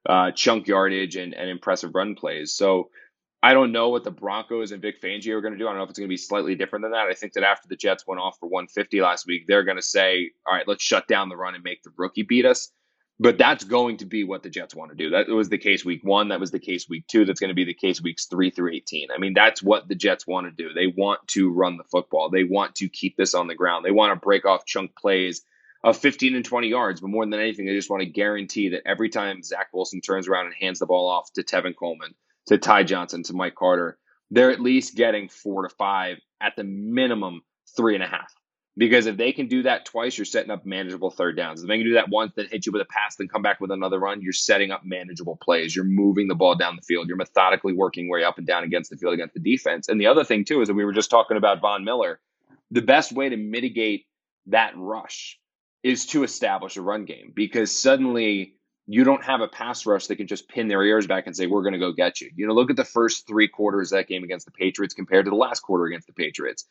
uh, 0.09 0.31
chunk 0.33 0.67
yardage 0.67 1.17
and, 1.17 1.35
and 1.35 1.49
impressive 1.49 1.95
run 1.95 2.15
plays. 2.15 2.55
So 2.55 2.91
I 3.43 3.55
don't 3.55 3.73
know 3.73 3.89
what 3.89 4.05
the 4.05 4.11
Broncos 4.11 4.71
and 4.71 4.81
Vic 4.81 5.01
Fangio 5.03 5.35
are 5.35 5.41
going 5.41 5.53
to 5.53 5.59
do. 5.59 5.67
I 5.67 5.71
don't 5.71 5.79
know 5.79 5.85
if 5.85 5.91
it's 5.91 5.99
going 5.99 6.09
to 6.09 6.13
be 6.13 6.17
slightly 6.17 6.55
different 6.55 6.85
than 6.85 6.93
that. 6.93 7.09
I 7.09 7.15
think 7.15 7.33
that 7.33 7.43
after 7.43 7.69
the 7.69 7.77
Jets 7.77 8.07
went 8.07 8.21
off 8.21 8.39
for 8.39 8.49
150 8.49 9.01
last 9.01 9.27
week, 9.27 9.47
they're 9.47 9.65
going 9.65 9.79
to 9.79 9.83
say, 9.83 10.31
all 10.47 10.55
right, 10.55 10.67
let's 10.69 10.83
shut 10.83 11.09
down 11.09 11.29
the 11.29 11.37
run 11.37 11.55
and 11.55 11.65
make 11.65 11.83
the 11.83 11.91
rookie 11.97 12.23
beat 12.23 12.47
us. 12.47 12.71
But 13.19 13.39
that's 13.39 13.65
going 13.65 13.99
to 13.99 14.07
be 14.07 14.25
what 14.25 14.43
the 14.43 14.51
Jets 14.51 14.75
want 14.75 14.91
to 14.91 14.97
do. 14.97 15.11
That 15.11 15.29
was 15.29 15.49
the 15.49 15.59
case 15.59 15.85
week 15.85 16.01
one. 16.03 16.29
That 16.29 16.41
was 16.41 16.51
the 16.51 16.59
case 16.59 16.89
week 16.89 17.07
two. 17.07 17.25
That's 17.25 17.41
going 17.41 17.51
to 17.51 17.55
be 17.55 17.65
the 17.65 17.75
case 17.75 18.01
weeks 18.01 18.27
three 18.27 18.51
through 18.51 18.73
18. 18.73 19.09
I 19.15 19.19
mean, 19.19 19.35
that's 19.35 19.63
what 19.63 19.87
the 19.87 19.95
Jets 19.95 20.27
want 20.27 20.47
to 20.47 20.51
do. 20.51 20.73
They 20.73 20.87
want 20.87 21.21
to 21.29 21.53
run 21.53 21.77
the 21.77 21.85
football. 21.85 22.31
They 22.31 22.45
want 22.45 22.77
to 22.77 22.89
keep 22.89 23.17
this 23.17 23.35
on 23.35 23.49
the 23.49 23.55
ground. 23.55 23.85
They 23.85 23.91
want 23.91 24.13
to 24.13 24.25
break 24.25 24.45
off 24.45 24.67
chunk 24.67 24.97
plays 24.97 25.43
of 25.85 25.97
15 25.97 26.35
and 26.35 26.45
20 26.45 26.69
yards. 26.69 27.01
But 27.01 27.09
more 27.09 27.25
than 27.25 27.41
anything, 27.41 27.67
they 27.67 27.75
just 27.75 27.91
want 27.91 28.03
to 28.03 28.09
guarantee 28.09 28.71
that 28.71 28.87
every 28.87 29.09
time 29.09 29.43
Zach 29.43 29.69
Wilson 29.73 30.01
turns 30.01 30.29
around 30.29 30.47
and 30.47 30.55
hands 30.55 30.79
the 30.79 30.87
ball 30.87 31.09
off 31.09 31.33
to 31.35 31.43
Tevin 31.43 31.77
Coleman, 31.77 32.15
to 32.47 32.59
Ty 32.59 32.85
Johnson, 32.85 33.23
to 33.25 33.35
Mike 33.35 33.55
Carter, 33.55 33.99
they're 34.31 34.51
at 34.51 34.61
least 34.61 34.97
getting 34.97 35.29
four 35.29 35.63
to 35.63 35.75
five, 35.75 36.19
at 36.41 36.57
the 36.57 36.65
minimum, 36.65 37.43
three 37.77 37.95
and 37.95 38.03
a 38.03 38.09
half. 38.09 38.33
Because 38.77 39.05
if 39.05 39.19
they 39.19 39.33
can 39.33 39.49
do 39.49 39.65
that 39.65 39.85
twice, 39.85 40.17
you're 40.17 40.25
setting 40.25 40.51
up 40.51 40.65
manageable 40.65 41.11
third 41.11 41.37
downs. 41.37 41.63
If 41.63 41.69
they 41.69 41.77
can 41.77 41.87
do 41.87 41.95
that 41.95 42.09
once, 42.09 42.33
then 42.35 42.49
hit 42.51 42.65
you 42.65 42.73
with 42.73 42.81
a 42.81 42.87
pass, 42.87 43.17
then 43.17 43.29
come 43.29 43.43
back 43.43 43.61
with 43.61 43.71
another 43.71 43.99
run, 43.99 44.23
you're 44.23 44.33
setting 44.33 44.71
up 44.71 44.81
manageable 44.83 45.39
plays. 45.43 45.77
You're 45.77 45.85
moving 45.85 46.27
the 46.27 46.35
ball 46.35 46.55
down 46.55 46.77
the 46.77 46.83
field. 46.83 47.07
You're 47.07 47.19
methodically 47.19 47.75
working 47.75 48.09
way 48.09 48.25
up 48.25 48.39
and 48.39 48.47
down 48.47 48.65
against 48.65 48.89
the 48.89 48.97
field 48.97 49.13
against 49.13 49.35
the 49.35 49.41
defense. 49.41 49.89
And 49.89 50.01
the 50.01 50.07
other 50.07 50.25
thing, 50.25 50.47
too, 50.47 50.63
is 50.63 50.69
that 50.69 50.75
we 50.75 50.87
were 50.87 50.95
just 50.95 51.11
talking 51.11 51.37
about 51.37 51.61
Von 51.61 51.85
Miller. 51.85 52.19
The 52.71 52.81
best 52.81 53.13
way 53.13 53.29
to 53.29 53.37
mitigate 53.37 54.07
that 54.47 54.73
rush 54.75 55.39
is 55.83 56.07
to 56.07 56.23
establish 56.25 56.77
a 56.77 56.83
run 56.83 57.05
game 57.05 57.33
because 57.35 57.81
suddenly 57.81 58.55
you 58.87 59.05
don't 59.05 59.25
have 59.25 59.41
a 59.41 59.49
pass 59.49 59.87
rush 59.87 60.07
that 60.09 60.17
can 60.17 60.27
just 60.27 60.49
pin 60.49 60.69
their 60.69 60.83
ears 60.83 61.07
back 61.07 61.27
and 61.27 61.37
say, 61.37 61.47
We're 61.47 61.63
going 61.63 61.75
to 61.75 61.79
go 61.79 61.93
get 61.93 62.21
you. 62.21 62.31
You 62.35 62.47
know, 62.47 62.55
look 62.55 62.71
at 62.71 62.77
the 62.77 62.85
first 62.85 63.27
three 63.27 63.49
quarters 63.49 63.91
that 63.91 64.09
game 64.09 64.25
against 64.25 64.47
the 64.47 64.53
Patriots 64.53 64.95
compared 64.95 65.25
to 65.27 65.31
the 65.31 65.37
last 65.37 65.61
quarter 65.61 65.87
against 65.87 66.07
the 66.07 66.13
Patriots 66.13 66.65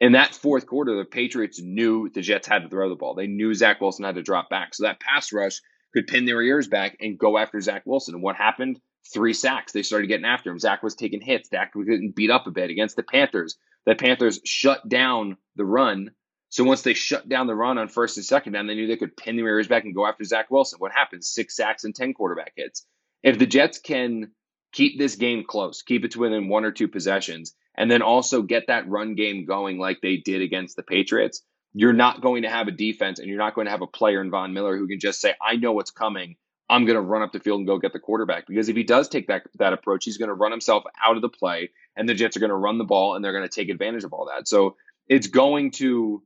in 0.00 0.12
that 0.12 0.34
fourth 0.34 0.66
quarter, 0.66 0.96
the 0.96 1.04
Patriots 1.04 1.60
knew 1.60 2.10
the 2.10 2.20
Jets 2.20 2.46
had 2.46 2.62
to 2.62 2.68
throw 2.68 2.88
the 2.88 2.96
ball. 2.96 3.14
They 3.14 3.26
knew 3.26 3.54
Zach 3.54 3.80
Wilson 3.80 4.04
had 4.04 4.16
to 4.16 4.22
drop 4.22 4.50
back. 4.50 4.74
So 4.74 4.84
that 4.84 5.00
pass 5.00 5.32
rush 5.32 5.60
could 5.94 6.06
pin 6.06 6.26
their 6.26 6.42
ears 6.42 6.68
back 6.68 6.96
and 7.00 7.18
go 7.18 7.38
after 7.38 7.60
Zach 7.60 7.82
Wilson. 7.86 8.14
And 8.14 8.22
what 8.22 8.36
happened? 8.36 8.80
Three 9.12 9.32
sacks. 9.32 9.72
They 9.72 9.82
started 9.82 10.08
getting 10.08 10.26
after 10.26 10.50
him. 10.50 10.58
Zach 10.58 10.82
was 10.82 10.94
taking 10.94 11.20
hits. 11.20 11.48
Zach 11.48 11.74
was 11.74 11.86
getting 11.86 12.10
beat 12.10 12.30
up 12.30 12.46
a 12.46 12.50
bit 12.50 12.70
against 12.70 12.96
the 12.96 13.02
Panthers. 13.02 13.56
The 13.86 13.94
Panthers 13.94 14.40
shut 14.44 14.86
down 14.88 15.38
the 15.54 15.64
run. 15.64 16.10
So 16.56 16.64
once 16.64 16.80
they 16.80 16.94
shut 16.94 17.28
down 17.28 17.48
the 17.48 17.54
run 17.54 17.76
on 17.76 17.88
first 17.88 18.16
and 18.16 18.24
second 18.24 18.54
down, 18.54 18.66
they 18.66 18.74
knew 18.74 18.86
they 18.86 18.96
could 18.96 19.14
pin 19.14 19.36
their 19.36 19.46
ears 19.46 19.68
back 19.68 19.84
and 19.84 19.94
go 19.94 20.06
after 20.06 20.24
Zach 20.24 20.50
Wilson. 20.50 20.78
What 20.78 20.90
happens? 20.90 21.28
Six 21.28 21.54
sacks 21.54 21.84
and 21.84 21.94
10 21.94 22.14
quarterback 22.14 22.54
hits. 22.56 22.86
If 23.22 23.38
the 23.38 23.44
Jets 23.44 23.78
can 23.78 24.30
keep 24.72 24.98
this 24.98 25.16
game 25.16 25.44
close, 25.46 25.82
keep 25.82 26.02
it 26.06 26.12
to 26.12 26.20
within 26.20 26.48
one 26.48 26.64
or 26.64 26.72
two 26.72 26.88
possessions, 26.88 27.54
and 27.76 27.90
then 27.90 28.00
also 28.00 28.40
get 28.40 28.68
that 28.68 28.88
run 28.88 29.16
game 29.16 29.44
going 29.44 29.76
like 29.76 29.98
they 30.00 30.16
did 30.16 30.40
against 30.40 30.76
the 30.76 30.82
Patriots, 30.82 31.42
you're 31.74 31.92
not 31.92 32.22
going 32.22 32.44
to 32.44 32.48
have 32.48 32.68
a 32.68 32.72
defense 32.72 33.18
and 33.18 33.28
you're 33.28 33.36
not 33.36 33.54
going 33.54 33.66
to 33.66 33.70
have 33.70 33.82
a 33.82 33.86
player 33.86 34.22
in 34.22 34.30
Von 34.30 34.54
Miller 34.54 34.78
who 34.78 34.88
can 34.88 34.98
just 34.98 35.20
say, 35.20 35.34
I 35.38 35.56
know 35.56 35.72
what's 35.72 35.90
coming. 35.90 36.36
I'm 36.70 36.86
going 36.86 36.96
to 36.96 37.02
run 37.02 37.20
up 37.20 37.32
the 37.32 37.40
field 37.40 37.58
and 37.58 37.66
go 37.66 37.76
get 37.76 37.92
the 37.92 38.00
quarterback. 38.00 38.46
Because 38.46 38.70
if 38.70 38.76
he 38.76 38.82
does 38.82 39.10
take 39.10 39.26
that, 39.26 39.42
that 39.56 39.74
approach, 39.74 40.06
he's 40.06 40.16
going 40.16 40.30
to 40.30 40.34
run 40.34 40.52
himself 40.52 40.84
out 41.04 41.16
of 41.16 41.22
the 41.22 41.28
play, 41.28 41.68
and 41.96 42.08
the 42.08 42.14
Jets 42.14 42.34
are 42.34 42.40
going 42.40 42.48
to 42.48 42.56
run 42.56 42.78
the 42.78 42.84
ball 42.84 43.14
and 43.14 43.22
they're 43.22 43.36
going 43.36 43.46
to 43.46 43.54
take 43.54 43.68
advantage 43.68 44.04
of 44.04 44.14
all 44.14 44.30
that. 44.34 44.48
So 44.48 44.76
it's 45.06 45.26
going 45.26 45.72
to 45.72 46.22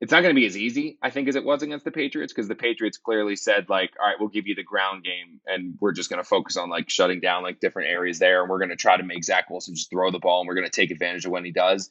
it's 0.00 0.12
not 0.12 0.20
going 0.22 0.34
to 0.34 0.38
be 0.38 0.46
as 0.46 0.56
easy, 0.56 0.98
I 1.00 1.10
think, 1.10 1.26
as 1.28 1.36
it 1.36 1.44
was 1.44 1.62
against 1.62 1.84
the 1.84 1.90
Patriots 1.90 2.32
because 2.32 2.48
the 2.48 2.54
Patriots 2.54 2.98
clearly 2.98 3.34
said 3.34 3.70
like, 3.70 3.92
all 3.98 4.06
right, 4.06 4.16
we'll 4.20 4.28
give 4.28 4.46
you 4.46 4.54
the 4.54 4.62
ground 4.62 5.04
game 5.04 5.40
and 5.46 5.76
we're 5.80 5.92
just 5.92 6.10
going 6.10 6.22
to 6.22 6.28
focus 6.28 6.58
on 6.58 6.68
like 6.68 6.90
shutting 6.90 7.20
down 7.20 7.42
like 7.42 7.60
different 7.60 7.88
areas 7.88 8.18
there 8.18 8.42
and 8.42 8.50
we're 8.50 8.58
going 8.58 8.70
to 8.70 8.76
try 8.76 8.96
to 8.96 9.02
make 9.02 9.24
Zach 9.24 9.48
Wilson 9.48 9.74
just 9.74 9.88
throw 9.88 10.10
the 10.10 10.18
ball 10.18 10.40
and 10.40 10.48
we're 10.48 10.54
going 10.54 10.66
to 10.66 10.70
take 10.70 10.90
advantage 10.90 11.24
of 11.24 11.32
when 11.32 11.46
he 11.46 11.50
does. 11.50 11.90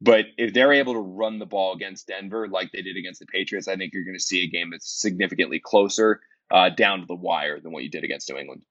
But 0.00 0.26
if 0.36 0.52
they're 0.52 0.72
able 0.72 0.94
to 0.94 1.00
run 1.00 1.38
the 1.38 1.46
ball 1.46 1.74
against 1.74 2.06
Denver 2.08 2.46
like 2.48 2.70
they 2.70 2.82
did 2.82 2.96
against 2.96 3.18
the 3.18 3.26
Patriots, 3.26 3.66
I 3.66 3.76
think 3.76 3.92
you're 3.92 4.04
going 4.04 4.16
to 4.16 4.22
see 4.22 4.44
a 4.44 4.48
game 4.48 4.70
that's 4.70 5.00
significantly 5.00 5.58
closer 5.58 6.20
uh, 6.50 6.70
down 6.70 7.00
to 7.00 7.06
the 7.06 7.14
wire 7.14 7.58
than 7.60 7.72
what 7.72 7.82
you 7.82 7.90
did 7.90 8.04
against 8.04 8.30
New 8.30 8.38
England. 8.38 8.62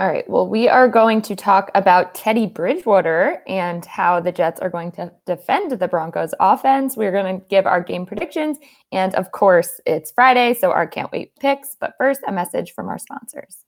All 0.00 0.06
right. 0.06 0.28
Well, 0.30 0.46
we 0.46 0.68
are 0.68 0.86
going 0.86 1.22
to 1.22 1.34
talk 1.34 1.72
about 1.74 2.14
Teddy 2.14 2.46
Bridgewater 2.46 3.42
and 3.48 3.84
how 3.84 4.20
the 4.20 4.30
Jets 4.30 4.60
are 4.60 4.70
going 4.70 4.92
to 4.92 5.10
defend 5.26 5.72
the 5.72 5.88
Broncos 5.88 6.32
offense. 6.38 6.96
We're 6.96 7.10
going 7.10 7.40
to 7.40 7.44
give 7.48 7.66
our 7.66 7.82
game 7.82 8.06
predictions. 8.06 8.58
And 8.92 9.12
of 9.16 9.32
course, 9.32 9.80
it's 9.86 10.12
Friday, 10.12 10.54
so 10.54 10.70
our 10.70 10.86
can't 10.86 11.10
wait 11.10 11.34
picks. 11.40 11.76
But 11.80 11.94
first, 11.98 12.20
a 12.28 12.30
message 12.30 12.74
from 12.74 12.88
our 12.88 12.98
sponsors. 12.98 13.64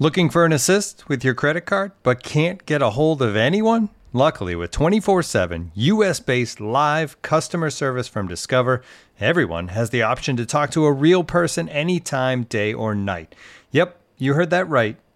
Looking 0.00 0.28
for 0.28 0.44
an 0.44 0.52
assist 0.52 1.08
with 1.08 1.24
your 1.24 1.34
credit 1.34 1.66
card, 1.66 1.92
but 2.02 2.24
can't 2.24 2.66
get 2.66 2.82
a 2.82 2.90
hold 2.90 3.22
of 3.22 3.36
anyone? 3.36 3.90
Luckily, 4.12 4.56
with 4.56 4.72
24 4.72 5.22
7 5.22 5.70
US 5.76 6.18
based 6.18 6.60
live 6.60 7.22
customer 7.22 7.70
service 7.70 8.08
from 8.08 8.26
Discover, 8.26 8.82
everyone 9.20 9.68
has 9.68 9.90
the 9.90 10.02
option 10.02 10.36
to 10.36 10.44
talk 10.44 10.72
to 10.72 10.84
a 10.86 10.92
real 10.92 11.22
person 11.22 11.68
anytime, 11.68 12.42
day 12.42 12.74
or 12.74 12.92
night. 12.96 13.36
Yep, 13.70 14.00
you 14.18 14.34
heard 14.34 14.50
that 14.50 14.68
right 14.68 14.96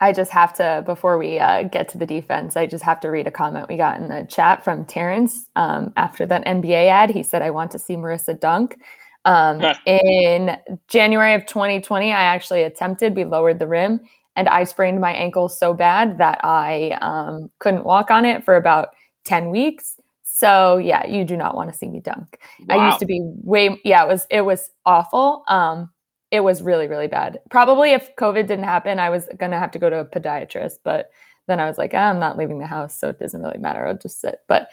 I 0.00 0.12
just 0.12 0.30
have 0.30 0.52
to, 0.54 0.82
before 0.84 1.16
we 1.16 1.38
uh, 1.38 1.62
get 1.64 1.88
to 1.90 1.98
the 1.98 2.04
defense, 2.04 2.56
I 2.56 2.66
just 2.66 2.84
have 2.84 3.00
to 3.00 3.10
read 3.10 3.26
a 3.26 3.30
comment 3.30 3.68
we 3.68 3.78
got 3.78 3.98
in 3.98 4.08
the 4.08 4.26
chat 4.28 4.62
from 4.62 4.84
Terrence 4.84 5.46
um, 5.56 5.92
after 5.96 6.26
that 6.26 6.44
NBA 6.44 6.88
ad. 6.88 7.10
He 7.10 7.22
said, 7.22 7.40
I 7.40 7.50
want 7.50 7.70
to 7.70 7.78
see 7.78 7.96
Marissa 7.96 8.38
dunk. 8.38 8.78
Um, 9.24 9.60
in 9.86 10.56
January 10.86 11.34
of 11.34 11.46
2020, 11.46 12.12
I 12.12 12.22
actually 12.22 12.62
attempted, 12.62 13.16
we 13.16 13.24
lowered 13.24 13.58
the 13.58 13.66
rim, 13.66 14.00
and 14.36 14.48
I 14.48 14.64
sprained 14.64 15.00
my 15.00 15.12
ankle 15.12 15.48
so 15.48 15.72
bad 15.72 16.18
that 16.18 16.40
I 16.44 16.90
um, 17.00 17.50
couldn't 17.58 17.84
walk 17.84 18.10
on 18.10 18.26
it 18.26 18.44
for 18.44 18.56
about 18.56 18.90
10 19.24 19.50
weeks. 19.50 19.98
So 20.22 20.76
yeah, 20.76 21.06
you 21.06 21.24
do 21.24 21.36
not 21.36 21.56
want 21.56 21.72
to 21.72 21.76
see 21.76 21.88
me 21.88 22.00
dunk. 22.00 22.38
Wow. 22.68 22.78
I 22.78 22.86
used 22.88 23.00
to 23.00 23.06
be 23.06 23.20
way, 23.22 23.80
yeah, 23.82 24.04
it 24.04 24.08
was, 24.08 24.26
it 24.30 24.42
was 24.42 24.70
awful. 24.84 25.42
Um, 25.48 25.90
it 26.30 26.40
was 26.40 26.62
really 26.62 26.88
really 26.88 27.06
bad. 27.06 27.40
Probably 27.50 27.92
if 27.92 28.14
covid 28.16 28.46
didn't 28.46 28.64
happen 28.64 28.98
i 28.98 29.10
was 29.10 29.28
gonna 29.38 29.58
have 29.58 29.70
to 29.72 29.78
go 29.78 29.90
to 29.90 30.00
a 30.00 30.04
podiatrist 30.04 30.78
but 30.84 31.10
then 31.46 31.60
i 31.60 31.66
was 31.66 31.78
like 31.78 31.92
ah, 31.94 32.10
i'm 32.10 32.18
not 32.18 32.36
leaving 32.36 32.58
the 32.58 32.66
house 32.66 32.98
so 32.98 33.08
it 33.08 33.18
doesn't 33.18 33.42
really 33.42 33.58
matter. 33.58 33.86
I'll 33.86 33.96
just 33.96 34.20
sit. 34.20 34.40
But 34.48 34.70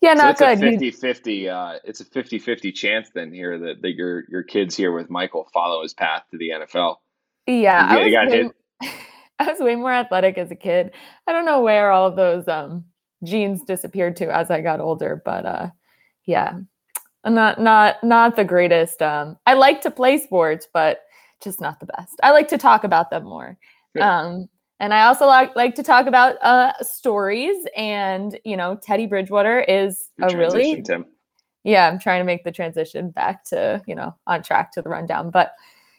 yeah 0.00 0.14
not 0.14 0.38
so 0.38 0.48
it's 0.48 0.60
good. 0.60 0.68
A 0.68 0.78
50 0.78 0.90
50 0.90 1.48
uh, 1.48 1.74
it's 1.84 2.00
a 2.00 2.04
50 2.04 2.38
50 2.38 2.72
chance 2.72 3.10
then 3.14 3.32
here 3.32 3.58
that, 3.58 3.82
that 3.82 3.94
your 3.94 4.24
your 4.28 4.42
kids 4.42 4.76
here 4.76 4.92
with 4.92 5.10
michael 5.10 5.48
follow 5.52 5.82
his 5.82 5.94
path 5.94 6.24
to 6.30 6.38
the 6.38 6.50
nfl 6.50 6.96
yeah 7.46 7.92
you, 8.04 8.16
I, 8.16 8.24
was 8.24 8.32
way, 8.32 8.50
I 9.38 9.52
was 9.52 9.60
way 9.60 9.76
more 9.76 9.92
athletic 9.92 10.36
as 10.38 10.50
a 10.50 10.56
kid. 10.56 10.92
I 11.26 11.32
don't 11.32 11.46
know 11.46 11.60
where 11.60 11.90
all 11.92 12.06
of 12.06 12.16
those 12.16 12.48
um 12.48 12.84
genes 13.22 13.62
disappeared 13.62 14.16
to 14.16 14.34
as 14.34 14.50
i 14.50 14.60
got 14.60 14.80
older 14.80 15.20
but 15.24 15.44
uh 15.44 15.70
yeah 16.24 16.58
not 17.24 17.60
not 17.60 18.02
not 18.02 18.36
the 18.36 18.44
greatest 18.44 19.02
um 19.02 19.36
i 19.46 19.54
like 19.54 19.80
to 19.80 19.90
play 19.90 20.18
sports 20.18 20.66
but 20.72 21.02
just 21.42 21.60
not 21.60 21.78
the 21.80 21.86
best 21.86 22.14
i 22.22 22.30
like 22.30 22.48
to 22.48 22.58
talk 22.58 22.84
about 22.84 23.10
them 23.10 23.24
more 23.24 23.58
um 24.00 24.48
and 24.78 24.94
i 24.94 25.04
also 25.04 25.26
like, 25.26 25.54
like 25.54 25.74
to 25.74 25.82
talk 25.82 26.06
about 26.06 26.36
uh 26.42 26.72
stories 26.82 27.56
and 27.76 28.38
you 28.44 28.56
know 28.56 28.78
teddy 28.82 29.06
bridgewater 29.06 29.60
is 29.60 30.08
a 30.22 30.36
really 30.36 30.82
Tim. 30.82 31.04
yeah 31.64 31.88
i'm 31.88 31.98
trying 31.98 32.20
to 32.20 32.24
make 32.24 32.44
the 32.44 32.52
transition 32.52 33.10
back 33.10 33.44
to 33.44 33.82
you 33.86 33.94
know 33.94 34.14
on 34.26 34.42
track 34.42 34.72
to 34.72 34.82
the 34.82 34.88
rundown 34.88 35.30
but 35.30 35.52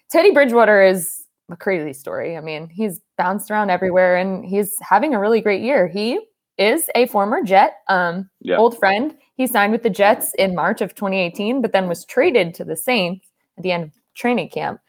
teddy 0.10 0.31
bridgewater 0.31 0.81
is 0.84 1.21
a 1.51 1.57
crazy 1.57 1.93
story. 1.93 2.38
I 2.38 2.41
mean, 2.41 2.69
he's 2.69 2.99
bounced 3.17 3.51
around 3.51 3.69
everywhere 3.69 4.17
and 4.17 4.45
he's 4.45 4.75
having 4.81 5.13
a 5.13 5.19
really 5.19 5.41
great 5.41 5.62
year. 5.62 5.88
He 5.88 6.19
is 6.57 6.89
a 6.95 7.07
former 7.07 7.43
Jet, 7.43 7.75
um, 7.88 8.29
yeah. 8.41 8.57
old 8.57 8.77
friend. 8.77 9.15
He 9.36 9.48
signed 9.48 9.72
with 9.72 9.84
the 9.84 9.89
Jets 9.89 10.34
in 10.36 10.56
March 10.56 10.82
of 10.82 10.94
2018, 10.96 11.62
but 11.62 11.72
then 11.72 11.88
was 11.88 12.06
traded 12.06 12.54
to 12.56 12.65
the 12.65 12.76
Saints 12.76 13.28
at 13.58 13.63
the 13.63 13.72
end 13.72 13.86
of 13.86 13.91
training 14.15 14.50
camp. 14.50 14.80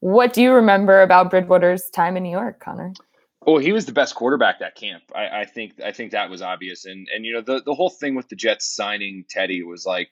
What 0.00 0.32
do 0.32 0.42
you 0.42 0.52
remember 0.52 1.00
about 1.00 1.30
Bridgewater's 1.30 1.88
time 1.90 2.16
in 2.16 2.24
New 2.24 2.30
York, 2.30 2.60
Connor? 2.60 2.92
Well, 3.46 3.58
he 3.58 3.72
was 3.72 3.86
the 3.86 3.92
best 3.92 4.14
quarterback 4.14 4.60
that 4.60 4.76
camp. 4.76 5.02
I, 5.14 5.40
I 5.40 5.44
think 5.44 5.80
I 5.80 5.92
think 5.92 6.12
that 6.12 6.30
was 6.30 6.42
obvious. 6.42 6.84
And 6.84 7.08
and 7.14 7.24
you 7.24 7.34
know 7.34 7.40
the 7.40 7.62
the 7.64 7.74
whole 7.74 7.90
thing 7.90 8.14
with 8.14 8.28
the 8.28 8.36
Jets 8.36 8.74
signing 8.74 9.24
Teddy 9.28 9.62
was 9.62 9.84
like 9.84 10.10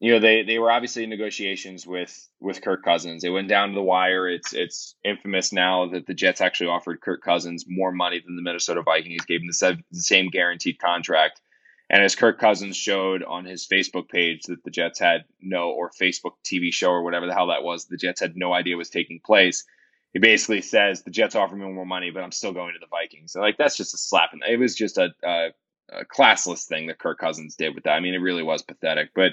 you 0.00 0.12
know 0.12 0.18
they 0.18 0.42
they 0.42 0.58
were 0.58 0.70
obviously 0.70 1.04
in 1.04 1.10
negotiations 1.10 1.86
with 1.86 2.28
with 2.40 2.62
Kirk 2.62 2.82
Cousins. 2.82 3.22
It 3.22 3.30
went 3.30 3.48
down 3.48 3.68
to 3.68 3.74
the 3.74 3.82
wire. 3.82 4.28
It's 4.28 4.52
it's 4.52 4.96
infamous 5.04 5.52
now 5.52 5.88
that 5.88 6.06
the 6.06 6.14
Jets 6.14 6.40
actually 6.40 6.70
offered 6.70 7.00
Kirk 7.00 7.22
Cousins 7.22 7.64
more 7.68 7.92
money 7.92 8.20
than 8.24 8.34
the 8.34 8.42
Minnesota 8.42 8.82
Vikings 8.82 9.24
gave 9.24 9.40
him 9.40 9.46
the, 9.46 9.78
the 9.92 10.00
same 10.00 10.30
guaranteed 10.30 10.78
contract. 10.80 11.40
And 11.90 12.04
as 12.04 12.14
Kirk 12.14 12.38
Cousins 12.38 12.76
showed 12.76 13.24
on 13.24 13.44
his 13.44 13.66
Facebook 13.66 14.08
page 14.08 14.44
that 14.44 14.62
the 14.62 14.70
Jets 14.70 15.00
had 15.00 15.24
no 15.40 15.70
or 15.70 15.90
Facebook 15.90 16.34
TV 16.44 16.72
show 16.72 16.90
or 16.90 17.02
whatever 17.02 17.26
the 17.26 17.34
hell 17.34 17.48
that 17.48 17.64
was, 17.64 17.86
the 17.86 17.96
Jets 17.96 18.20
had 18.20 18.36
no 18.36 18.52
idea 18.52 18.76
was 18.76 18.90
taking 18.90 19.18
place. 19.18 19.64
He 20.12 20.20
basically 20.20 20.62
says 20.62 21.02
the 21.02 21.10
Jets 21.10 21.34
offer 21.34 21.56
me 21.56 21.66
more 21.66 21.84
money, 21.84 22.12
but 22.12 22.22
I'm 22.22 22.30
still 22.30 22.52
going 22.52 22.74
to 22.74 22.78
the 22.78 22.86
Vikings. 22.86 23.32
So 23.32 23.40
like 23.40 23.56
that's 23.58 23.76
just 23.76 23.92
a 23.92 23.98
slap. 23.98 24.30
In, 24.32 24.40
it 24.48 24.56
was 24.56 24.76
just 24.76 24.98
a, 24.98 25.10
a, 25.24 25.48
a 25.92 26.04
classless 26.04 26.66
thing 26.66 26.86
that 26.86 27.00
Kirk 27.00 27.18
Cousins 27.18 27.56
did 27.56 27.74
with 27.74 27.84
that. 27.84 27.94
I 27.94 28.00
mean, 28.00 28.14
it 28.14 28.18
really 28.18 28.44
was 28.44 28.62
pathetic. 28.62 29.10
But 29.12 29.32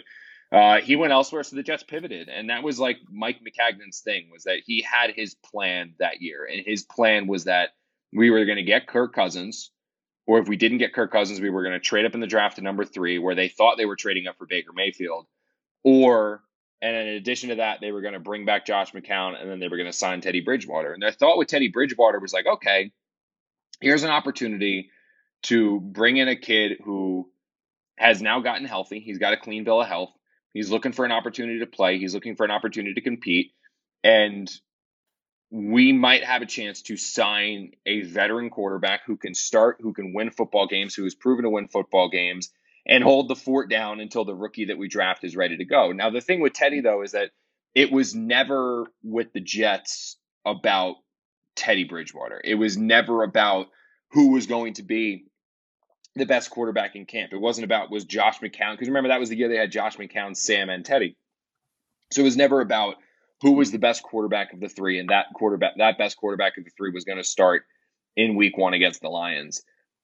uh, 0.52 0.82
he 0.82 0.96
went 0.96 1.14
elsewhere, 1.14 1.44
so 1.44 1.56
the 1.56 1.64
Jets 1.64 1.84
pivoted, 1.84 2.30
and 2.30 2.50
that 2.50 2.64
was 2.64 2.80
like 2.80 2.98
Mike 3.12 3.40
Maccagnan's 3.42 4.00
thing 4.00 4.30
was 4.32 4.46
that 4.46 4.62
he 4.66 4.82
had 4.82 5.12
his 5.12 5.36
plan 5.36 5.94
that 6.00 6.22
year, 6.22 6.48
and 6.50 6.64
his 6.66 6.84
plan 6.84 7.28
was 7.28 7.44
that 7.44 7.72
we 8.14 8.32
were 8.32 8.46
going 8.46 8.58
to 8.58 8.64
get 8.64 8.88
Kirk 8.88 9.14
Cousins, 9.14 9.72
or 10.28 10.40
if 10.40 10.48
we 10.48 10.58
didn't 10.58 10.78
get 10.78 10.94
Kirk 10.94 11.12
Cousins, 11.12 11.42
we 11.42 11.50
were 11.50 11.64
going 11.64 11.74
to 11.74 11.80
trade 11.80 12.06
up 12.06 12.14
in 12.14 12.20
the 12.20 12.28
draft 12.28 12.58
to 12.58 12.62
number 12.62 12.86
three, 12.86 13.18
where 13.18 13.34
they 13.34 13.48
thought 13.48 13.78
they 13.78 13.86
were 13.86 13.96
trading 13.96 14.28
up 14.28 14.38
for 14.38 14.46
Baker 14.46 14.74
Mayfield, 14.74 15.26
or 15.84 16.44
and 16.82 16.96
in 16.96 17.08
addition 17.16 17.50
to 17.50 17.56
that, 17.56 17.80
they 17.82 17.92
were 17.92 18.02
going 18.02 18.14
to 18.14 18.20
bring 18.20 18.46
back 18.46 18.66
Josh 18.66 18.92
McCown, 18.92 19.40
and 19.42 19.50
then 19.50 19.60
they 19.60 19.68
were 19.68 19.78
going 19.78 19.90
to 19.90 19.98
sign 19.98 20.22
Teddy 20.22 20.42
Bridgewater. 20.42 20.94
And 20.94 21.02
their 21.02 21.12
thought 21.12 21.38
with 21.38 21.48
Teddy 21.48 21.70
Bridgewater 21.70 22.20
was 22.20 22.34
like, 22.34 22.46
okay, 22.46 22.92
here's 23.82 24.04
an 24.04 24.12
opportunity 24.12 24.92
to 25.44 25.80
bring 25.80 26.18
in 26.18 26.28
a 26.28 26.36
kid 26.36 26.74
who 26.84 27.30
has 27.96 28.22
now 28.22 28.42
gotten 28.42 28.66
healthy. 28.66 29.00
He's 29.00 29.18
got 29.18 29.34
a 29.34 29.38
clean 29.38 29.64
bill 29.64 29.82
of 29.82 29.88
health. 29.88 30.12
He's 30.54 30.70
looking 30.70 30.92
for 30.92 31.06
an 31.06 31.12
opportunity 31.12 31.60
to 31.60 31.68
play. 31.68 31.98
He's 31.98 32.14
looking 32.14 32.36
for 32.36 32.44
an 32.44 32.52
opportunity 32.52 32.94
to 32.94 33.02
compete. 33.02 33.54
And 34.04 34.50
we 35.50 35.94
might 35.94 36.24
have 36.24 36.42
a 36.42 36.46
chance 36.46 36.82
to 36.84 36.98
sign 36.98 37.72
a 37.86 38.02
veteran 38.02 38.50
quarterback 38.50 39.02
who 39.06 39.16
can 39.16 39.34
start, 39.34 39.78
who 39.82 39.94
can 39.94 40.14
win 40.14 40.30
football 40.30 40.68
games, 40.68 40.94
who 40.94 41.04
has 41.04 41.16
proven 41.16 41.44
to 41.44 41.50
win 41.50 41.68
football 41.68 42.10
games, 42.10 42.52
and 42.86 43.04
hold 43.04 43.28
the 43.28 43.36
fort 43.36 43.70
down 43.70 44.00
until 44.00 44.26
the 44.26 44.36
rookie 44.36 44.66
that 44.66 44.78
we 44.78 44.88
draft 44.88 45.24
is 45.24 45.36
ready 45.36 45.58
to 45.58 45.66
go. 45.66 45.92
Now, 45.92 46.10
the 46.10 46.22
thing 46.22 46.42
with 46.42 46.54
Teddy, 46.54 46.82
though, 46.82 47.02
is 47.02 47.12
that 47.12 47.32
it 47.74 47.92
was 47.92 48.14
never 48.16 48.88
with 49.04 49.32
the 49.34 49.40
Jets 49.40 50.18
about 50.46 50.96
Teddy 51.56 51.84
Bridgewater. 51.84 52.42
It 52.44 52.56
was 52.56 52.78
never 52.78 53.24
about 53.24 53.68
who 54.12 54.32
was 54.32 54.48
going 54.48 54.74
to 54.76 54.84
be 54.84 55.26
the 56.16 56.26
best 56.26 56.50
quarterback 56.50 56.96
in 56.96 57.06
camp. 57.06 57.34
It 57.34 57.42
wasn't 57.42 57.66
about 57.66 57.92
was 57.92 58.06
Josh 58.06 58.40
McCown 58.40 58.74
because 58.74 58.88
remember 58.88 59.10
that 59.10 59.20
was 59.20 59.30
the 59.30 59.38
year 59.38 59.50
they 59.50 59.58
had 59.58 59.72
Josh 59.72 59.98
McCown, 59.98 60.36
Sam, 60.36 60.70
and 60.70 60.84
Teddy. 60.84 61.16
So 62.12 62.22
it 62.22 62.26
was 62.26 62.38
never 62.38 62.62
about 62.62 62.96
who 63.42 63.54
was 63.54 63.72
the 63.72 63.80
best 63.80 64.04
quarterback 64.04 64.54
of 64.54 64.60
the 64.60 64.70
three, 64.70 65.00
and 65.00 65.10
that 65.10 65.28
quarterback, 65.34 65.74
that 65.78 65.98
best 65.98 66.18
quarterback 66.18 66.58
of 66.58 66.64
the 66.64 66.72
three, 66.78 66.92
was 66.92 67.06
going 67.06 67.18
to 67.18 67.24
start 67.24 67.64
in 68.16 68.36
Week 68.36 68.58
One 68.58 68.74
against 68.74 69.02
the 69.02 69.10
Lions. 69.10 69.62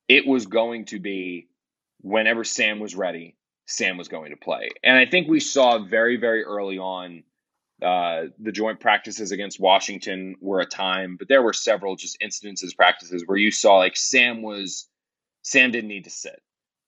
It 0.08 0.28
was 0.28 0.46
going 0.46 0.86
to 0.86 1.00
be 1.00 1.48
whenever 2.02 2.44
Sam 2.44 2.80
was 2.80 2.96
ready, 2.96 3.36
Sam 3.66 3.98
was 3.98 4.08
going 4.08 4.32
to 4.32 4.38
play, 4.38 4.70
and 4.84 4.98
I 4.98 5.06
think 5.06 5.28
we 5.28 5.40
saw 5.40 5.80
very, 5.80 6.18
very 6.18 6.44
early 6.44 6.78
on. 6.78 7.24
Uh, 7.82 8.28
the 8.40 8.52
joint 8.52 8.80
practices 8.80 9.34
against 9.34 9.60
Washington 9.60 10.36
were 10.40 10.62
a 10.62 10.66
time, 10.66 11.18
but 11.18 11.28
there 11.28 11.42
were 11.42 11.52
several 11.52 11.98
just 11.98 12.18
incidences, 12.22 12.74
practices 12.74 13.24
where 13.26 13.38
you 13.38 13.52
saw 13.52 13.78
like 13.80 13.98
Sam 13.98 14.42
was 14.42 14.88
Sam 15.42 15.72
didn't 15.72 15.90
need 15.90 16.06
to 16.06 16.10
sit. 16.10 16.42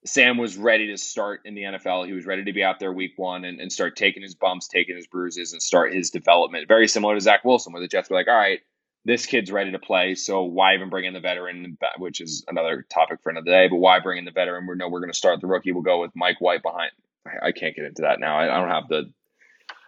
Sam 0.05 0.37
was 0.37 0.55
ready 0.55 0.87
to 0.87 0.97
start 0.97 1.41
in 1.45 1.55
the 1.55 1.63
NFL. 1.63 2.05
He 2.05 2.13
was 2.13 2.25
ready 2.25 2.43
to 2.43 2.53
be 2.53 2.63
out 2.63 2.79
there 2.79 2.93
week 2.93 3.13
one 3.17 3.43
and, 3.43 3.59
and 3.59 3.71
start 3.71 3.95
taking 3.95 4.21
his 4.21 4.35
bumps, 4.35 4.67
taking 4.67 4.95
his 4.95 5.07
bruises, 5.07 5.51
and 5.51 5.61
start 5.61 5.93
his 5.93 6.11
development. 6.11 6.67
Very 6.67 6.87
similar 6.87 7.15
to 7.15 7.21
Zach 7.21 7.43
Wilson, 7.43 7.73
where 7.73 7.81
the 7.81 7.87
Jets 7.87 8.09
were 8.09 8.15
like, 8.15 8.27
all 8.27 8.35
right, 8.35 8.59
this 9.03 9.25
kid's 9.25 9.51
ready 9.51 9.71
to 9.71 9.79
play. 9.79 10.13
So 10.15 10.43
why 10.43 10.75
even 10.75 10.89
bring 10.89 11.05
in 11.05 11.13
the 11.13 11.19
veteran, 11.19 11.77
which 11.97 12.21
is 12.21 12.45
another 12.47 12.85
topic 12.91 13.19
for 13.23 13.31
another 13.31 13.51
day, 13.51 13.67
but 13.67 13.77
why 13.77 13.99
bring 13.99 14.19
in 14.19 14.25
the 14.25 14.31
veteran? 14.31 14.67
We 14.67 14.75
know 14.75 14.89
we're 14.89 14.99
going 14.99 15.11
to 15.11 15.17
start 15.17 15.41
the 15.41 15.47
rookie. 15.47 15.71
We'll 15.71 15.83
go 15.83 16.01
with 16.01 16.11
Mike 16.15 16.39
White 16.39 16.61
behind. 16.61 16.91
I, 17.25 17.47
I 17.47 17.51
can't 17.51 17.75
get 17.75 17.85
into 17.85 18.03
that 18.03 18.19
now. 18.19 18.37
I, 18.37 18.55
I 18.55 18.59
don't 18.59 18.69
have 18.69 18.87
the 18.87 19.11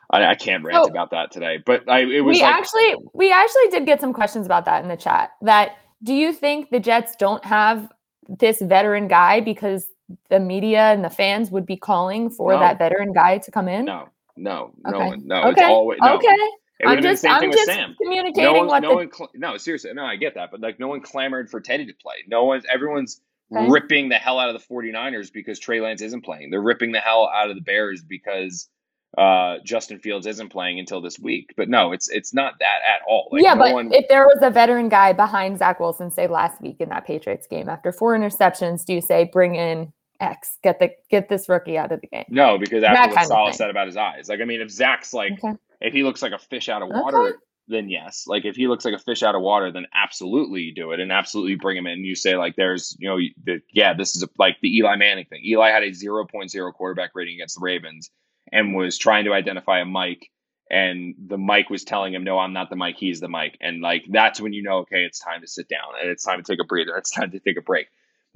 I, 0.09 0.25
I, 0.25 0.35
can't 0.35 0.63
rant 0.63 0.89
about 0.89 1.11
that 1.11 1.31
today, 1.31 1.61
but 1.65 1.89
I, 1.89 1.99
it 1.99 2.21
was. 2.21 2.37
We 2.37 2.41
like, 2.41 2.53
actually, 2.53 2.95
we 3.13 3.31
actually 3.31 3.67
did 3.71 3.85
get 3.85 3.99
some 3.99 4.13
questions 4.13 4.45
about 4.45 4.63
that 4.65 4.81
in 4.81 4.87
the 4.87 4.95
chat. 4.95 5.31
That 5.41 5.77
do 6.01 6.13
you 6.13 6.31
think 6.31 6.69
the 6.69 6.79
Jets 6.79 7.15
don't 7.17 7.43
have 7.43 7.91
this 8.29 8.61
veteran 8.61 9.09
guy 9.09 9.41
because 9.41 9.85
the 10.29 10.39
media 10.39 10.91
and 10.93 11.03
the 11.03 11.09
fans 11.09 11.51
would 11.51 11.65
be 11.65 11.77
calling 11.77 12.29
for 12.29 12.53
no. 12.53 12.59
that 12.59 12.77
veteran 12.77 13.13
guy 13.13 13.37
to 13.39 13.51
come 13.51 13.67
in? 13.67 13.85
No, 13.85 14.09
no, 14.35 14.73
no 14.85 14.97
okay. 14.97 15.07
one. 15.07 15.27
No, 15.27 15.35
okay. 15.41 15.49
it's 15.49 15.61
always 15.61 15.99
no. 16.01 16.15
Okay. 16.15 16.27
It 16.79 16.87
I'm 16.87 17.01
just, 17.01 17.25
I'm 17.25 17.51
just 17.51 17.71
communicating 17.99 18.53
no 18.53 18.59
one, 18.59 18.67
what 18.67 18.83
no 18.83 18.89
the... 18.89 18.95
one, 18.95 19.11
cl- 19.11 19.31
no, 19.33 19.57
seriously, 19.57 19.91
no, 19.93 20.05
I 20.05 20.15
get 20.15 20.35
that, 20.35 20.51
but 20.51 20.61
like 20.61 20.79
no 20.79 20.87
one 20.87 21.01
clamored 21.01 21.49
for 21.49 21.59
Teddy 21.59 21.87
to 21.87 21.93
play. 21.93 22.17
No 22.27 22.43
one's, 22.43 22.65
everyone's 22.71 23.19
okay. 23.51 23.67
ripping 23.67 24.09
the 24.09 24.15
hell 24.15 24.39
out 24.39 24.53
of 24.53 24.61
the 24.61 24.73
49ers 24.73 25.33
because 25.33 25.57
Trey 25.57 25.81
Lance 25.81 26.01
isn't 26.01 26.23
playing. 26.23 26.51
They're 26.51 26.61
ripping 26.61 26.91
the 26.91 26.99
hell 26.99 27.31
out 27.33 27.49
of 27.49 27.55
the 27.55 27.63
Bears 27.63 28.03
because 28.07 28.69
uh, 29.17 29.57
Justin 29.63 29.99
Fields 29.99 30.27
isn't 30.27 30.49
playing 30.49 30.79
until 30.79 31.01
this 31.01 31.17
week. 31.17 31.53
But 31.57 31.69
no, 31.69 31.91
it's 31.91 32.09
it's 32.09 32.33
not 32.33 32.53
that 32.59 32.79
at 32.87 33.01
all. 33.07 33.29
Like, 33.31 33.41
yeah, 33.41 33.53
no 33.53 33.63
but 33.63 33.73
one... 33.73 33.93
if 33.93 34.07
there 34.07 34.25
was 34.25 34.39
a 34.41 34.49
veteran 34.49 34.89
guy 34.89 35.13
behind 35.13 35.57
Zach 35.57 35.79
Wilson, 35.79 36.11
say 36.11 36.27
last 36.27 36.61
week 36.61 36.77
in 36.79 36.89
that 36.89 37.05
Patriots 37.05 37.47
game, 37.47 37.69
after 37.69 37.91
four 37.91 38.17
interceptions, 38.17 38.85
do 38.85 38.93
you 38.93 39.01
say 39.01 39.29
bring 39.31 39.55
in 39.55 39.91
X, 40.19 40.57
get 40.63 40.79
the 40.79 40.91
get 41.09 41.29
this 41.29 41.49
rookie 41.49 41.77
out 41.77 41.91
of 41.91 42.01
the 42.01 42.07
game? 42.07 42.25
No, 42.29 42.57
because 42.57 42.83
after 42.83 43.15
what 43.15 43.27
Saleh 43.27 43.55
said 43.55 43.69
about 43.69 43.87
his 43.87 43.97
eyes, 43.97 44.29
like 44.29 44.41
I 44.41 44.45
mean, 44.45 44.61
if 44.61 44.69
Zach's 44.69 45.13
like 45.13 45.33
okay. 45.33 45.53
if 45.81 45.93
he 45.93 46.03
looks 46.03 46.21
like 46.21 46.31
a 46.31 46.39
fish 46.39 46.69
out 46.69 46.81
of 46.81 46.89
water. 46.89 47.17
Okay. 47.19 47.37
Then 47.69 47.89
yes, 47.89 48.23
like 48.27 48.45
if 48.45 48.55
he 48.55 48.69
looks 48.69 48.85
like 48.85 48.93
a 48.93 48.99
fish 48.99 49.23
out 49.23 49.35
of 49.35 49.41
water, 49.41 49.73
then 49.73 49.87
absolutely 49.93 50.61
you 50.61 50.73
do 50.73 50.91
it 50.91 51.01
and 51.01 51.11
absolutely 51.11 51.55
bring 51.55 51.75
him 51.75 51.85
in. 51.85 52.05
You 52.05 52.15
say 52.15 52.37
like, 52.37 52.55
there's, 52.55 52.95
you 52.97 53.09
know, 53.09 53.17
the, 53.43 53.61
yeah, 53.73 53.93
this 53.93 54.15
is 54.15 54.23
a, 54.23 54.29
like 54.37 54.55
the 54.61 54.73
Eli 54.77 54.95
Manning 54.95 55.25
thing. 55.25 55.41
Eli 55.43 55.69
had 55.69 55.83
a 55.83 55.91
0.0 55.91 56.73
quarterback 56.73 57.11
rating 57.13 57.35
against 57.35 57.55
the 57.55 57.61
Ravens 57.61 58.09
and 58.53 58.73
was 58.73 58.97
trying 58.97 59.25
to 59.25 59.33
identify 59.33 59.79
a 59.79 59.85
mic 59.85 60.29
and 60.69 61.15
the 61.27 61.37
mic 61.37 61.69
was 61.69 61.83
telling 61.83 62.13
him 62.13 62.23
no 62.23 62.39
i'm 62.39 62.53
not 62.53 62.69
the 62.69 62.75
mic 62.75 62.97
he's 62.97 63.19
the 63.19 63.29
mic 63.29 63.57
and 63.61 63.81
like 63.81 64.03
that's 64.09 64.41
when 64.41 64.53
you 64.53 64.61
know 64.61 64.79
okay 64.79 65.03
it's 65.03 65.19
time 65.19 65.41
to 65.41 65.47
sit 65.47 65.67
down 65.69 65.93
and 66.01 66.09
it's 66.09 66.23
time 66.23 66.41
to 66.41 66.51
take 66.51 66.59
a 66.59 66.65
breather 66.65 66.95
it's 66.97 67.11
time 67.11 67.31
to 67.31 67.39
take 67.39 67.57
a 67.57 67.61
break 67.61 67.87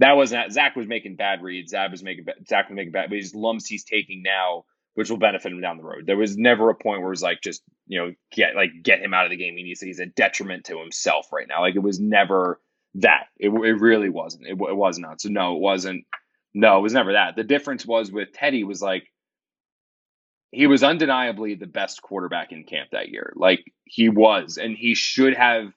that 0.02 0.18
wasn't 0.18 0.52
zach 0.52 0.76
was 0.76 0.88
making 0.88 1.16
bad 1.16 1.42
reads. 1.42 1.72
Zach 1.72 1.90
was 1.92 2.04
making 2.04 2.26
zach 2.48 2.70
was 2.70 2.76
making 2.76 2.92
bad 2.92 3.10
but 3.10 3.18
his 3.18 3.34
lumps 3.34 3.68
he's 3.68 3.84
taking 3.84 4.22
now 4.24 4.66
which 4.94 5.10
will 5.10 5.18
benefit 5.18 5.54
him 5.54 5.62
down 5.62 5.78
the 5.78 5.84
road. 5.84 6.06
There 6.06 6.18
was 6.18 6.38
never 6.38 6.70
a 6.70 6.76
point 6.76 7.00
where 7.00 7.10
it 7.10 7.12
was 7.12 7.22
like 7.24 7.42
just 7.42 7.62
you 7.88 8.00
know 8.00 8.14
get 8.32 8.56
like 8.56 8.72
get 8.84 9.00
him 9.00 9.14
out 9.14 9.26
of 9.26 9.32
the 9.32 9.38
game. 9.38 9.56
He 9.56 9.64
needs 9.64 9.82
he's 9.82 10.00
a 10.00 10.06
detriment 10.06 10.66
to 10.66 10.80
himself 10.80 11.28
right 11.32 11.48
now. 11.48 11.62
Like 11.62 11.76
it 11.76 11.84
was 11.84 12.00
never 12.00 12.60
that. 12.96 13.28
It, 13.38 13.50
it 13.50 13.80
really 13.80 14.10
wasn't. 14.10 14.48
It, 14.48 14.52
it 14.52 14.76
was 14.76 15.00
not. 15.00 15.22
So 15.22 15.30
no 15.30 15.56
it 15.56 15.62
wasn't 15.62 16.06
no 16.54 16.80
it 16.80 16.82
was 16.82 16.94
never 16.94 17.14
that. 17.14 17.36
The 17.36 17.44
difference 17.44 17.86
was 17.86 18.12
with 18.12 18.34
teddy 18.34 18.64
was 18.64 18.82
like 18.82 19.08
he 20.52 20.68
was 20.68 20.84
undeniably 20.84 21.56
the 21.56 21.66
best 21.66 22.02
quarterback 22.02 22.52
in 22.52 22.66
camp 22.66 22.90
that 22.92 23.10
year. 23.10 23.34
Like 23.36 23.64
he 23.86 24.10
was, 24.10 24.58
and 24.58 24.76
he 24.76 24.96
should 24.96 25.36
have, 25.36 25.72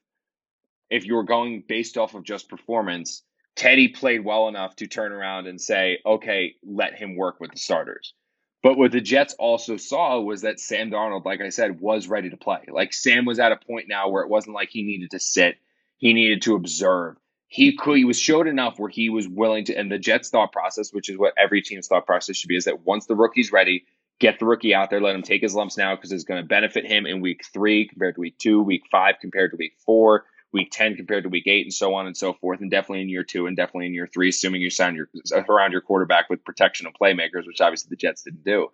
if 0.91 1.07
you 1.07 1.15
were 1.15 1.23
going 1.23 1.63
based 1.67 1.97
off 1.97 2.15
of 2.15 2.25
just 2.25 2.49
performance, 2.49 3.23
Teddy 3.57 3.89
played 3.89 4.25
well 4.25 4.49
enough 4.49 4.77
to 4.77 4.87
turn 4.87 5.13
around 5.13 5.47
and 5.47 5.61
say, 5.61 5.99
okay, 6.05 6.55
let 6.65 6.95
him 6.95 7.17
work 7.17 7.41
with 7.41 7.53
the 7.53 7.59
starters. 7.59 8.15
But 8.63 8.79
what 8.79 8.93
the 8.93 9.01
Jets 9.01 9.35
also 9.39 9.77
saw 9.77 10.21
was 10.21 10.41
that 10.41 10.59
Sam 10.59 10.91
Darnold, 10.91 11.27
like 11.27 11.41
I 11.41 11.51
said, 11.51 11.81
was 11.81 12.09
ready 12.09 12.31
to 12.31 12.37
play. 12.37 12.61
Like 12.73 12.95
Sam 12.95 13.27
was 13.27 13.39
at 13.39 13.53
a 13.53 13.57
point 13.57 13.89
now 13.89 14.09
where 14.09 14.23
it 14.23 14.31
wasn't 14.31 14.55
like 14.55 14.71
he 14.71 14.83
needed 14.83 15.11
to 15.11 15.21
sit, 15.21 15.57
he 15.99 16.15
needed 16.15 16.43
to 16.43 16.55
observe. 16.55 17.17
He 17.47 17.77
could 17.77 17.99
he 17.99 18.05
was 18.05 18.19
showed 18.19 18.49
enough 18.49 18.79
where 18.79 18.89
he 18.89 19.11
was 19.11 19.29
willing 19.29 19.67
to 19.67 19.77
and 19.77 19.93
the 19.93 19.99
Jets 19.99 20.31
thought 20.31 20.51
process, 20.51 20.93
which 20.93 21.11
is 21.11 21.19
what 21.19 21.35
every 21.37 21.61
team's 21.61 21.87
thought 21.87 22.07
process 22.07 22.37
should 22.37 22.49
be, 22.49 22.57
is 22.57 22.65
that 22.65 22.85
once 22.87 23.07
the 23.07 23.15
rookie's 23.15 23.53
ready, 23.53 23.85
get 24.19 24.39
the 24.39 24.47
rookie 24.47 24.75
out 24.75 24.91
there, 24.91 25.01
let 25.01 25.15
him 25.15 25.23
take 25.23 25.43
his 25.43 25.55
lumps 25.55 25.77
now 25.77 25.95
because 25.95 26.11
it's 26.11 26.25
going 26.25 26.43
to 26.43 26.49
benefit 26.49 26.87
him 26.87 27.05
in 27.05 27.21
week 27.21 27.43
three 27.53 27.87
compared 27.87 28.15
to 28.15 28.21
week 28.23 28.39
two, 28.39 28.63
week 28.63 28.85
five 28.91 29.17
compared 29.21 29.51
to 29.51 29.57
week 29.59 29.75
four, 29.85 30.25
week 30.55 30.71
10 30.73 30.97
compared 30.97 31.25
to 31.25 31.29
week 31.29 31.47
eight, 31.47 31.67
and 31.67 31.75
so 31.75 31.95
on 31.95 32.07
and 32.07 32.17
so 32.17 32.33
forth. 32.33 32.61
And 32.63 32.71
definitely 32.71 33.03
in 33.03 33.11
year 33.11 33.25
two 33.25 33.47
and 33.47 33.55
definitely 33.55 33.87
in 33.87 33.95
year 33.95 34.07
three, 34.07 34.31
assuming 34.31 34.63
you 34.63 34.71
sign 34.71 34.95
your 34.95 35.11
around 35.49 35.73
your 35.73 35.83
quarterback 35.83 36.31
with 36.31 36.45
protection 36.45 36.87
of 36.87 36.95
playmakers, 36.95 37.47
which 37.47 37.61
obviously 37.61 37.89
the 37.91 37.97
Jets 37.97 38.23
didn't 38.23 38.45
do. 38.45 38.69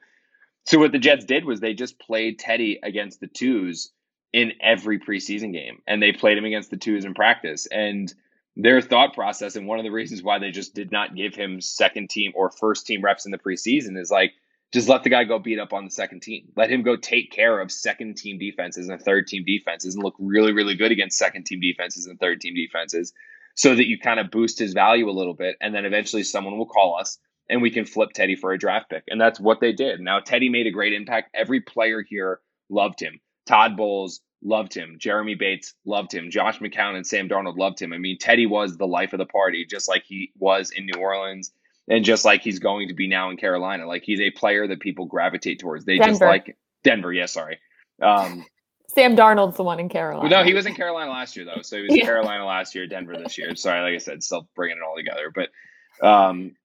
So 0.67 0.79
what 0.79 0.93
the 0.93 0.99
Jets 0.99 1.25
did 1.25 1.45
was 1.45 1.59
they 1.59 1.75
just 1.75 1.99
played 1.99 2.39
Teddy 2.39 2.79
against 2.83 3.19
the 3.19 3.27
twos 3.27 3.91
in 4.33 4.53
every 4.61 5.01
preseason 5.01 5.53
game, 5.53 5.83
and 5.89 6.01
they 6.01 6.13
played 6.13 6.39
him 6.39 6.45
against 6.45 6.71
the 6.71 6.77
twos 6.77 7.05
in 7.05 7.15
practice. 7.15 7.67
And 7.67 8.13
their 8.57 8.81
thought 8.81 9.15
process, 9.15 9.57
and 9.57 9.67
one 9.67 9.79
of 9.79 9.85
the 9.85 9.91
reasons 9.91 10.23
why 10.23 10.39
they 10.39 10.51
just 10.51 10.75
did 10.75 10.93
not 10.93 11.17
give 11.17 11.35
him 11.35 11.61
second 11.61 12.11
team 12.11 12.33
or 12.35 12.51
first 12.51 12.87
team 12.87 13.03
reps 13.03 13.25
in 13.25 13.33
the 13.33 13.39
preseason 13.39 13.99
is 13.99 14.11
like, 14.11 14.33
just 14.73 14.89
let 14.89 15.03
the 15.03 15.11
guy 15.11 15.25
go 15.25 15.39
beat 15.39 15.59
up 15.59 15.73
on 15.73 15.85
the 15.85 15.91
second 15.91 16.23
team. 16.23 16.49
Let 16.57 16.71
him 16.71 16.83
go 16.83 16.97
take 16.97 17.33
care 17.33 17.61
of 17.61 17.73
second 17.73 18.17
team 18.17 18.39
defenses 18.39 18.89
and 18.89 19.01
third 19.01 19.27
team 19.27 19.45
defenses 19.45 19.95
and 19.95 20.05
look 20.05 20.15
really, 20.19 20.53
really 20.53 20.77
good 20.77 20.93
against 20.93 21.19
second 21.19 21.45
team 21.47 21.61
defenses 21.61 22.07
and 22.07 22.19
third 22.21 22.41
team 22.41 22.55
defenses 22.55 23.13
so 23.57 23.75
that 23.75 23.89
you 23.89 23.99
kind 23.99 24.21
of 24.21 24.31
boost 24.31 24.59
his 24.59 24.73
value 24.73 25.11
a 25.11 25.13
little 25.13 25.35
bit. 25.35 25.57
And 25.61 25.75
then 25.75 25.85
eventually 25.85 26.23
someone 26.23 26.57
will 26.57 26.67
call 26.67 26.99
us 27.01 27.19
and 27.49 27.61
we 27.61 27.71
can 27.71 27.85
flip 27.85 28.11
Teddy 28.15 28.37
for 28.37 28.53
a 28.53 28.59
draft 28.59 28.91
pick. 28.91 29.03
And 29.09 29.21
that's 29.21 29.41
what 29.41 29.61
they 29.61 29.73
did. 29.73 30.01
Now, 30.01 30.21
Teddy 30.21 30.49
made 30.49 30.69
a 30.69 30.73
great 30.73 30.93
impact. 30.93 31.31
Every 31.35 31.61
player 31.61 32.05
here 32.09 32.41
loved 32.69 33.01
him. 33.01 33.21
Todd 33.47 33.77
Bowles 33.77 34.21
loved 34.41 34.73
him. 34.73 34.97
Jeremy 35.01 35.35
Bates 35.35 35.75
loved 35.85 36.15
him. 36.15 36.31
Josh 36.31 36.61
McCown 36.61 36.95
and 36.95 37.05
Sam 37.05 37.29
Darnold 37.29 37.59
loved 37.59 37.83
him. 37.83 37.93
I 37.93 37.99
mean, 37.99 38.19
Teddy 38.19 38.47
was 38.47 38.77
the 38.77 38.87
life 38.87 39.13
of 39.13 39.19
the 39.19 39.27
party, 39.27 39.67
just 39.69 39.89
like 39.89 40.05
he 40.07 40.31
was 40.39 40.71
in 40.71 40.87
New 40.87 41.01
Orleans 41.01 41.53
and 41.91 42.05
just 42.05 42.25
like 42.25 42.41
he's 42.41 42.61
going 42.61 42.89
to 42.89 42.95
be 42.95 43.07
now 43.07 43.29
in 43.31 43.37
Carolina. 43.37 43.87
Like 43.87 44.05
he's 44.05 44.21
a 44.21 44.31
player 44.31 44.67
that 44.69 44.81
people 44.81 45.05
gravitate 45.05 45.59
towards. 45.59 45.85
They 45.85 45.99
Denver. 45.99 46.11
just 46.11 46.21
like 46.23 46.57
Denver. 46.85 47.13
Yeah, 47.13 47.27
sorry. 47.27 47.59
Um, 48.01 48.47
Sam 48.89 49.15
Darnold's 49.17 49.57
the 49.57 49.65
one 49.65 49.79
in 49.79 49.89
Carolina. 49.89 50.29
No, 50.29 50.45
he 50.45 50.55
was 50.55 50.67
in 50.67 50.75
Carolina 50.75 51.11
last 51.11 51.37
year 51.37 51.45
though. 51.45 51.63
So 51.63 51.77
he 51.77 51.83
was 51.83 51.95
in 51.95 52.01
Carolina 52.01 52.47
last 52.47 52.75
year, 52.75 52.87
Denver 52.87 53.17
this 53.17 53.37
year. 53.37 53.55
Sorry, 53.55 53.81
like 53.83 53.95
I 53.95 53.99
said, 53.99 54.23
still 54.23 54.49
bringing 54.57 54.79
it 54.79 54.83
all 54.83 54.97
together. 54.97 55.33
But 55.35 56.07
um, 56.07 56.57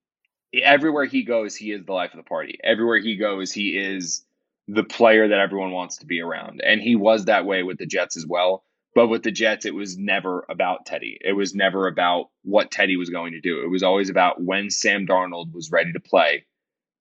everywhere 0.54 1.04
he 1.04 1.22
goes, 1.22 1.54
he 1.54 1.72
is 1.72 1.84
the 1.84 1.92
life 1.92 2.12
of 2.12 2.16
the 2.16 2.28
party. 2.28 2.58
Everywhere 2.64 2.98
he 2.98 3.16
goes, 3.16 3.52
he 3.52 3.76
is 3.78 4.24
the 4.68 4.82
player 4.82 5.28
that 5.28 5.38
everyone 5.38 5.70
wants 5.70 5.98
to 5.98 6.06
be 6.06 6.20
around. 6.20 6.60
And 6.64 6.80
he 6.80 6.96
was 6.96 7.26
that 7.26 7.46
way 7.46 7.62
with 7.62 7.78
the 7.78 7.86
Jets 7.86 8.16
as 8.16 8.26
well. 8.26 8.64
But 8.96 9.08
with 9.08 9.24
the 9.24 9.30
Jets, 9.30 9.66
it 9.66 9.74
was 9.74 9.98
never 9.98 10.46
about 10.48 10.86
Teddy. 10.86 11.18
It 11.20 11.34
was 11.34 11.54
never 11.54 11.86
about 11.86 12.30
what 12.44 12.70
Teddy 12.70 12.96
was 12.96 13.10
going 13.10 13.32
to 13.32 13.42
do. 13.42 13.60
It 13.62 13.68
was 13.68 13.82
always 13.82 14.08
about 14.08 14.42
when 14.42 14.70
Sam 14.70 15.06
Darnold 15.06 15.52
was 15.52 15.70
ready 15.70 15.92
to 15.92 16.00
play, 16.00 16.46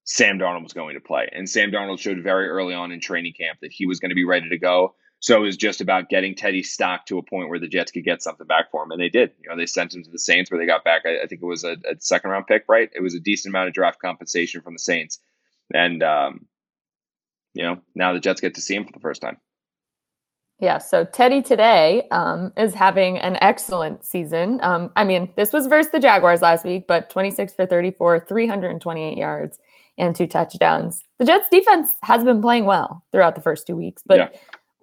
Sam 0.03 0.37
Darnold 0.37 0.63
was 0.63 0.73
going 0.73 0.95
to 0.95 0.99
play. 0.99 1.29
And 1.31 1.49
Sam 1.49 1.71
Darnold 1.71 1.99
showed 1.99 2.21
very 2.21 2.49
early 2.49 2.73
on 2.73 2.91
in 2.91 2.99
training 2.99 3.31
camp 3.39 3.59
that 3.61 3.71
he 3.71 3.85
was 3.85 4.01
going 4.01 4.09
to 4.09 4.15
be 4.15 4.25
ready 4.25 4.49
to 4.49 4.57
go. 4.57 4.93
So 5.21 5.37
it 5.37 5.45
was 5.45 5.55
just 5.55 5.79
about 5.79 6.09
getting 6.09 6.35
Teddy 6.35 6.63
stock 6.63 7.05
to 7.05 7.17
a 7.17 7.23
point 7.23 7.47
where 7.47 7.59
the 7.59 7.69
Jets 7.69 7.93
could 7.93 8.03
get 8.03 8.21
something 8.21 8.45
back 8.45 8.71
for 8.71 8.83
him, 8.83 8.91
and 8.91 8.99
they 8.99 9.07
did. 9.07 9.31
You 9.41 9.49
know, 9.49 9.55
they 9.55 9.65
sent 9.65 9.95
him 9.95 10.03
to 10.03 10.11
the 10.11 10.19
Saints, 10.19 10.51
where 10.51 10.59
they 10.59 10.67
got 10.67 10.83
back. 10.83 11.03
I, 11.05 11.25
think 11.27 11.41
it 11.41 11.45
was 11.45 11.63
a, 11.63 11.77
a, 11.89 11.95
second 11.99 12.29
round 12.29 12.45
pick, 12.45 12.65
right? 12.67 12.89
It 12.93 13.01
was 13.03 13.15
a 13.15 13.21
decent 13.21 13.53
amount 13.53 13.69
of 13.69 13.73
draft 13.73 14.01
compensation 14.01 14.61
from 14.61 14.73
the 14.73 14.79
Saints, 14.79 15.19
and 15.73 16.03
um, 16.03 16.45
you 17.53 17.63
know, 17.63 17.77
now 17.95 18.11
the 18.11 18.19
Jets 18.19 18.41
get 18.41 18.55
to 18.55 18.61
see 18.61 18.75
him 18.75 18.83
for 18.83 18.91
the 18.91 18.99
first 18.99 19.21
time. 19.21 19.37
Yeah, 20.59 20.77
so 20.77 21.03
Teddy 21.03 21.41
today 21.41 22.07
um, 22.11 22.53
is 22.55 22.73
having 22.73 23.17
an 23.17 23.37
excellent 23.41 24.05
season. 24.05 24.59
Um, 24.63 24.89
I 24.95 25.03
mean, 25.03 25.33
this 25.35 25.51
was 25.51 25.67
versus 25.67 25.91
the 25.91 25.99
Jaguars 25.99 26.41
last 26.41 26.63
week, 26.63 26.87
but 26.87 27.09
26 27.09 27.53
for 27.53 27.65
34, 27.65 28.21
328 28.21 29.17
yards, 29.17 29.59
and 29.97 30.15
two 30.15 30.27
touchdowns. 30.27 31.03
The 31.19 31.25
Jets 31.25 31.49
defense 31.49 31.89
has 32.03 32.23
been 32.23 32.41
playing 32.41 32.65
well 32.65 33.03
throughout 33.11 33.35
the 33.35 33.41
first 33.41 33.67
two 33.67 33.75
weeks, 33.75 34.01
but 34.05 34.17
yeah 34.17 34.29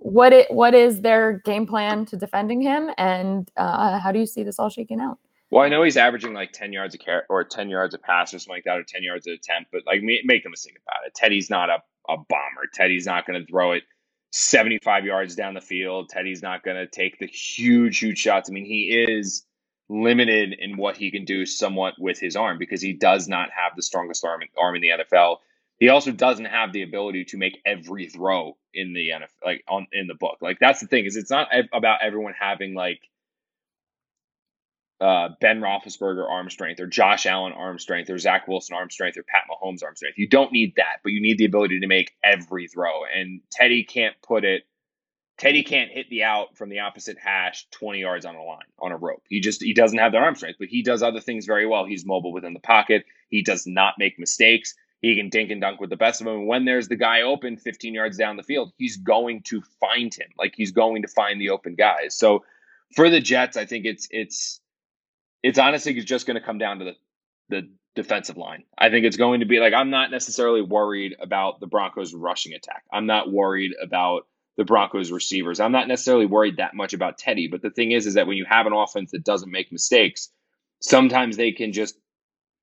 what 0.03 0.33
it 0.33 0.51
what 0.51 0.75
is 0.75 1.01
their 1.01 1.41
game 1.45 1.67
plan 1.67 2.05
to 2.07 2.17
defending 2.17 2.61
him, 2.61 2.91
and 2.99 3.51
uh, 3.57 3.99
how 3.99 4.13
do 4.13 4.19
you 4.19 4.27
see 4.27 4.43
this 4.43 4.59
all 4.59 4.69
shaking 4.69 5.01
out? 5.01 5.19
Well, 5.51 5.63
I 5.63 5.69
know 5.69 5.83
he's 5.83 5.97
averaging 5.97 6.33
like 6.33 6.53
ten 6.53 6.73
yards 6.73 6.95
a 6.95 6.99
carry 6.99 7.23
or 7.29 7.45
ten 7.45 7.69
yards 7.69 7.95
a 7.95 7.99
pass 7.99 8.35
or 8.35 8.39
something 8.39 8.57
like 8.57 8.65
that, 8.65 8.79
or 8.79 8.83
ten 8.83 9.03
yards 9.03 9.27
a 9.27 9.33
attempt. 9.33 9.71
But 9.73 9.83
like, 9.87 10.03
make 10.03 10.45
no 10.45 10.51
mistake 10.51 10.79
about 10.87 11.07
it, 11.07 11.15
Teddy's 11.15 11.51
not 11.51 11.71
a 11.71 11.79
a 12.09 12.17
bomber. 12.17 12.69
Teddy's 12.73 13.07
not 13.07 13.27
going 13.27 13.41
to 13.41 13.47
throw 13.47 13.73
it 13.73 13.85
75 14.33 15.05
yards 15.05 15.37
down 15.37 15.55
the 15.55 15.61
field. 15.61 16.09
Teddy's 16.09 16.43
not 16.43 16.63
going 16.63 16.77
to 16.77 16.87
take 16.87 17.19
the 17.19 17.27
huge, 17.27 17.99
huge 17.99 18.19
shots. 18.19 18.51
I 18.51 18.53
mean, 18.53 18.65
he 18.65 19.05
is 19.09 19.45
limited 19.89 20.55
in 20.59 20.77
what 20.77 20.97
he 20.97 21.11
can 21.11 21.25
do 21.25 21.45
somewhat 21.45 21.95
with 21.99 22.19
his 22.19 22.35
arm 22.35 22.59
because 22.59 22.81
he 22.81 22.95
does 22.95 23.29
not 23.29 23.51
have 23.51 23.77
the 23.77 23.83
strongest 23.83 24.25
arm, 24.25 24.41
arm 24.57 24.75
in 24.75 24.81
the 24.81 24.89
NFL. 24.89 25.37
He 25.79 25.89
also 25.91 26.13
doesn't 26.13 26.47
have 26.47 26.73
the 26.73 26.83
ability 26.83 27.27
to 27.27 27.37
make 27.37 27.59
every 27.67 28.09
throw 28.09 28.57
in 28.73 28.95
the 28.95 29.11
NFL, 29.11 29.45
like 29.45 29.65
on 29.69 29.87
in 29.93 30.07
the 30.07 30.15
book. 30.15 30.39
Like 30.41 30.59
that's 30.61 30.81
the 30.81 30.87
thing 30.87 31.05
is, 31.05 31.17
it's 31.17 31.31
not 31.31 31.49
about 31.73 31.99
everyone 32.03 32.35
having 32.39 32.75
like 32.75 33.01
uh, 35.03 35.31
Ben 35.41 35.61
Roethlisberger 35.61 36.29
arm 36.31 36.49
strength 36.49 36.81
or 36.81 36.87
Josh 36.87 37.27
Allen 37.27 37.53
arm 37.53 37.79
strength 37.79 38.09
or 38.09 38.19
Zach 38.19 38.47
Wilson 38.47 38.77
arm 38.77 38.89
strength 38.89 39.19
or 39.19 39.25
Pat 39.25 39.43
Mahomes 39.51 39.83
arm 39.83 39.97
strength. 39.97 40.17
You 40.17 40.29
don't 40.29 40.53
need 40.53 40.75
that, 40.77 40.99
but 41.03 41.11
you 41.11 41.21
need 41.21 41.39
the 41.39 41.45
ability 41.45 41.81
to 41.81 41.87
make 41.89 42.15
every 42.23 42.69
throw. 42.69 43.05
And 43.05 43.41
Teddy 43.51 43.83
can't 43.83 44.15
put 44.23 44.45
it. 44.45 44.63
Teddy 45.39 45.65
can't 45.65 45.91
hit 45.91 46.09
the 46.09 46.23
out 46.23 46.57
from 46.57 46.69
the 46.69 46.79
opposite 46.81 47.19
hash 47.19 47.67
20 47.73 47.99
yards 47.99 48.25
on 48.25 48.37
a 48.37 48.43
line 48.43 48.61
on 48.79 48.93
a 48.93 48.97
rope. 48.97 49.25
He 49.29 49.41
just 49.41 49.61
he 49.61 49.75
doesn't 49.75 49.99
have 49.99 50.13
the 50.13 50.19
arm 50.19 50.37
strength, 50.37 50.59
but 50.61 50.69
he 50.69 50.83
does 50.83 51.03
other 51.03 51.21
things 51.21 51.47
very 51.47 51.67
well. 51.67 51.85
He's 51.85 52.07
mobile 52.07 52.33
within 52.33 52.55
the 52.55 52.61
pocket. 52.61 53.05
He 53.29 53.43
does 53.43 53.67
not 53.67 53.95
make 53.99 54.21
mistakes. 54.21 54.75
He 55.01 55.17
can 55.17 55.31
dink 55.31 55.51
and 55.51 55.61
dunk 55.61 55.81
with 55.81 55.91
the 55.91 55.97
best 55.97 56.21
of 56.21 56.27
them. 56.27 56.47
when 56.47 56.65
there's 56.65 56.87
the 56.87 56.95
guy 56.95 57.23
open 57.23 57.57
15 57.57 57.93
yards 57.93 58.17
down 58.17 58.37
the 58.37 58.45
field, 58.45 58.73
he's 58.77 58.99
going 58.99 59.43
to 59.47 59.61
find 59.81 60.15
him. 60.15 60.29
Like 60.39 60.55
he's 60.57 60.71
going 60.71 61.03
to 61.03 61.09
find 61.09 61.41
the 61.41 61.51
open 61.51 61.75
guys. 61.75 62.17
So 62.17 62.45
for 62.95 63.11
the 63.11 63.19
Jets, 63.19 63.57
I 63.57 63.65
think 63.67 63.85
it's 63.85 64.07
it's 64.13 64.61
it's 65.43 65.59
honestly 65.59 65.95
just 65.95 66.27
going 66.27 66.39
to 66.39 66.45
come 66.45 66.59
down 66.59 66.79
to 66.79 66.85
the 66.85 66.93
the 67.49 67.69
defensive 67.95 68.37
line. 68.39 68.65
I 68.79 68.89
think 68.89 69.05
it's 69.05 69.17
going 69.17 69.41
to 69.41 69.47
be 69.47 69.61
like 69.61 69.75
I'm 69.75 69.91
not 69.91 70.11
necessarily 70.11 70.63
worried 70.63 71.15
about 71.21 71.61
the 71.61 71.67
Broncos 71.67 72.15
rushing 72.15 72.55
attack. 72.55 72.85
I'm 72.93 73.07
not 73.07 73.31
worried 73.31 73.73
about 73.83 74.27
the 74.57 74.65
Broncos 74.65 75.11
receivers. 75.11 75.61
I'm 75.61 75.73
not 75.73 75.89
necessarily 75.89 76.27
worried 76.27 76.59
that 76.59 76.75
much 76.75 76.93
about 76.93 77.19
Teddy, 77.19 77.49
but 77.49 77.63
the 77.63 77.71
thing 77.71 77.93
is 77.93 78.07
is 78.07 78.15
that 78.15 78.27
when 78.27 78.37
you 78.37 78.47
have 78.49 78.67
an 78.67 78.73
offense 78.73 79.11
that 79.13 79.25
doesn't 79.25 79.51
make 79.51 79.73
mistakes, 79.73 80.31
sometimes 80.81 81.37
they 81.37 81.53
can 81.53 81.73
just 81.73 81.97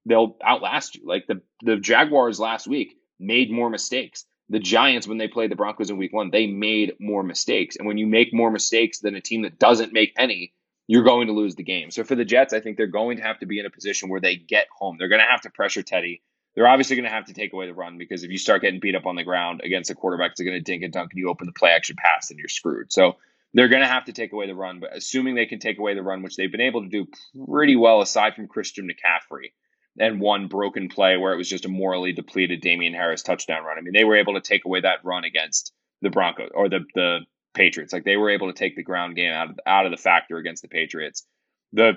they'll 0.05 0.37
outlast 0.43 0.95
you. 0.95 1.01
Like 1.05 1.27
the 1.27 1.41
the 1.61 1.77
Jaguars 1.77 2.39
last 2.39 2.67
week 2.67 2.95
made 3.19 3.51
more 3.51 3.69
mistakes. 3.69 4.25
The 4.51 4.59
Giants, 4.59 5.07
when 5.07 5.19
they 5.19 5.27
played 5.27 5.51
the 5.51 5.55
Broncos 5.55 5.91
in 5.91 5.97
week 5.97 6.11
one, 6.13 6.31
they 6.31 6.47
made 6.47 6.93
more 6.99 7.21
mistakes. 7.21 7.75
And 7.75 7.87
when 7.87 7.99
you 7.99 8.07
make 8.07 8.33
more 8.33 8.49
mistakes 8.49 8.99
than 8.99 9.15
a 9.15 9.21
team 9.21 9.43
that 9.43 9.59
doesn't 9.59 9.93
make 9.93 10.13
any, 10.17 10.53
you're 10.89 11.03
going 11.03 11.27
to 11.27 11.33
lose 11.33 11.53
the 11.53 11.61
game. 11.61 11.91
So 11.91 12.03
for 12.03 12.15
the 12.15 12.25
Jets, 12.25 12.51
I 12.51 12.61
think 12.61 12.75
they're 12.75 12.87
going 12.87 13.17
to 13.17 13.23
have 13.23 13.37
to 13.41 13.45
be 13.45 13.59
in 13.59 13.67
a 13.67 13.69
position 13.69 14.09
where 14.09 14.19
they 14.19 14.35
get 14.35 14.65
home. 14.75 14.95
They're 14.97 15.07
going 15.07 15.21
to 15.21 15.27
have 15.29 15.41
to 15.41 15.51
pressure 15.51 15.83
Teddy. 15.83 16.23
They're 16.55 16.67
obviously 16.67 16.95
going 16.95 17.07
to 17.07 17.11
have 17.11 17.25
to 17.25 17.33
take 17.33 17.53
away 17.53 17.67
the 17.67 17.75
run 17.75 17.99
because 17.99 18.23
if 18.23 18.31
you 18.31 18.39
start 18.39 18.63
getting 18.63 18.79
beat 18.79 18.95
up 18.95 19.05
on 19.05 19.15
the 19.15 19.23
ground 19.23 19.61
against 19.63 19.91
a 19.91 19.95
quarterback 19.95 20.31
that's 20.31 20.41
going 20.41 20.57
to 20.57 20.59
dink 20.61 20.81
and 20.81 20.91
dunk 20.91 21.11
and 21.11 21.19
you 21.19 21.29
open 21.29 21.45
the 21.45 21.53
play 21.53 21.69
action 21.69 21.95
pass, 21.95 22.29
then 22.29 22.39
you're 22.39 22.47
screwed. 22.47 22.91
So 22.91 23.17
they're 23.53 23.67
going 23.67 23.83
to 23.83 23.87
have 23.87 24.05
to 24.05 24.13
take 24.13 24.33
away 24.33 24.47
the 24.47 24.55
run. 24.55 24.79
But 24.79 24.97
assuming 24.97 25.35
they 25.35 25.45
can 25.45 25.59
take 25.59 25.77
away 25.77 25.93
the 25.93 26.01
run, 26.01 26.23
which 26.23 26.35
they've 26.35 26.51
been 26.51 26.59
able 26.59 26.81
to 26.81 26.89
do 26.89 27.05
pretty 27.45 27.75
well 27.75 28.01
aside 28.01 28.33
from 28.33 28.47
Christian 28.47 28.89
McCaffrey, 28.89 29.51
and 29.99 30.19
one 30.19 30.47
broken 30.47 30.89
play 30.89 31.17
where 31.17 31.33
it 31.33 31.37
was 31.37 31.49
just 31.49 31.65
a 31.65 31.69
morally 31.69 32.13
depleted 32.13 32.61
Damien 32.61 32.95
Harris 32.95 33.21
touchdown 33.21 33.63
run. 33.63 33.77
I 33.77 33.81
mean, 33.81 33.93
they 33.93 34.05
were 34.05 34.17
able 34.17 34.33
to 34.33 34.41
take 34.41 34.65
away 34.65 34.81
that 34.81 35.05
run 35.05 35.23
against 35.23 35.71
the 36.01 36.09
Broncos 36.09 36.49
or 36.55 36.67
the 36.67 36.79
the 36.95 37.19
Patriots. 37.59 37.91
Like 37.91 38.05
they 38.05 38.15
were 38.15 38.29
able 38.29 38.47
to 38.47 38.57
take 38.57 38.77
the 38.77 38.83
ground 38.83 39.17
game 39.17 39.33
out 39.33 39.49
of 39.49 39.59
out 39.67 39.85
of 39.85 39.91
the 39.91 39.97
factor 39.97 40.37
against 40.37 40.61
the 40.61 40.69
Patriots. 40.69 41.25
The 41.73 41.93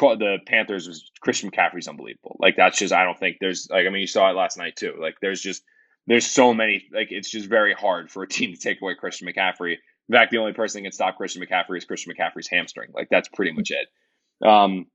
the 0.00 0.38
Panthers 0.46 0.86
was 0.86 1.10
Christian 1.20 1.50
McCaffrey's 1.50 1.88
unbelievable. 1.88 2.36
Like 2.38 2.54
that's 2.56 2.78
just 2.78 2.94
I 2.94 3.04
don't 3.04 3.18
think 3.18 3.38
there's 3.40 3.68
like 3.68 3.84
I 3.84 3.90
mean 3.90 4.00
you 4.00 4.06
saw 4.06 4.30
it 4.30 4.36
last 4.36 4.56
night 4.56 4.76
too. 4.76 4.94
Like 5.00 5.16
there's 5.20 5.40
just 5.40 5.64
there's 6.06 6.26
so 6.26 6.54
many 6.54 6.84
like 6.94 7.08
it's 7.10 7.28
just 7.28 7.48
very 7.48 7.74
hard 7.74 8.10
for 8.12 8.22
a 8.22 8.28
team 8.28 8.54
to 8.54 8.58
take 8.58 8.80
away 8.80 8.94
Christian 8.94 9.26
McCaffrey. 9.26 9.76
In 10.08 10.14
fact, 10.14 10.30
the 10.30 10.38
only 10.38 10.52
person 10.52 10.80
that 10.80 10.86
can 10.86 10.92
stop 10.92 11.16
Christian 11.16 11.42
McCaffrey 11.42 11.78
is 11.78 11.84
Christian 11.84 12.12
McCaffrey's 12.12 12.48
hamstring. 12.48 12.90
Like 12.94 13.08
that's 13.10 13.28
pretty 13.28 13.52
much 13.52 13.72
it. 13.72 14.46
Um, 14.46 14.86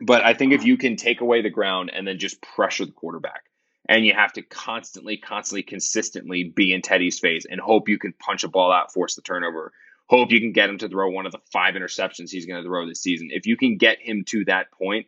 but 0.00 0.24
I 0.24 0.34
think 0.34 0.52
if 0.52 0.64
you 0.64 0.76
can 0.76 0.96
take 0.96 1.22
away 1.22 1.40
the 1.40 1.50
ground 1.50 1.90
and 1.94 2.06
then 2.06 2.18
just 2.18 2.42
pressure 2.42 2.84
the 2.84 2.92
quarterback, 2.92 3.44
and 3.88 4.06
you 4.06 4.14
have 4.14 4.32
to 4.34 4.42
constantly, 4.42 5.16
constantly, 5.16 5.62
consistently 5.62 6.44
be 6.44 6.72
in 6.72 6.82
Teddy's 6.82 7.18
face 7.18 7.46
and 7.48 7.60
hope 7.60 7.88
you 7.88 7.98
can 7.98 8.12
punch 8.12 8.44
a 8.44 8.48
ball 8.48 8.72
out, 8.72 8.92
force 8.92 9.16
the 9.16 9.22
turnover, 9.22 9.72
hope 10.06 10.30
you 10.30 10.40
can 10.40 10.52
get 10.52 10.70
him 10.70 10.78
to 10.78 10.88
throw 10.88 11.10
one 11.10 11.26
of 11.26 11.32
the 11.32 11.40
five 11.52 11.74
interceptions 11.74 12.30
he's 12.30 12.46
going 12.46 12.62
to 12.62 12.68
throw 12.68 12.86
this 12.86 13.02
season. 13.02 13.28
If 13.30 13.46
you 13.46 13.56
can 13.56 13.76
get 13.76 13.98
him 14.00 14.24
to 14.28 14.44
that 14.46 14.70
point, 14.72 15.06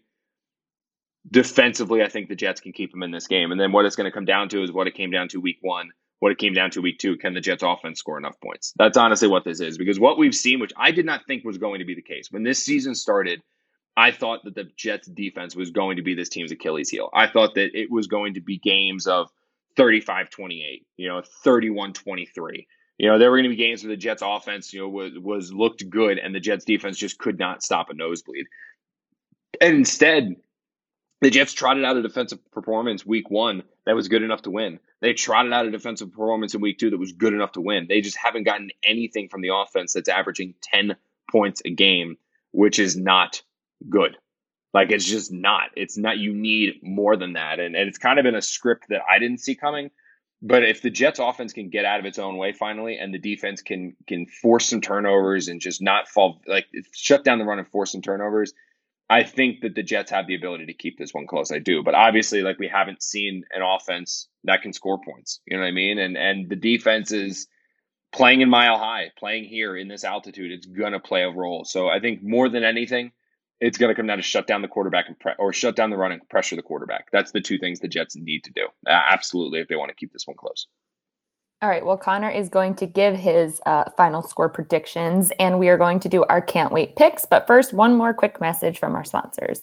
defensively, 1.30 2.02
I 2.02 2.08
think 2.08 2.28
the 2.28 2.36
Jets 2.36 2.60
can 2.60 2.72
keep 2.72 2.92
him 2.92 3.02
in 3.02 3.10
this 3.10 3.26
game. 3.26 3.52
And 3.52 3.60
then 3.60 3.72
what 3.72 3.86
it's 3.86 3.96
going 3.96 4.10
to 4.10 4.14
come 4.14 4.24
down 4.24 4.48
to 4.50 4.62
is 4.62 4.72
what 4.72 4.86
it 4.86 4.94
came 4.94 5.10
down 5.10 5.28
to 5.28 5.40
week 5.40 5.58
one, 5.60 5.90
what 6.18 6.32
it 6.32 6.38
came 6.38 6.54
down 6.54 6.70
to 6.72 6.80
week 6.80 6.98
two. 6.98 7.16
Can 7.16 7.34
the 7.34 7.40
Jets 7.40 7.62
offense 7.62 8.00
score 8.00 8.18
enough 8.18 8.40
points? 8.40 8.72
That's 8.76 8.98
honestly 8.98 9.28
what 9.28 9.44
this 9.44 9.60
is. 9.60 9.78
Because 9.78 10.00
what 10.00 10.18
we've 10.18 10.34
seen, 10.34 10.60
which 10.60 10.72
I 10.76 10.90
did 10.90 11.06
not 11.06 11.26
think 11.26 11.44
was 11.44 11.58
going 11.58 11.78
to 11.78 11.84
be 11.84 11.94
the 11.94 12.02
case, 12.02 12.28
when 12.30 12.42
this 12.42 12.62
season 12.62 12.94
started– 12.94 13.40
I 13.96 14.10
thought 14.10 14.44
that 14.44 14.54
the 14.54 14.68
Jets 14.76 15.06
defense 15.06 15.54
was 15.54 15.70
going 15.70 15.96
to 15.96 16.02
be 16.02 16.14
this 16.14 16.28
team's 16.28 16.52
Achilles 16.52 16.90
heel. 16.90 17.10
I 17.12 17.28
thought 17.28 17.54
that 17.54 17.78
it 17.78 17.90
was 17.90 18.06
going 18.08 18.34
to 18.34 18.40
be 18.40 18.58
games 18.58 19.06
of 19.06 19.30
35 19.76 20.30
28, 20.30 20.86
you 20.96 21.08
know, 21.08 21.22
31 21.44 21.92
23. 21.92 22.66
You 22.98 23.08
know, 23.08 23.18
there 23.18 23.30
were 23.30 23.36
going 23.36 23.50
to 23.50 23.50
be 23.50 23.56
games 23.56 23.82
where 23.82 23.90
the 23.90 23.96
Jets 23.96 24.22
offense, 24.24 24.72
you 24.72 24.80
know, 24.80 24.88
was, 24.88 25.12
was 25.18 25.52
looked 25.52 25.88
good 25.88 26.18
and 26.18 26.34
the 26.34 26.40
Jets 26.40 26.64
defense 26.64 26.96
just 26.96 27.18
could 27.18 27.38
not 27.38 27.62
stop 27.62 27.90
a 27.90 27.94
nosebleed. 27.94 28.46
And 29.60 29.76
instead, 29.76 30.36
the 31.20 31.30
Jets 31.30 31.52
trotted 31.52 31.84
out 31.84 31.96
a 31.96 32.02
defensive 32.02 32.38
performance 32.52 33.06
week 33.06 33.30
one 33.30 33.62
that 33.86 33.96
was 33.96 34.08
good 34.08 34.22
enough 34.22 34.42
to 34.42 34.50
win. 34.50 34.78
They 35.00 35.12
trotted 35.12 35.52
out 35.52 35.66
a 35.66 35.70
defensive 35.70 36.10
performance 36.10 36.54
in 36.54 36.60
week 36.60 36.78
two 36.78 36.90
that 36.90 36.98
was 36.98 37.12
good 37.12 37.32
enough 37.32 37.52
to 37.52 37.60
win. 37.60 37.86
They 37.88 38.00
just 38.00 38.16
haven't 38.16 38.44
gotten 38.44 38.70
anything 38.82 39.28
from 39.28 39.40
the 39.40 39.54
offense 39.54 39.92
that's 39.92 40.08
averaging 40.08 40.54
10 40.62 40.96
points 41.30 41.62
a 41.64 41.70
game, 41.70 42.16
which 42.52 42.78
is 42.78 42.96
not 42.96 43.42
good. 43.88 44.16
Like 44.74 44.90
it's 44.90 45.04
just 45.04 45.32
not. 45.32 45.70
It's 45.76 45.96
not. 45.96 46.18
You 46.18 46.34
need 46.34 46.80
more 46.82 47.16
than 47.16 47.34
that, 47.34 47.60
and, 47.60 47.76
and 47.76 47.88
it's 47.88 47.98
kind 47.98 48.18
of 48.18 48.24
been 48.24 48.34
a 48.34 48.42
script 48.42 48.86
that 48.88 49.02
I 49.08 49.20
didn't 49.20 49.38
see 49.38 49.54
coming. 49.54 49.90
But 50.42 50.64
if 50.64 50.82
the 50.82 50.90
Jets 50.90 51.20
offense 51.20 51.52
can 51.52 51.70
get 51.70 51.86
out 51.86 52.00
of 52.00 52.06
its 52.06 52.18
own 52.18 52.36
way 52.36 52.52
finally, 52.52 52.98
and 52.98 53.14
the 53.14 53.18
defense 53.18 53.62
can 53.62 53.96
can 54.08 54.26
force 54.26 54.66
some 54.66 54.80
turnovers 54.80 55.46
and 55.46 55.60
just 55.60 55.80
not 55.80 56.08
fall 56.08 56.42
like 56.48 56.66
shut 56.92 57.24
down 57.24 57.38
the 57.38 57.44
run 57.44 57.60
and 57.60 57.68
force 57.68 57.92
some 57.92 58.02
turnovers, 58.02 58.52
I 59.08 59.22
think 59.22 59.60
that 59.60 59.76
the 59.76 59.84
Jets 59.84 60.10
have 60.10 60.26
the 60.26 60.34
ability 60.34 60.66
to 60.66 60.74
keep 60.74 60.98
this 60.98 61.14
one 61.14 61.28
close. 61.28 61.52
I 61.52 61.60
do, 61.60 61.84
but 61.84 61.94
obviously, 61.94 62.42
like 62.42 62.58
we 62.58 62.66
haven't 62.66 63.00
seen 63.00 63.44
an 63.52 63.62
offense 63.62 64.28
that 64.42 64.62
can 64.62 64.72
score 64.72 65.00
points. 65.00 65.40
You 65.46 65.56
know 65.56 65.62
what 65.62 65.68
I 65.68 65.72
mean? 65.72 66.00
And 66.00 66.16
and 66.16 66.48
the 66.50 66.56
defense 66.56 67.12
is 67.12 67.46
playing 68.12 68.40
in 68.40 68.50
mile 68.50 68.76
high, 68.78 69.12
playing 69.16 69.44
here 69.44 69.76
in 69.76 69.86
this 69.86 70.02
altitude. 70.02 70.50
It's 70.50 70.66
gonna 70.66 71.00
play 71.00 71.22
a 71.22 71.30
role. 71.30 71.64
So 71.64 71.88
I 71.88 72.00
think 72.00 72.24
more 72.24 72.48
than 72.48 72.64
anything 72.64 73.12
it's 73.64 73.78
going 73.78 73.88
to 73.88 73.94
come 73.94 74.06
down 74.06 74.18
to 74.18 74.22
shut 74.22 74.46
down 74.46 74.60
the 74.60 74.68
quarterback 74.68 75.08
and 75.08 75.18
pre- 75.18 75.32
or 75.38 75.52
shut 75.52 75.74
down 75.74 75.88
the 75.88 75.96
run 75.96 76.12
and 76.12 76.28
pressure 76.28 76.54
the 76.54 76.62
quarterback. 76.62 77.10
That's 77.10 77.32
the 77.32 77.40
two 77.40 77.58
things 77.58 77.80
the 77.80 77.88
Jets 77.88 78.14
need 78.14 78.44
to 78.44 78.52
do. 78.52 78.66
Uh, 78.86 78.90
absolutely, 79.10 79.60
if 79.60 79.68
they 79.68 79.76
want 79.76 79.88
to 79.88 79.94
keep 79.94 80.12
this 80.12 80.26
one 80.26 80.36
close. 80.36 80.66
All 81.62 81.70
right. 81.70 81.84
Well, 81.84 81.96
Connor 81.96 82.28
is 82.28 82.50
going 82.50 82.74
to 82.76 82.86
give 82.86 83.16
his 83.16 83.62
uh, 83.64 83.84
final 83.96 84.20
score 84.20 84.50
predictions, 84.50 85.32
and 85.38 85.58
we 85.58 85.68
are 85.68 85.78
going 85.78 85.98
to 86.00 86.10
do 86.10 86.24
our 86.24 86.42
can't 86.42 86.72
wait 86.72 86.94
picks. 86.94 87.24
But 87.24 87.46
first, 87.46 87.72
one 87.72 87.96
more 87.96 88.12
quick 88.12 88.38
message 88.38 88.78
from 88.78 88.94
our 88.94 89.04
sponsors. 89.04 89.62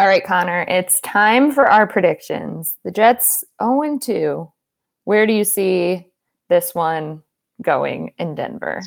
All 0.00 0.06
right, 0.06 0.24
Connor, 0.24 0.64
it's 0.66 0.98
time 1.02 1.52
for 1.52 1.68
our 1.68 1.86
predictions. 1.86 2.74
The 2.84 2.90
Jets 2.90 3.44
0 3.62 3.98
2. 3.98 4.50
Where 5.04 5.26
do 5.26 5.34
you 5.34 5.44
see 5.44 6.06
this 6.48 6.74
one 6.74 7.22
going 7.60 8.14
in 8.16 8.34
Denver? 8.34 8.80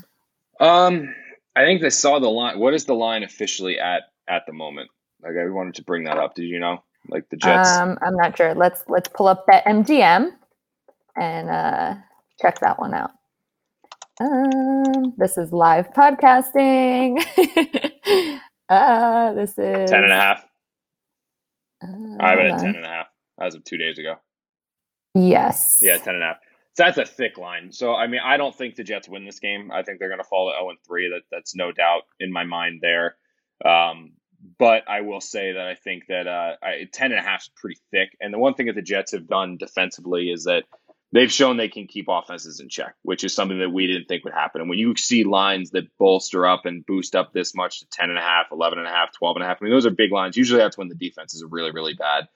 Um, 0.59 1.13
I 1.55 1.65
think 1.65 1.83
they 1.83 1.91
saw 1.91 2.17
the 2.17 2.31
line. 2.31 2.57
What 2.57 2.73
is 2.73 2.85
the 2.85 2.95
line 2.95 3.21
officially 3.21 3.77
at 3.77 4.05
at 4.27 4.47
the 4.47 4.53
moment? 4.53 4.89
Like 5.21 5.33
I 5.39 5.47
wanted 5.51 5.75
to 5.75 5.83
bring 5.83 6.03
that 6.05 6.17
up. 6.17 6.33
Did 6.33 6.45
you 6.45 6.59
know? 6.59 6.83
Like 7.07 7.29
the 7.29 7.37
Jets. 7.37 7.69
Um, 7.69 7.95
I'm 8.01 8.17
not 8.17 8.35
sure. 8.35 8.55
Let's 8.55 8.83
let's 8.87 9.07
pull 9.07 9.27
up 9.27 9.45
that 9.45 9.63
MGM 9.65 10.31
and 11.15 11.49
uh, 11.51 11.93
check 12.41 12.59
that 12.61 12.79
one 12.79 12.95
out. 12.95 13.11
Um, 14.19 15.13
this 15.17 15.37
is 15.37 15.53
live 15.53 15.93
podcasting. 15.93 17.23
uh, 18.69 19.33
this 19.33 19.51
is 19.59 19.91
10 19.91 20.05
and 20.05 20.11
a 20.11 20.19
half. 20.19 20.43
Uh, 21.83 22.23
I 22.23 22.29
have 22.29 22.39
it 22.39 22.45
at 22.45 22.53
on. 22.53 22.59
10 22.59 22.75
and 22.75 22.85
a 22.85 22.87
half 22.87 23.07
as 23.39 23.55
of 23.55 23.63
two 23.63 23.77
days 23.77 23.99
ago. 23.99 24.15
Yes. 25.15 25.79
Yeah, 25.81 25.97
10 25.97 26.15
and 26.15 26.23
a 26.23 26.27
half. 26.27 26.37
So 26.75 26.83
that's 26.83 26.97
a 26.97 27.05
thick 27.05 27.37
line. 27.37 27.71
So, 27.71 27.93
I 27.93 28.07
mean, 28.07 28.21
I 28.23 28.37
don't 28.37 28.55
think 28.55 28.75
the 28.75 28.83
Jets 28.83 29.07
win 29.07 29.25
this 29.25 29.39
game. 29.39 29.71
I 29.71 29.83
think 29.83 29.99
they're 29.99 30.09
going 30.09 30.19
to 30.19 30.23
fall 30.23 30.49
to 30.49 30.57
0 30.57 30.69
and 30.71 30.79
3. 30.87 31.09
That, 31.09 31.21
that's 31.31 31.55
no 31.55 31.71
doubt 31.71 32.03
in 32.19 32.31
my 32.31 32.43
mind 32.43 32.79
there. 32.81 33.15
Um, 33.63 34.13
but 34.57 34.83
I 34.89 35.01
will 35.01 35.21
say 35.21 35.53
that 35.53 35.67
I 35.67 35.75
think 35.75 36.07
that 36.09 36.27
uh, 36.27 36.55
I, 36.63 36.87
10 36.91 37.11
and 37.11 37.19
a 37.19 37.23
half 37.23 37.43
is 37.43 37.51
pretty 37.55 37.79
thick. 37.91 38.17
And 38.19 38.33
the 38.33 38.39
one 38.39 38.55
thing 38.55 38.65
that 38.67 38.75
the 38.75 38.81
Jets 38.81 39.11
have 39.11 39.27
done 39.27 39.57
defensively 39.57 40.31
is 40.31 40.45
that 40.45 40.63
they've 41.13 41.31
shown 41.31 41.57
they 41.57 41.69
can 41.69 41.87
keep 41.87 42.07
offenses 42.09 42.59
in 42.59 42.67
check, 42.67 42.95
which 43.03 43.23
is 43.23 43.33
something 43.33 43.59
that 43.59 43.69
we 43.69 43.87
didn't 43.87 44.05
think 44.05 44.25
would 44.25 44.33
happen. 44.33 44.61
And 44.61 44.69
when 44.69 44.79
you 44.79 44.95
see 44.97 45.23
lines 45.23 45.71
that 45.71 45.95
bolster 45.97 46.45
up 46.45 46.65
and 46.65 46.85
boost 46.85 47.15
up 47.15 47.31
this 47.31 47.55
much 47.55 47.79
to 47.79 47.87
10 47.91 48.09
and 48.09 48.17
a 48.17 48.21
half, 48.21 48.47
11 48.51 48.79
and 48.79 48.87
a 48.87 48.91
half, 48.91 49.13
12 49.13 49.37
and 49.37 49.43
a 49.43 49.47
half, 49.47 49.59
I 49.61 49.65
mean, 49.65 49.73
those 49.73 49.85
are 49.85 49.91
big 49.91 50.11
lines. 50.11 50.35
Usually 50.35 50.59
that's 50.59 50.77
when 50.77 50.89
the 50.89 50.95
defense 50.95 51.33
is 51.35 51.45
really, 51.47 51.71
really 51.71 51.93
bad. 51.93 52.27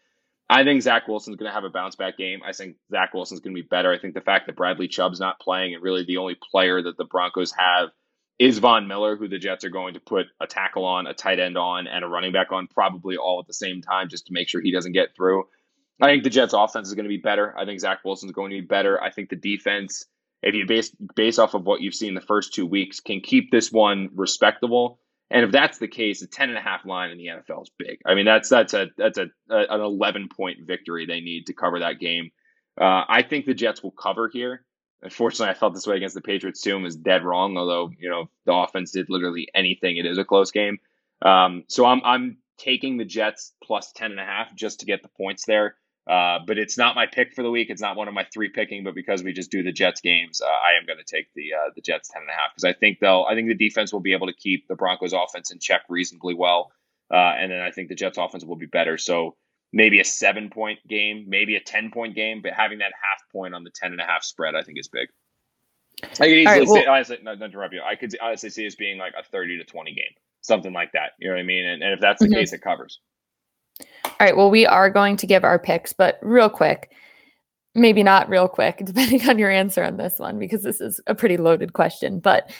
I 0.50 0.64
think 0.64 0.82
Zach 0.82 1.08
Wilson's 1.08 1.36
going 1.36 1.50
to 1.50 1.54
have 1.54 1.66
a 1.66 1.70
bounce 1.70 1.96
back 1.96 2.18
game. 2.18 2.40
I 2.48 2.54
think 2.54 2.78
Zach 2.90 3.14
Wilson's 3.14 3.42
going 3.42 3.54
to 3.54 3.62
be 3.62 3.68
better. 3.68 3.92
I 3.92 4.00
think 4.00 4.14
the 4.14 4.22
fact 4.22 4.46
that 4.46 4.56
Bradley 4.56 4.88
Chubb's 4.88 5.20
not 5.20 5.42
playing 5.42 5.74
and 5.74 5.84
really 5.84 6.06
the 6.06 6.18
only 6.18 6.36
player 6.52 6.82
that 6.82 6.98
the 6.98 7.04
Broncos 7.04 7.52
have 7.52 7.90
is 8.40 8.60
Von 8.60 8.88
Miller, 8.88 9.18
who 9.18 9.28
the 9.28 9.40
Jets 9.40 9.66
are 9.66 9.70
going 9.70 9.96
to 9.96 10.00
put 10.00 10.28
a 10.40 10.46
tackle 10.46 10.86
on, 10.86 11.08
a 11.08 11.14
tight 11.14 11.40
end 11.40 11.58
on, 11.58 11.88
and 11.88 12.06
a 12.06 12.08
running 12.08 12.32
back 12.32 12.52
on, 12.52 12.68
probably 12.68 13.18
all 13.18 13.40
at 13.40 13.48
the 13.48 13.54
same 13.54 13.82
time, 13.82 14.08
just 14.10 14.28
to 14.28 14.34
make 14.34 14.48
sure 14.48 14.62
he 14.62 14.72
doesn't 14.72 14.92
get 14.92 15.16
through. 15.16 15.46
I 16.02 16.08
think 16.08 16.24
the 16.24 16.30
Jets' 16.30 16.54
offense 16.54 16.88
is 16.88 16.94
going 16.94 17.06
to 17.06 17.10
be 17.10 17.18
better. 17.18 17.58
I 17.58 17.66
think 17.66 17.80
Zach 17.80 18.00
Wilson's 18.06 18.32
going 18.32 18.52
to 18.52 18.62
be 18.62 18.66
better. 18.66 19.02
I 19.02 19.12
think 19.12 19.30
the 19.30 19.36
defense, 19.36 20.06
if 20.44 20.54
you 20.54 20.66
base 20.66 20.96
base 21.16 21.40
off 21.40 21.56
of 21.56 21.66
what 21.66 21.82
you've 21.82 21.96
seen 21.96 22.14
the 22.14 22.22
first 22.22 22.54
two 22.54 22.66
weeks, 22.66 23.00
can 23.00 23.22
keep 23.22 23.52
this 23.52 23.72
one 23.72 24.10
respectable. 24.14 25.00
And 25.30 25.44
if 25.44 25.52
that's 25.52 25.80
the 25.80 25.88
case, 25.88 26.22
a 26.22 26.28
10 26.28 26.50
and 26.50 26.58
a 26.58 26.62
half 26.62 26.86
line 26.86 27.10
in 27.10 27.18
the 27.18 27.26
NFL 27.28 27.64
is 27.64 27.72
big. 27.78 28.00
I 28.06 28.14
mean, 28.14 28.26
that's 28.26 28.48
that's 28.48 28.74
a 28.74 28.88
that's 28.98 29.18
a, 29.18 29.28
a 29.50 29.66
an 29.70 29.82
11 29.82 30.30
point 30.30 30.60
victory 30.66 31.06
they 31.06 31.20
need 31.20 31.48
to 31.48 31.54
cover 31.54 31.80
that 31.80 32.00
game. 32.00 32.32
Uh, 32.80 33.04
I 33.08 33.24
think 33.28 33.46
the 33.46 33.54
Jets 33.54 33.82
will 33.82 33.92
cover 33.92 34.30
here. 34.30 34.64
Unfortunately, 35.02 35.52
I 35.52 35.54
felt 35.54 35.74
this 35.74 35.86
way 35.86 35.98
against 35.98 36.16
the 36.16 36.22
Patriots 36.22 36.62
too 36.62 36.76
and 36.76 36.84
was 36.84 36.96
dead 36.96 37.24
wrong. 37.24 37.58
Although 37.58 37.92
you 38.00 38.10
know 38.10 38.30
the 38.46 38.54
offense 38.54 38.92
did 38.92 39.10
literally 39.10 39.48
anything, 39.54 39.98
it 39.98 40.06
is 40.06 40.18
a 40.18 40.26
close 40.26 40.52
game. 40.52 40.78
Um, 41.24 41.64
so 41.68 41.86
I'm 41.86 42.02
I'm 42.06 42.38
taking 42.58 42.98
the 42.98 43.06
Jets 43.06 43.54
plus 43.64 43.92
10 43.92 44.12
and 44.12 44.20
a 44.20 44.26
half 44.26 44.56
just 44.56 44.80
to 44.80 44.86
get 44.86 45.04
the 45.04 45.10
points 45.10 45.46
there. 45.46 45.76
Uh, 46.08 46.40
but 46.48 46.58
it's 46.58 46.78
not 46.78 46.96
my 46.96 47.06
pick 47.06 47.34
for 47.34 47.44
the 47.44 47.52
week. 47.52 47.70
It's 47.70 47.82
not 47.82 47.98
one 47.98 48.08
of 48.08 48.14
my 48.14 48.26
three 48.34 48.48
picking, 48.50 48.84
but 48.84 48.96
because 48.96 49.24
we 49.24 49.34
just 49.34 49.52
do 49.52 49.62
the 49.62 49.74
Jets 49.74 50.00
games, 50.00 50.40
uh, 50.42 50.46
I 50.46 50.78
am 50.80 50.86
going 50.86 51.00
to 51.00 51.04
take 51.04 51.28
the 51.36 51.54
uh, 51.54 51.70
the 51.76 51.82
Jets 51.82 52.08
ten 52.10 52.22
and 52.22 52.30
a 52.32 52.34
half 52.34 52.52
because 52.56 52.64
I 52.64 52.72
think 52.74 53.00
they'll. 53.00 53.26
I 53.30 53.36
think 53.36 53.50
the 53.50 53.56
defense 53.56 53.92
will 53.92 54.00
be 54.00 54.14
able 54.14 54.28
to 54.28 54.34
keep 54.34 54.68
the 54.68 54.76
Broncos 54.76 55.12
offense 55.14 55.52
in 55.52 55.60
check 55.60 55.82
reasonably 55.90 56.34
well, 56.34 56.72
uh, 57.12 57.18
and 57.38 57.52
then 57.52 57.60
I 57.60 57.72
think 57.72 57.90
the 57.90 57.96
Jets 57.96 58.18
offense 58.18 58.46
will 58.46 58.56
be 58.56 58.68
better. 58.68 58.98
So 58.98 59.36
maybe 59.74 60.00
a 60.00 60.06
seven 60.06 60.50
point 60.50 60.80
game, 60.88 61.26
maybe 61.28 61.58
a 61.58 61.60
ten 61.60 61.92
point 61.92 62.16
game, 62.16 62.42
but 62.42 62.54
having 62.54 62.78
that 62.80 62.94
half 62.94 63.22
point 63.34 63.54
on 63.54 63.66
the 63.66 63.72
ten 63.76 63.92
and 63.92 64.00
a 64.00 64.06
half 64.06 64.24
spread, 64.24 64.56
I 64.56 64.64
think 64.64 64.80
is 64.80 64.88
big. 64.88 65.10
I 66.04 66.06
could 66.08 66.28
easily 66.30 66.46
right, 66.46 66.68
well- 66.68 66.76
see, 66.76 66.86
honestly, 66.86 67.18
not, 67.22 67.40
not 67.40 67.46
interrupt 67.48 67.74
you. 67.74 67.82
I 67.82 67.96
could 67.96 68.16
honestly 68.22 68.50
see 68.50 68.64
this 68.64 68.76
being 68.76 68.98
like 68.98 69.14
a 69.20 69.24
thirty 69.24 69.58
to 69.58 69.66
twenty 69.66 69.94
game, 69.94 70.14
something 70.40 70.72
like 70.72 70.94
that. 70.94 71.12
You 71.20 71.28
know 71.28 71.34
what 71.36 71.42
I 71.42 71.44
mean? 71.44 71.66
And, 71.66 71.84
and 71.84 71.92
if 71.94 72.00
that's 72.00 72.22
the 72.22 72.30
Mhm. 72.30 72.36
case, 72.36 72.54
it 72.54 72.62
covers. 72.62 73.02
All 74.06 74.12
right. 74.20 74.36
Well, 74.36 74.50
we 74.50 74.66
are 74.66 74.90
going 74.90 75.18
to 75.18 75.28
give 75.28 75.44
our 75.44 75.60
picks, 75.60 75.94
but 75.94 76.18
real 76.22 76.50
quick, 76.50 76.92
maybe 77.76 78.04
not 78.04 78.30
real 78.30 78.48
quick, 78.48 78.78
depending 78.86 79.28
on 79.30 79.38
your 79.38 79.52
answer 79.52 79.84
on 79.84 79.98
this 79.98 80.18
one, 80.20 80.40
because 80.40 80.64
this 80.64 80.82
is 80.82 81.00
a 81.08 81.16
pretty 81.16 81.38
loaded 81.38 81.74
question. 81.74 82.20
But 82.20 82.52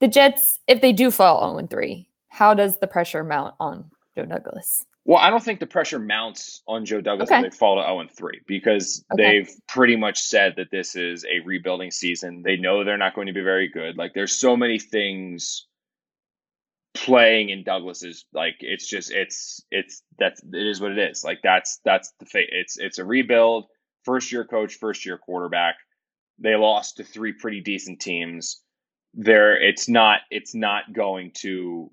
the 0.00 0.08
Jets, 0.08 0.58
if 0.66 0.80
they 0.80 0.92
do 0.92 1.10
fall 1.10 1.54
0 1.56 1.66
3, 1.66 2.08
how 2.28 2.54
does 2.54 2.78
the 2.78 2.86
pressure 2.86 3.22
mount 3.22 3.54
on 3.60 3.90
Joe 4.16 4.24
Douglas? 4.26 4.84
Well, 5.06 5.18
I 5.18 5.28
don't 5.28 5.42
think 5.42 5.60
the 5.60 5.66
pressure 5.66 5.98
mounts 5.98 6.62
on 6.66 6.86
Joe 6.86 7.02
Douglas 7.02 7.30
Okay. 7.30 7.44
if 7.44 7.52
they 7.52 7.56
fall 7.56 7.76
to 7.76 7.82
0 7.82 8.06
3 8.16 8.40
because 8.46 9.04
Okay. 9.12 9.22
they've 9.40 9.50
pretty 9.68 9.96
much 9.96 10.18
said 10.18 10.54
that 10.56 10.70
this 10.70 10.96
is 10.96 11.24
a 11.26 11.40
rebuilding 11.44 11.90
season. 11.90 12.42
They 12.42 12.56
know 12.56 12.82
they're 12.82 12.96
not 12.96 13.14
going 13.14 13.26
to 13.26 13.34
be 13.34 13.42
very 13.42 13.68
good. 13.68 13.98
Like 13.98 14.14
there's 14.14 14.38
so 14.38 14.56
many 14.56 14.78
things 14.78 15.66
playing 16.94 17.50
in 17.50 17.64
Douglas 17.64 18.02
is 18.02 18.24
like 18.32 18.56
it's 18.60 18.86
just 18.88 19.10
it's 19.10 19.62
it's 19.70 20.02
that's 20.18 20.42
it 20.42 20.66
is 20.66 20.80
what 20.80 20.92
it 20.92 20.98
is. 20.98 21.24
Like 21.24 21.40
that's 21.42 21.80
that's 21.84 22.12
the 22.20 22.26
fate. 22.26 22.50
It's 22.52 22.78
it's 22.78 22.98
a 22.98 23.04
rebuild, 23.04 23.66
first 24.04 24.32
year 24.32 24.44
coach, 24.44 24.76
first 24.76 25.04
year 25.04 25.18
quarterback. 25.18 25.76
They 26.38 26.54
lost 26.56 26.96
to 26.96 27.04
three 27.04 27.32
pretty 27.32 27.60
decent 27.60 28.00
teams. 28.00 28.60
There 29.14 29.56
it's 29.60 29.88
not 29.88 30.20
it's 30.30 30.54
not 30.54 30.92
going 30.92 31.32
to 31.42 31.90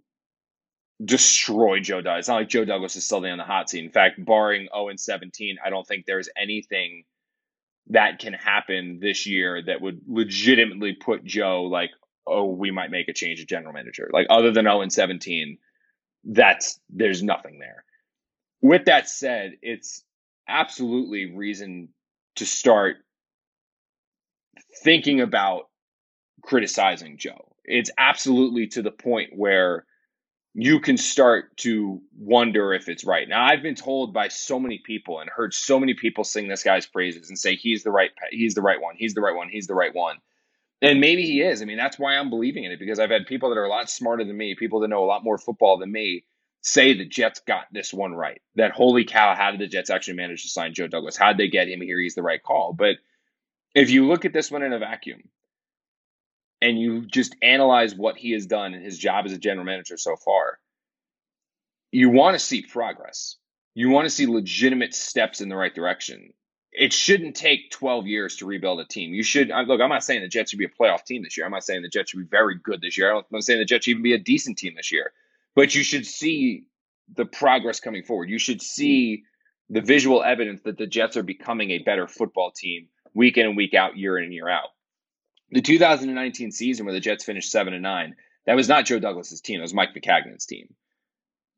destroy 1.04 1.80
Joe 1.80 2.02
Douglas. 2.02 2.22
It's 2.22 2.28
not 2.30 2.36
like 2.36 2.50
Joe 2.50 2.66
Douglas 2.66 2.96
is 2.96 3.08
suddenly 3.08 3.32
on 3.32 3.38
the 3.38 3.44
hot 3.44 3.70
seat. 3.70 3.84
In 3.84 3.92
fact, 3.92 4.24
barring 4.24 4.68
0 4.74 4.90
and 4.90 5.00
17, 5.00 5.58
I 5.64 5.70
don't 5.70 5.88
think 5.88 6.06
there's 6.06 6.30
anything 6.40 7.04
that 7.88 8.20
can 8.20 8.34
happen 8.34 9.00
this 9.02 9.26
year 9.26 9.62
that 9.64 9.82
would 9.82 10.02
legitimately 10.08 10.94
put 10.94 11.24
Joe 11.24 11.64
like, 11.64 11.92
oh, 12.28 12.46
we 12.46 12.72
might 12.72 12.92
make 12.92 13.08
a 13.08 13.14
change 13.14 13.40
of 13.42 13.48
general 13.48 13.74
manager. 13.74 14.10
Like 14.14 14.28
other 14.30 14.52
than 14.52 14.66
0 14.66 14.82
and 14.82 14.94
17, 14.94 15.58
that's 16.24 16.80
there's 16.90 17.24
nothing 17.24 17.60
there. 17.60 17.84
With 18.62 18.86
that 18.86 19.10
said, 19.10 19.54
it's 19.62 20.04
absolutely 20.48 21.34
reason 21.34 21.90
to 22.36 22.46
start 22.46 22.98
thinking 24.84 25.22
about 25.22 25.70
criticizing 26.42 27.18
Joe. 27.18 27.56
It's 27.64 27.92
absolutely 27.98 28.68
to 28.68 28.82
the 28.82 28.92
point 28.92 29.32
where 29.36 29.86
you 30.54 30.80
can 30.80 30.98
start 30.98 31.56
to 31.58 32.02
wonder 32.18 32.74
if 32.74 32.90
it's 32.90 33.06
right. 33.06 33.28
Now, 33.28 33.46
I've 33.46 33.64
been 33.64 33.76
told 33.76 34.14
by 34.14 34.28
so 34.28 34.60
many 34.60 34.80
people 34.80 35.20
and 35.20 35.30
heard 35.30 35.54
so 35.54 35.80
many 35.80 35.94
people 35.94 36.24
sing 36.24 36.48
this 36.48 36.64
guy's 36.64 36.86
praises 36.86 37.30
and 37.30 37.38
say 37.38 37.56
he's 37.56 37.84
the 37.84 37.92
right 37.92 38.12
he's 38.32 38.54
the 38.54 38.62
right 38.62 38.82
one, 38.82 38.96
he's 38.98 39.14
the 39.14 39.22
right 39.22 39.36
one, 39.36 39.50
he's 39.50 39.68
the 39.68 39.76
right 39.76 39.96
one. 39.96 40.18
And 40.82 41.00
maybe 41.00 41.24
he 41.24 41.42
is. 41.42 41.62
I 41.62 41.66
mean, 41.66 41.78
that's 41.78 42.00
why 42.00 42.16
I'm 42.16 42.30
believing 42.30 42.64
in 42.64 42.72
it 42.72 42.80
because 42.80 43.00
I've 43.00 43.12
had 43.12 43.28
people 43.28 43.50
that 43.50 43.58
are 43.58 43.66
a 43.66 43.70
lot 43.70 43.90
smarter 43.90 44.24
than 44.24 44.36
me, 44.36 44.56
people 44.56 44.80
that 44.80 44.88
know 44.88 45.04
a 45.04 45.06
lot 45.06 45.24
more 45.24 45.38
football 45.38 45.78
than 45.78 45.92
me, 45.92 46.26
say 46.62 46.94
the 46.94 47.06
Jets 47.06 47.42
got 47.46 47.66
this 47.72 47.94
one 47.94 48.14
right. 48.14 48.42
That 48.56 48.72
holy 48.72 49.06
cow, 49.06 49.36
how 49.36 49.52
did 49.52 49.60
the 49.60 49.68
Jets 49.68 49.90
actually 49.92 50.16
manage 50.16 50.44
to 50.44 50.50
sign 50.50 50.74
Joe 50.74 50.88
Douglas? 50.88 51.18
How 51.18 51.34
did 51.34 51.38
they 51.38 51.50
get 51.50 51.70
him 51.70 51.82
here? 51.82 52.00
He's 52.00 52.16
the 52.16 52.24
right 52.24 52.42
call. 52.42 52.74
But 52.74 52.96
if 53.76 53.92
you 53.92 54.08
look 54.08 54.26
at 54.26 54.34
this 54.34 54.50
one 54.50 54.64
in 54.64 54.74
a 54.74 54.80
vacuum, 54.80 55.22
and 56.62 56.80
you 56.80 57.06
just 57.06 57.36
analyze 57.42 57.96
what 57.96 58.18
he 58.18 58.32
has 58.32 58.46
done 58.46 58.74
and 58.74 58.86
his 58.86 58.98
job 58.98 59.26
as 59.26 59.34
a 59.34 59.38
general 59.38 59.66
manager 59.66 59.98
so 59.98 60.16
far, 60.16 60.60
you 61.92 62.10
want 62.10 62.36
to 62.36 62.40
see 62.40 62.62
progress. 62.62 63.38
You 63.74 63.90
want 63.90 64.06
to 64.06 64.10
see 64.10 64.28
legitimate 64.28 64.94
steps 64.94 65.42
in 65.42 65.50
the 65.50 65.56
right 65.56 65.74
direction. 65.74 66.34
It 66.72 66.94
shouldn't 66.94 67.36
take 67.36 67.72
12 67.72 68.08
years 68.08 68.38
to 68.38 68.46
rebuild 68.46 68.80
a 68.80 68.86
team. 68.86 69.14
You 69.14 69.24
should 69.24 69.50
look. 69.50 69.82
I'm 69.82 69.90
not 69.90 70.04
saying 70.04 70.22
the 70.22 70.30
Jets 70.30 70.52
should 70.52 70.60
be 70.60 70.66
a 70.66 70.70
playoff 70.70 71.04
team 71.04 71.24
this 71.24 71.36
year. 71.36 71.46
I'm 71.46 71.52
not 71.52 71.66
saying 71.66 71.82
the 71.82 71.90
Jets 71.90 72.12
should 72.12 72.20
be 72.20 72.26
very 72.26 72.56
good 72.56 72.82
this 72.82 72.98
year. 72.98 73.14
I'm 73.14 73.24
not 73.30 73.44
saying 73.44 73.60
the 73.60 73.66
Jets 73.66 73.86
should 73.86 73.92
even 73.92 74.04
be 74.04 74.14
a 74.14 74.20
decent 74.20 74.58
team 74.58 74.76
this 74.76 74.92
year. 74.92 75.12
But 75.54 75.76
you 75.76 75.84
should 75.84 76.06
see 76.06 76.64
the 77.14 77.26
progress 77.26 77.82
coming 77.82 78.04
forward. 78.04 78.30
You 78.30 78.40
should 78.40 78.62
see 78.62 79.24
the 79.70 79.82
visual 79.82 80.24
evidence 80.24 80.62
that 80.62 80.78
the 80.78 80.88
Jets 80.88 81.18
are 81.18 81.24
becoming 81.24 81.72
a 81.72 81.80
better 81.80 82.08
football 82.08 82.52
team 82.52 82.88
week 83.14 83.38
in 83.38 83.46
and 83.46 83.58
week 83.58 83.74
out, 83.74 83.98
year 83.98 84.18
in 84.18 84.24
and 84.24 84.34
year 84.34 84.48
out 84.48 84.70
the 85.52 85.62
2019 85.62 86.52
season 86.52 86.86
where 86.86 86.94
the 86.94 87.00
Jets 87.00 87.24
finished 87.24 87.52
seven 87.52 87.74
and 87.74 87.84
nine, 87.84 88.16
that 88.46 88.56
was 88.56 88.70
not 88.70 88.86
Joe 88.86 89.00
Douglas's 89.00 89.42
team. 89.42 89.60
That 89.60 89.64
was 89.64 89.74
Mike 89.74 89.94
Maccagnan's 89.94 90.46
team. 90.46 90.74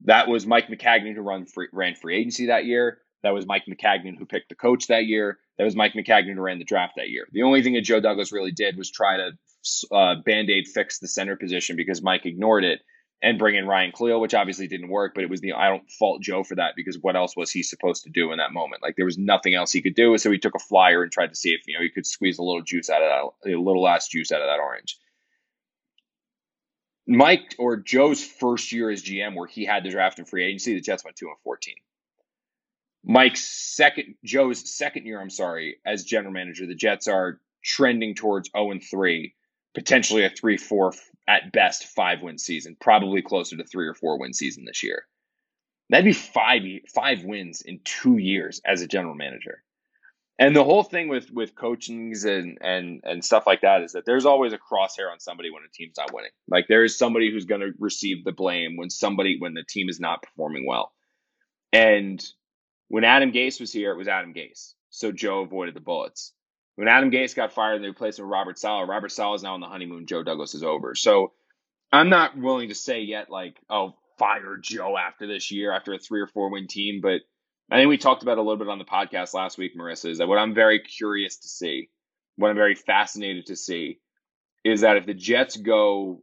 That 0.05 0.27
was 0.27 0.45
Mike 0.45 0.67
Maccagnan 0.67 1.15
who 1.15 1.21
run 1.21 1.45
free, 1.45 1.67
ran 1.71 1.95
free 1.95 2.17
agency 2.17 2.47
that 2.47 2.65
year. 2.65 2.99
That 3.23 3.33
was 3.33 3.45
Mike 3.45 3.63
Maccagnan 3.67 4.17
who 4.17 4.25
picked 4.25 4.49
the 4.49 4.55
coach 4.55 4.87
that 4.87 5.05
year. 5.05 5.39
That 5.57 5.63
was 5.63 5.75
Mike 5.75 5.93
Maccagnan 5.93 6.35
who 6.35 6.41
ran 6.41 6.59
the 6.59 6.65
draft 6.65 6.93
that 6.97 7.09
year. 7.09 7.27
The 7.31 7.43
only 7.43 7.63
thing 7.63 7.73
that 7.73 7.81
Joe 7.81 7.99
Douglas 7.99 8.31
really 8.31 8.51
did 8.51 8.77
was 8.77 8.91
try 8.91 9.17
to 9.17 9.31
uh, 9.91 10.15
band 10.25 10.49
aid 10.49 10.67
fix 10.67 10.99
the 10.99 11.07
center 11.07 11.35
position 11.35 11.75
because 11.77 12.01
Mike 12.01 12.25
ignored 12.25 12.65
it 12.65 12.81
and 13.21 13.39
bring 13.39 13.55
in 13.55 13.65
Ryan 13.65 13.93
Kalil, 13.93 14.19
which 14.19 14.33
obviously 14.33 14.67
didn't 14.67 14.89
work. 14.89 15.13
But 15.15 15.23
it 15.23 15.29
was 15.29 15.39
the 15.39 15.53
I 15.53 15.69
don't 15.69 15.89
fault 15.89 16.21
Joe 16.21 16.43
for 16.43 16.55
that 16.55 16.73
because 16.75 16.99
what 16.99 17.15
else 17.15 17.35
was 17.35 17.49
he 17.49 17.63
supposed 17.63 18.03
to 18.03 18.09
do 18.09 18.33
in 18.33 18.37
that 18.39 18.51
moment? 18.51 18.83
Like 18.83 18.97
there 18.97 19.05
was 19.05 19.17
nothing 19.17 19.55
else 19.55 19.71
he 19.71 19.81
could 19.81 19.95
do. 19.95 20.17
So 20.17 20.29
he 20.29 20.37
took 20.37 20.55
a 20.55 20.59
flyer 20.59 21.01
and 21.01 21.11
tried 21.11 21.27
to 21.27 21.35
see 21.35 21.51
if 21.51 21.61
you 21.65 21.75
know 21.75 21.81
he 21.81 21.89
could 21.89 22.05
squeeze 22.05 22.37
a 22.37 22.43
little 22.43 22.61
juice 22.61 22.89
out 22.89 23.01
of 23.01 23.31
that, 23.45 23.51
a 23.51 23.57
little 23.57 23.81
last 23.81 24.11
juice 24.11 24.33
out 24.33 24.41
of 24.41 24.47
that 24.47 24.59
orange. 24.59 24.97
Mike 27.07 27.55
or 27.57 27.77
Joe's 27.77 28.23
first 28.23 28.71
year 28.71 28.89
as 28.89 29.03
GM, 29.03 29.35
where 29.35 29.47
he 29.47 29.65
had 29.65 29.83
the 29.83 29.89
draft 29.89 30.19
and 30.19 30.27
free 30.27 30.45
agency, 30.45 30.73
the 30.73 30.81
Jets 30.81 31.03
went 31.05 31.15
two 31.15 31.27
and 31.27 31.37
fourteen. 31.43 31.75
Mike's 33.03 33.43
second, 33.43 34.15
Joe's 34.23 34.73
second 34.75 35.05
year, 35.05 35.21
I'm 35.21 35.29
sorry, 35.29 35.77
as 35.85 36.03
general 36.03 36.33
manager, 36.33 36.65
the 36.65 36.75
Jets 36.75 37.07
are 37.07 37.39
trending 37.63 38.15
towards 38.15 38.49
zero 38.49 38.67
oh 38.67 38.71
and 38.71 38.83
three, 38.83 39.35
potentially 39.73 40.23
a 40.23 40.29
three 40.29 40.57
four 40.57 40.93
at 41.27 41.51
best 41.51 41.85
five 41.87 42.21
win 42.21 42.37
season, 42.37 42.77
probably 42.79 43.21
closer 43.21 43.57
to 43.57 43.63
three 43.63 43.87
or 43.87 43.93
four 43.93 44.19
win 44.19 44.33
season 44.33 44.65
this 44.65 44.83
year. 44.83 45.05
That'd 45.89 46.05
be 46.05 46.13
five 46.13 46.61
five 46.93 47.23
wins 47.23 47.61
in 47.61 47.79
two 47.83 48.17
years 48.17 48.61
as 48.65 48.81
a 48.81 48.87
general 48.87 49.15
manager. 49.15 49.63
And 50.39 50.55
the 50.55 50.63
whole 50.63 50.83
thing 50.83 51.09
with 51.09 51.29
with 51.31 51.55
coachings 51.55 52.25
and 52.25 52.57
and 52.61 53.01
and 53.03 53.23
stuff 53.23 53.45
like 53.45 53.61
that 53.61 53.83
is 53.83 53.91
that 53.91 54.05
there's 54.05 54.25
always 54.25 54.53
a 54.53 54.57
crosshair 54.57 55.11
on 55.11 55.19
somebody 55.19 55.51
when 55.51 55.63
a 55.63 55.71
team's 55.71 55.97
not 55.97 56.13
winning. 56.13 56.31
Like 56.47 56.67
there 56.67 56.83
is 56.83 56.97
somebody 56.97 57.31
who's 57.31 57.45
going 57.45 57.61
to 57.61 57.73
receive 57.79 58.23
the 58.23 58.31
blame 58.31 58.77
when 58.77 58.89
somebody 58.89 59.37
when 59.39 59.53
the 59.53 59.63
team 59.67 59.89
is 59.89 59.99
not 59.99 60.23
performing 60.23 60.65
well. 60.65 60.91
And 61.71 62.23
when 62.93 63.03
Adam 63.03 63.31
Gase 63.31 63.59
was 63.59 63.73
here, 63.73 63.91
it 63.91 63.97
was 63.97 64.07
Adam 64.07 64.35
Gase. 64.35 64.73
So 64.91 65.11
Joe 65.11 65.41
avoided 65.41 65.73
the 65.73 65.79
bullets. 65.79 66.31
When 66.75 66.87
Adam 66.87 67.09
Gase 67.09 67.35
got 67.35 67.51
fired 67.51 67.81
they 67.81 67.87
replaced 67.87 68.19
him 68.19 68.25
with 68.25 68.31
Robert 68.31 68.59
Saleh, 68.59 68.87
Robert 68.87 69.11
Saleh 69.11 69.37
is 69.37 69.41
now 69.41 69.55
on 69.55 69.61
the 69.61 69.65
honeymoon. 69.65 70.05
Joe 70.05 70.21
Douglas 70.21 70.53
is 70.53 70.61
over. 70.61 70.93
So 70.93 71.31
I'm 71.91 72.09
not 72.09 72.37
willing 72.37 72.69
to 72.69 72.75
say 72.75 73.01
yet, 73.01 73.31
like, 73.31 73.57
oh, 73.67 73.95
fire 74.19 74.57
Joe 74.61 74.95
after 74.95 75.25
this 75.25 75.49
year, 75.51 75.71
after 75.71 75.95
a 75.95 75.97
three 75.97 76.21
or 76.21 76.27
four 76.27 76.51
win 76.51 76.67
team. 76.67 77.01
But 77.01 77.21
I 77.71 77.77
think 77.77 77.89
we 77.89 77.97
talked 77.97 78.21
about 78.21 78.37
a 78.37 78.43
little 78.43 78.57
bit 78.57 78.69
on 78.69 78.77
the 78.77 78.85
podcast 78.85 79.33
last 79.33 79.57
week, 79.57 79.75
Marissa, 79.75 80.11
is 80.11 80.19
that 80.19 80.27
what 80.27 80.37
I'm 80.37 80.53
very 80.53 80.77
curious 80.77 81.37
to 81.37 81.47
see, 81.47 81.89
what 82.35 82.51
I'm 82.51 82.55
very 82.55 82.75
fascinated 82.75 83.47
to 83.47 83.55
see, 83.55 84.01
is 84.63 84.81
that 84.81 84.97
if 84.97 85.07
the 85.07 85.15
Jets 85.15 85.57
go 85.57 86.21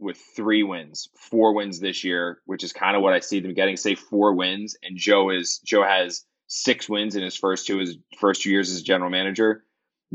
with 0.00 0.18
three 0.34 0.62
wins, 0.62 1.08
four 1.16 1.54
wins 1.54 1.78
this 1.78 2.02
year, 2.02 2.40
which 2.46 2.64
is 2.64 2.72
kind 2.72 2.96
of 2.96 3.02
what 3.02 3.12
I 3.12 3.20
see 3.20 3.40
them 3.40 3.54
getting, 3.54 3.76
say 3.76 3.94
four 3.94 4.34
wins, 4.34 4.76
and 4.82 4.96
Joe 4.96 5.30
is 5.30 5.58
Joe 5.64 5.84
has 5.84 6.24
six 6.48 6.88
wins 6.88 7.14
in 7.14 7.22
his 7.22 7.36
first 7.36 7.66
two 7.66 7.78
his 7.78 7.96
first 8.18 8.42
two 8.42 8.50
years 8.50 8.70
as 8.70 8.82
general 8.82 9.10
manager 9.10 9.64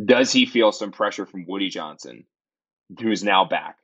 does 0.04 0.32
he 0.32 0.46
feel 0.46 0.72
some 0.72 0.92
pressure 0.92 1.26
from 1.26 1.46
Woody 1.48 1.70
Johnson, 1.70 2.26
who 3.00 3.12
is 3.12 3.24
now 3.24 3.46
back, 3.46 3.78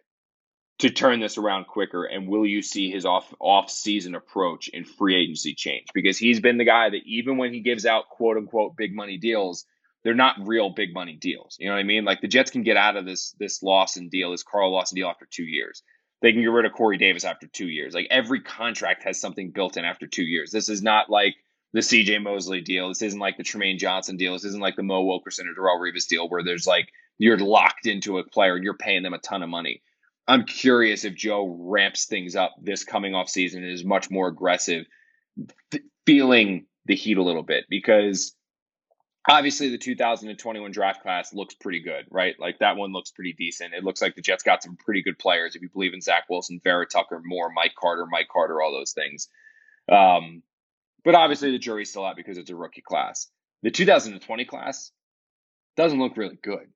to 0.79 0.89
turn 0.89 1.19
this 1.19 1.37
around 1.37 1.67
quicker? 1.67 2.03
And 2.03 2.27
will 2.27 2.45
you 2.45 2.61
see 2.61 2.91
his 2.91 3.05
off 3.05 3.33
off 3.39 3.69
season 3.69 4.15
approach 4.15 4.67
in 4.67 4.83
free 4.83 5.15
agency 5.15 5.53
change? 5.53 5.87
Because 5.93 6.17
he's 6.17 6.41
been 6.41 6.57
the 6.57 6.65
guy 6.65 6.89
that 6.89 7.03
even 7.05 7.37
when 7.37 7.53
he 7.53 7.61
gives 7.61 7.85
out 7.85 8.09
quote 8.09 8.37
unquote 8.37 8.75
big 8.75 8.93
money 8.93 9.17
deals, 9.17 9.65
they're 10.03 10.13
not 10.13 10.35
real 10.45 10.69
big 10.69 10.93
money 10.93 11.13
deals. 11.13 11.57
You 11.59 11.67
know 11.67 11.73
what 11.73 11.79
I 11.79 11.83
mean? 11.83 12.05
Like 12.05 12.21
the 12.21 12.27
Jets 12.27 12.51
can 12.51 12.63
get 12.63 12.77
out 12.77 12.97
of 12.97 13.05
this 13.05 13.35
this 13.39 13.61
Lawson 13.61 14.09
deal, 14.09 14.31
this 14.31 14.43
Carl 14.43 14.71
Lawson 14.71 14.95
deal 14.95 15.09
after 15.09 15.27
two 15.29 15.43
years. 15.43 15.83
They 16.21 16.31
can 16.31 16.41
get 16.41 16.51
rid 16.51 16.65
of 16.65 16.73
Corey 16.73 16.97
Davis 16.97 17.23
after 17.23 17.47
two 17.47 17.67
years. 17.67 17.93
Like 17.93 18.07
every 18.11 18.41
contract 18.41 19.03
has 19.03 19.19
something 19.19 19.51
built 19.51 19.77
in 19.77 19.85
after 19.85 20.07
two 20.07 20.23
years. 20.23 20.51
This 20.51 20.69
is 20.69 20.83
not 20.83 21.09
like 21.09 21.35
the 21.73 21.79
CJ 21.79 22.21
Mosley 22.21 22.61
deal. 22.61 22.89
This 22.89 23.01
isn't 23.01 23.19
like 23.19 23.37
the 23.37 23.43
Trumaine 23.43 23.79
Johnson 23.79 24.17
deal. 24.17 24.33
This 24.33 24.45
isn't 24.45 24.61
like 24.61 24.75
the 24.75 24.83
Mo 24.83 25.03
Wilkerson 25.03 25.47
or 25.47 25.53
Darrelle 25.53 25.79
Revis 25.79 26.07
deal 26.07 26.29
where 26.29 26.43
there's 26.43 26.67
like 26.67 26.89
you're 27.17 27.37
locked 27.37 27.87
into 27.87 28.17
a 28.17 28.23
player 28.23 28.55
and 28.55 28.63
you're 28.63 28.75
paying 28.75 29.03
them 29.03 29.13
a 29.13 29.19
ton 29.19 29.43
of 29.43 29.49
money. 29.49 29.81
I'm 30.27 30.45
curious 30.45 31.03
if 31.03 31.15
Joe 31.15 31.57
ramps 31.59 32.05
things 32.05 32.35
up 32.35 32.55
this 32.61 32.83
coming 32.83 33.15
off 33.15 33.29
season 33.29 33.63
and 33.63 33.71
is 33.71 33.83
much 33.83 34.09
more 34.09 34.27
aggressive, 34.27 34.85
th- 35.71 35.83
feeling 36.05 36.67
the 36.85 36.95
heat 36.95 37.17
a 37.17 37.23
little 37.23 37.43
bit 37.43 37.65
because 37.69 38.35
obviously 39.27 39.69
the 39.69 39.77
2021 39.77 40.71
draft 40.71 41.01
class 41.01 41.33
looks 41.33 41.53
pretty 41.53 41.81
good, 41.81 42.05
right? 42.09 42.35
Like 42.39 42.59
that 42.59 42.77
one 42.77 42.91
looks 42.91 43.11
pretty 43.11 43.33
decent. 43.33 43.73
It 43.73 43.83
looks 43.83 44.01
like 44.01 44.15
the 44.15 44.21
Jets 44.21 44.43
got 44.43 44.63
some 44.63 44.77
pretty 44.77 45.03
good 45.03 45.19
players 45.19 45.55
if 45.55 45.61
you 45.61 45.69
believe 45.69 45.93
in 45.93 46.01
Zach 46.01 46.23
Wilson, 46.29 46.59
Vera-Tucker, 46.63 47.21
Moore, 47.23 47.51
Mike 47.51 47.73
Carter, 47.79 48.05
Mike 48.09 48.27
Carter, 48.31 48.61
all 48.61 48.71
those 48.71 48.93
things. 48.93 49.27
Um, 49.91 50.43
but 51.03 51.15
obviously, 51.15 51.51
the 51.51 51.59
jury's 51.59 51.89
still 51.89 52.05
out 52.05 52.15
because 52.15 52.37
it's 52.37 52.51
a 52.51 52.55
rookie 52.55 52.81
class. 52.81 53.27
The 53.63 53.71
2020 53.71 54.45
class 54.45 54.91
doesn't 55.75 55.99
look 55.99 56.17
really 56.17 56.37
good. 56.41 56.67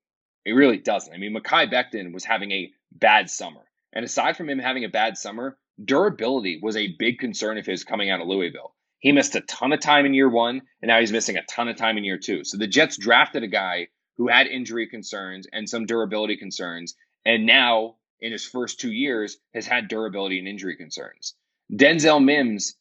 It 0.45 0.53
really 0.53 0.77
doesn't. 0.77 1.13
I 1.13 1.17
mean, 1.17 1.35
Mekhi 1.35 1.71
Becton 1.71 2.13
was 2.13 2.23
having 2.23 2.51
a 2.51 2.71
bad 2.91 3.29
summer. 3.29 3.61
And 3.93 4.05
aside 4.05 4.37
from 4.37 4.49
him 4.49 4.59
having 4.59 4.83
a 4.83 4.89
bad 4.89 5.17
summer, 5.17 5.57
durability 5.83 6.59
was 6.61 6.75
a 6.75 6.95
big 6.99 7.19
concern 7.19 7.57
of 7.57 7.65
his 7.65 7.83
coming 7.83 8.11
out 8.11 8.21
of 8.21 8.27
Louisville. 8.27 8.75
He 9.05 9.11
missed 9.11 9.35
a 9.35 9.41
ton 9.41 9.71
of 9.71 9.81
time 9.81 10.07
in 10.07 10.15
year 10.15 10.27
one, 10.27 10.63
and 10.81 10.89
now 10.89 10.99
he's 10.99 11.11
missing 11.11 11.37
a 11.37 11.43
ton 11.43 11.67
of 11.67 11.75
time 11.75 11.95
in 11.99 12.03
year 12.03 12.17
two. 12.17 12.43
So 12.43 12.57
the 12.57 12.65
Jets 12.65 12.97
drafted 12.97 13.43
a 13.43 13.47
guy 13.47 13.89
who 14.17 14.27
had 14.27 14.47
injury 14.47 14.87
concerns 14.87 15.45
and 15.53 15.69
some 15.69 15.85
durability 15.85 16.37
concerns, 16.37 16.95
and 17.23 17.45
now 17.45 17.97
in 18.19 18.31
his 18.31 18.43
first 18.43 18.79
two 18.79 18.91
years 18.91 19.37
has 19.53 19.67
had 19.67 19.89
durability 19.89 20.39
and 20.39 20.47
injury 20.47 20.75
concerns. 20.75 21.35
Denzel 21.71 22.23
Mims 22.23 22.77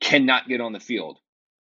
cannot 0.00 0.48
get 0.48 0.60
on 0.60 0.72
the 0.72 0.80
field. 0.80 1.20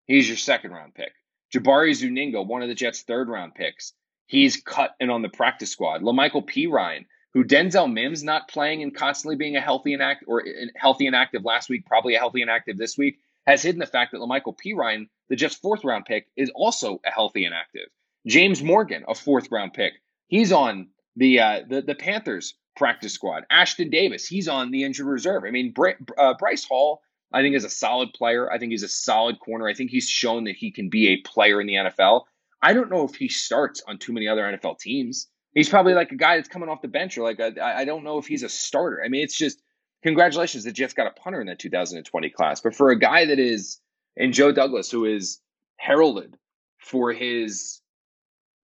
He's 0.08 0.28
your 0.28 0.38
second 0.38 0.72
round 0.72 0.96
pick. 0.96 1.12
Jabari 1.54 1.94
Zuniga, 1.94 2.42
one 2.42 2.64
of 2.64 2.68
the 2.68 2.74
Jets' 2.74 3.04
third 3.04 3.30
round 3.30 3.54
picks, 3.54 3.94
he's 4.26 4.60
cut 4.60 4.96
and 5.00 5.12
on 5.12 5.22
the 5.22 5.30
practice 5.30 5.70
squad. 5.70 6.02
La'Mical 6.02 6.50
Perine, 6.50 7.06
who 7.36 7.44
Denzel 7.44 7.94
Mims 7.94 8.24
not 8.24 8.50
playing 8.50 8.82
and 8.82 8.96
constantly 8.96 9.36
being 9.36 9.56
a 9.56 9.62
healthy 9.62 9.94
and 9.94 10.02
act 10.02 10.24
or 10.26 10.44
healthy 10.76 11.06
and 11.06 11.16
active 11.16 11.46
last 11.46 11.70
week, 11.70 11.86
probably 11.86 12.16
a 12.16 12.20
healthy 12.20 12.42
and 12.42 12.50
active 12.50 12.76
this 12.76 12.98
week, 12.98 13.20
has 13.50 13.64
hidden 13.64 13.80
the 13.80 13.86
fact 13.86 14.12
that 14.12 14.20
La'Mical 14.20 14.56
Perine, 14.56 15.10
the 15.30 15.36
Jets' 15.36 15.56
fourth 15.56 15.84
round 15.84 16.06
pick, 16.06 16.28
is 16.36 16.52
also 16.54 17.02
a 17.06 17.12
healthy 17.12 17.46
and 17.46 17.54
active. 17.54 17.88
James 18.28 18.62
Morgan, 18.64 19.04
a 19.08 19.16
fourth 19.16 19.50
round 19.52 19.74
pick, 19.74 19.94
he's 20.28 20.52
on 20.52 20.90
the 21.16 21.40
uh, 21.40 21.62
the, 21.68 21.82
the 21.82 21.96
Panthers 21.96 22.56
practice 22.76 23.14
squad. 23.14 23.46
Ashtyn 23.52 23.92
Davis, 23.92 24.26
he's 24.28 24.48
on 24.48 24.72
the 24.72 24.84
injured 24.84 25.08
reserve. 25.08 25.44
I 25.46 25.52
mean, 25.52 25.72
Br- 25.72 25.90
uh, 26.18 26.36
Bryce 26.38 26.66
Hall 26.66 27.02
I 27.32 27.42
think 27.42 27.56
is 27.56 27.64
a 27.64 27.70
solid 27.70 28.14
player. 28.14 28.52
I 28.52 28.58
think 28.58 28.72
he's 28.72 28.84
a 28.84 28.90
solid 28.90 29.40
corner. 29.40 29.68
I 29.68 29.74
think 29.74 29.92
he's 29.92 30.10
shown 30.10 30.46
that 30.46 30.56
he 30.56 30.72
can 30.72 30.90
be 30.90 31.10
a 31.10 31.18
player 31.18 31.62
in 31.62 31.68
the 31.68 31.76
NFL. 31.76 32.24
I 32.62 32.74
don't 32.74 32.90
know 32.90 33.06
if 33.06 33.16
he 33.16 33.30
starts 33.30 33.82
on 33.88 34.00
too 34.00 34.14
many 34.14 34.28
other 34.28 34.42
NFL 34.42 34.80
teams. 34.80 35.28
He's 35.54 35.70
probably 35.70 35.94
like 35.94 36.12
a 36.12 36.16
guy 36.16 36.36
that's 36.36 36.50
coming 36.50 36.70
off 36.70 36.82
the 36.82 36.88
bench, 36.88 37.18
or 37.18 37.24
like 37.24 37.40
I 37.40 37.86
don't 37.86 38.04
know 38.04 38.18
if 38.18 38.28
he's 38.28 38.44
a 38.44 38.50
starter. 38.50 39.02
I 39.04 39.10
mean, 39.10 39.24
it's 39.24 39.38
just 39.38 39.62
congratulations 40.04 40.64
that 40.64 40.74
Jets 40.74 40.94
got 40.94 41.08
a 41.08 41.12
punter 41.12 41.42
in 41.42 41.48
that 41.48 41.60
2020 41.60 42.30
class. 42.30 42.62
But 42.62 42.76
for 42.76 42.92
a 42.92 43.00
guy 43.00 43.26
that 43.26 43.40
is, 43.40 43.80
and 44.18 44.34
Joe 44.34 44.52
Douglas, 44.52 44.92
who 44.92 45.06
is 45.06 45.40
heralded 45.78 46.38
for 46.78 47.14
his 47.14 47.82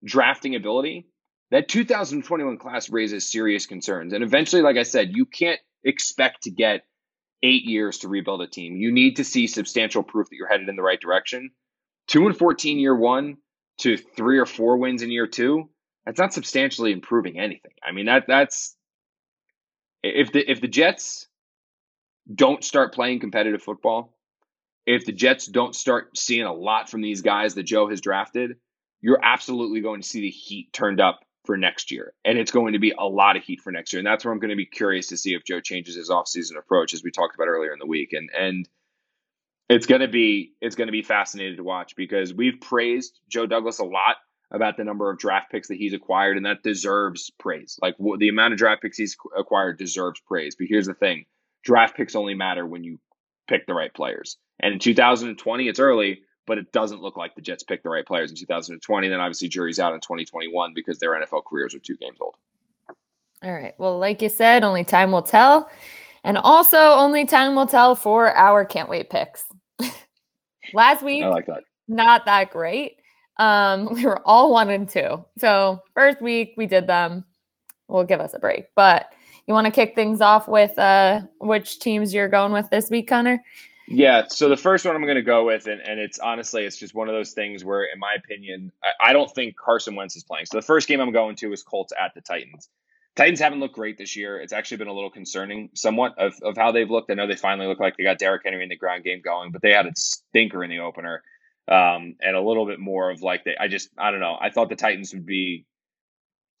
drafting 0.04 0.54
ability, 0.54 1.06
that 1.50 1.68
2021 1.68 2.58
class 2.58 2.90
raises 2.90 3.30
serious 3.30 3.66
concerns. 3.66 4.12
And 4.12 4.24
eventually, 4.24 4.62
like 4.62 4.76
I 4.76 4.82
said, 4.82 5.16
you 5.16 5.26
can't 5.26 5.60
expect 5.84 6.42
to 6.42 6.50
get 6.50 6.84
eight 7.42 7.64
years 7.64 7.98
to 7.98 8.08
rebuild 8.08 8.42
a 8.42 8.46
team. 8.46 8.76
You 8.76 8.92
need 8.92 9.16
to 9.16 9.24
see 9.24 9.46
substantial 9.46 10.02
proof 10.02 10.28
that 10.28 10.36
you're 10.36 10.48
headed 10.48 10.68
in 10.68 10.76
the 10.76 10.82
right 10.82 11.00
direction. 11.00 11.50
Two 12.08 12.26
and 12.26 12.36
14 12.36 12.78
year 12.78 12.94
one 12.94 13.36
to 13.78 13.96
three 13.96 14.38
or 14.38 14.46
four 14.46 14.78
wins 14.78 15.02
in 15.02 15.10
year 15.10 15.26
two, 15.26 15.68
that's 16.04 16.18
not 16.18 16.32
substantially 16.32 16.92
improving 16.92 17.38
anything. 17.38 17.72
I 17.86 17.92
mean, 17.92 18.06
that 18.06 18.24
that's 18.26 18.75
if 20.14 20.32
the 20.32 20.50
if 20.50 20.60
the 20.60 20.68
Jets 20.68 21.28
don't 22.32 22.64
start 22.64 22.94
playing 22.94 23.20
competitive 23.20 23.62
football, 23.62 24.16
if 24.86 25.04
the 25.04 25.12
Jets 25.12 25.46
don't 25.46 25.74
start 25.74 26.16
seeing 26.16 26.44
a 26.44 26.52
lot 26.52 26.90
from 26.90 27.00
these 27.00 27.22
guys 27.22 27.54
that 27.54 27.64
Joe 27.64 27.88
has 27.88 28.00
drafted, 28.00 28.56
you're 29.00 29.20
absolutely 29.22 29.80
going 29.80 30.00
to 30.00 30.08
see 30.08 30.20
the 30.20 30.30
heat 30.30 30.72
turned 30.72 31.00
up 31.00 31.20
for 31.44 31.56
next 31.56 31.90
year. 31.90 32.12
And 32.24 32.38
it's 32.38 32.50
going 32.50 32.72
to 32.72 32.78
be 32.78 32.92
a 32.98 33.04
lot 33.04 33.36
of 33.36 33.44
heat 33.44 33.60
for 33.60 33.70
next 33.70 33.92
year. 33.92 34.00
And 34.00 34.06
that's 34.06 34.24
where 34.24 34.32
I'm 34.32 34.40
going 34.40 34.50
to 34.50 34.56
be 34.56 34.66
curious 34.66 35.08
to 35.08 35.16
see 35.16 35.34
if 35.34 35.44
Joe 35.44 35.60
changes 35.60 35.96
his 35.96 36.10
offseason 36.10 36.58
approach 36.58 36.92
as 36.92 37.02
we 37.02 37.10
talked 37.10 37.36
about 37.36 37.48
earlier 37.48 37.72
in 37.72 37.78
the 37.78 37.86
week. 37.86 38.12
And 38.12 38.28
and 38.36 38.68
it's 39.68 39.86
going 39.86 40.00
to 40.00 40.08
be 40.08 40.52
it's 40.60 40.76
going 40.76 40.88
to 40.88 40.92
be 40.92 41.02
fascinating 41.02 41.56
to 41.56 41.64
watch 41.64 41.96
because 41.96 42.34
we've 42.34 42.60
praised 42.60 43.18
Joe 43.28 43.46
Douglas 43.46 43.78
a 43.78 43.84
lot 43.84 44.16
about 44.50 44.76
the 44.76 44.84
number 44.84 45.10
of 45.10 45.18
draft 45.18 45.50
picks 45.50 45.68
that 45.68 45.76
he's 45.76 45.92
acquired 45.92 46.36
and 46.36 46.46
that 46.46 46.62
deserves 46.62 47.30
praise. 47.38 47.78
Like 47.82 47.96
the 48.18 48.28
amount 48.28 48.52
of 48.52 48.58
draft 48.58 48.82
picks 48.82 48.96
he's 48.96 49.16
acquired 49.36 49.78
deserves 49.78 50.20
praise. 50.20 50.54
But 50.56 50.68
here's 50.68 50.86
the 50.86 50.94
thing. 50.94 51.26
Draft 51.64 51.96
picks 51.96 52.14
only 52.14 52.34
matter 52.34 52.64
when 52.66 52.84
you 52.84 52.98
pick 53.48 53.66
the 53.66 53.74
right 53.74 53.92
players. 53.92 54.36
And 54.60 54.72
in 54.72 54.78
2020, 54.78 55.68
it's 55.68 55.80
early, 55.80 56.20
but 56.46 56.58
it 56.58 56.72
doesn't 56.72 57.02
look 57.02 57.16
like 57.16 57.34
the 57.34 57.42
Jets 57.42 57.64
picked 57.64 57.82
the 57.82 57.90
right 57.90 58.06
players 58.06 58.30
in 58.30 58.36
2020. 58.36 59.08
Then 59.08 59.20
obviously 59.20 59.48
jury's 59.48 59.80
out 59.80 59.94
in 59.94 60.00
2021 60.00 60.72
because 60.74 60.98
their 60.98 61.10
NFL 61.10 61.44
careers 61.44 61.74
are 61.74 61.80
two 61.80 61.96
games 61.96 62.18
old. 62.20 62.36
All 63.42 63.52
right. 63.52 63.74
Well, 63.78 63.98
like 63.98 64.22
you 64.22 64.28
said, 64.28 64.64
only 64.64 64.84
time 64.84 65.12
will 65.12 65.22
tell. 65.22 65.68
And 66.24 66.38
also 66.38 66.78
only 66.78 67.24
time 67.24 67.54
will 67.54 67.66
tell 67.66 67.94
for 67.94 68.34
our 68.34 68.64
can't 68.64 68.88
wait 68.88 69.10
picks. 69.10 69.44
Last 70.74 71.02
week, 71.02 71.22
I 71.22 71.28
like 71.28 71.46
that. 71.46 71.62
Not 71.88 72.24
that 72.24 72.50
great. 72.50 72.96
Um, 73.38 73.86
we 73.94 74.04
were 74.04 74.20
all 74.26 74.52
one 74.52 74.70
and 74.70 74.88
two. 74.88 75.24
So 75.38 75.82
first 75.94 76.20
week 76.20 76.54
we 76.56 76.66
did 76.66 76.86
them. 76.86 77.24
We'll 77.88 78.04
give 78.04 78.20
us 78.20 78.34
a 78.34 78.38
break. 78.38 78.66
But 78.74 79.12
you 79.46 79.54
want 79.54 79.66
to 79.66 79.70
kick 79.70 79.94
things 79.94 80.20
off 80.20 80.48
with 80.48 80.76
uh 80.78 81.22
which 81.40 81.78
teams 81.78 82.12
you're 82.12 82.28
going 82.28 82.52
with 82.52 82.68
this 82.70 82.90
week, 82.90 83.08
Connor? 83.08 83.42
Yeah, 83.88 84.24
so 84.28 84.48
the 84.48 84.56
first 84.56 84.84
one 84.84 84.96
I'm 84.96 85.02
going 85.02 85.14
to 85.14 85.22
go 85.22 85.46
with, 85.46 85.68
and, 85.68 85.80
and 85.80 86.00
it's 86.00 86.18
honestly, 86.18 86.64
it's 86.64 86.76
just 86.76 86.94
one 86.94 87.08
of 87.08 87.14
those 87.14 87.32
things 87.32 87.64
where, 87.64 87.84
in 87.84 88.00
my 88.00 88.14
opinion, 88.14 88.72
I, 88.82 89.10
I, 89.10 89.12
don't 89.12 89.32
think 89.32 89.56
Carson 89.56 89.94
Wentz 89.94 90.16
is 90.16 90.24
playing. 90.24 90.46
So 90.46 90.58
the 90.58 90.62
first 90.62 90.88
game 90.88 91.00
I'm 91.00 91.12
going 91.12 91.36
to 91.36 91.52
is 91.52 91.62
Colts 91.62 91.92
at 92.00 92.12
the 92.12 92.20
Titans. 92.20 92.68
Titans 93.14 93.38
haven't 93.38 93.60
looked 93.60 93.76
great 93.76 93.96
this 93.96 94.16
year. 94.16 94.40
It's 94.40 94.52
actually 94.52 94.78
been 94.78 94.88
a 94.88 94.92
little 94.92 95.10
concerning, 95.10 95.70
somewhat, 95.74 96.18
of, 96.18 96.34
of 96.42 96.56
how 96.56 96.72
they've 96.72 96.90
looked. 96.90 97.12
I 97.12 97.14
know 97.14 97.28
they 97.28 97.36
finally 97.36 97.68
look 97.68 97.78
like 97.78 97.96
they 97.96 98.02
got 98.02 98.18
Derrick 98.18 98.42
Henry 98.44 98.64
in 98.64 98.68
the 98.68 98.76
ground 98.76 99.04
game 99.04 99.20
going, 99.22 99.52
but 99.52 99.62
they 99.62 99.70
had 99.70 99.86
a 99.86 99.92
stinker 99.94 100.64
in 100.64 100.70
the 100.70 100.80
opener, 100.80 101.22
um, 101.68 102.16
and 102.20 102.36
a 102.36 102.40
little 102.40 102.66
bit 102.66 102.78
more 102.78 103.10
of 103.10 103.22
like 103.22 103.44
they. 103.44 103.56
I 103.58 103.68
just, 103.68 103.90
I 103.98 104.10
don't 104.10 104.20
know. 104.20 104.36
I 104.40 104.50
thought 104.50 104.68
the 104.68 104.76
Titans 104.76 105.12
would 105.14 105.26
be. 105.26 105.66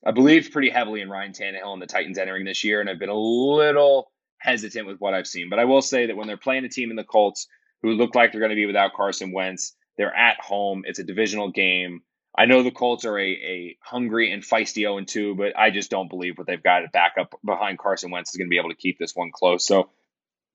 I 0.04 0.12
believed 0.12 0.52
pretty 0.52 0.70
heavily 0.70 1.00
in 1.00 1.10
Ryan 1.10 1.32
Tannehill 1.32 1.72
and 1.72 1.82
the 1.82 1.86
Titans 1.86 2.18
entering 2.18 2.44
this 2.44 2.62
year, 2.62 2.80
and 2.80 2.88
I've 2.88 2.98
been 2.98 3.08
a 3.08 3.14
little 3.14 4.12
hesitant 4.38 4.86
with 4.86 4.98
what 4.98 5.14
I've 5.14 5.26
seen. 5.26 5.48
But 5.50 5.58
I 5.58 5.64
will 5.64 5.82
say 5.82 6.06
that 6.06 6.16
when 6.16 6.26
they're 6.26 6.36
playing 6.36 6.64
a 6.64 6.68
team 6.68 6.90
in 6.90 6.96
the 6.96 7.04
Colts 7.04 7.48
who 7.82 7.92
look 7.92 8.14
like 8.14 8.32
they're 8.32 8.40
going 8.40 8.50
to 8.50 8.56
be 8.56 8.66
without 8.66 8.94
Carson 8.94 9.32
Wentz, 9.32 9.74
they're 9.96 10.14
at 10.14 10.40
home. 10.40 10.82
It's 10.86 10.98
a 10.98 11.04
divisional 11.04 11.50
game. 11.50 12.02
I 12.38 12.44
know 12.44 12.62
the 12.62 12.70
Colts 12.70 13.04
are 13.06 13.18
a, 13.18 13.30
a 13.30 13.78
hungry 13.80 14.30
and 14.30 14.42
feisty 14.42 14.82
0 14.82 15.02
2, 15.04 15.34
but 15.36 15.58
I 15.58 15.70
just 15.70 15.90
don't 15.90 16.10
believe 16.10 16.36
what 16.36 16.46
they've 16.46 16.62
got 16.62 16.80
to 16.80 16.88
back 16.88 17.14
up 17.18 17.34
behind 17.44 17.78
Carson 17.78 18.10
Wentz 18.10 18.30
is 18.30 18.36
going 18.36 18.46
to 18.46 18.50
be 18.50 18.58
able 18.58 18.70
to 18.70 18.76
keep 18.76 18.98
this 18.98 19.16
one 19.16 19.30
close. 19.32 19.66
So 19.66 19.90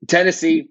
Tennessee 0.08 0.70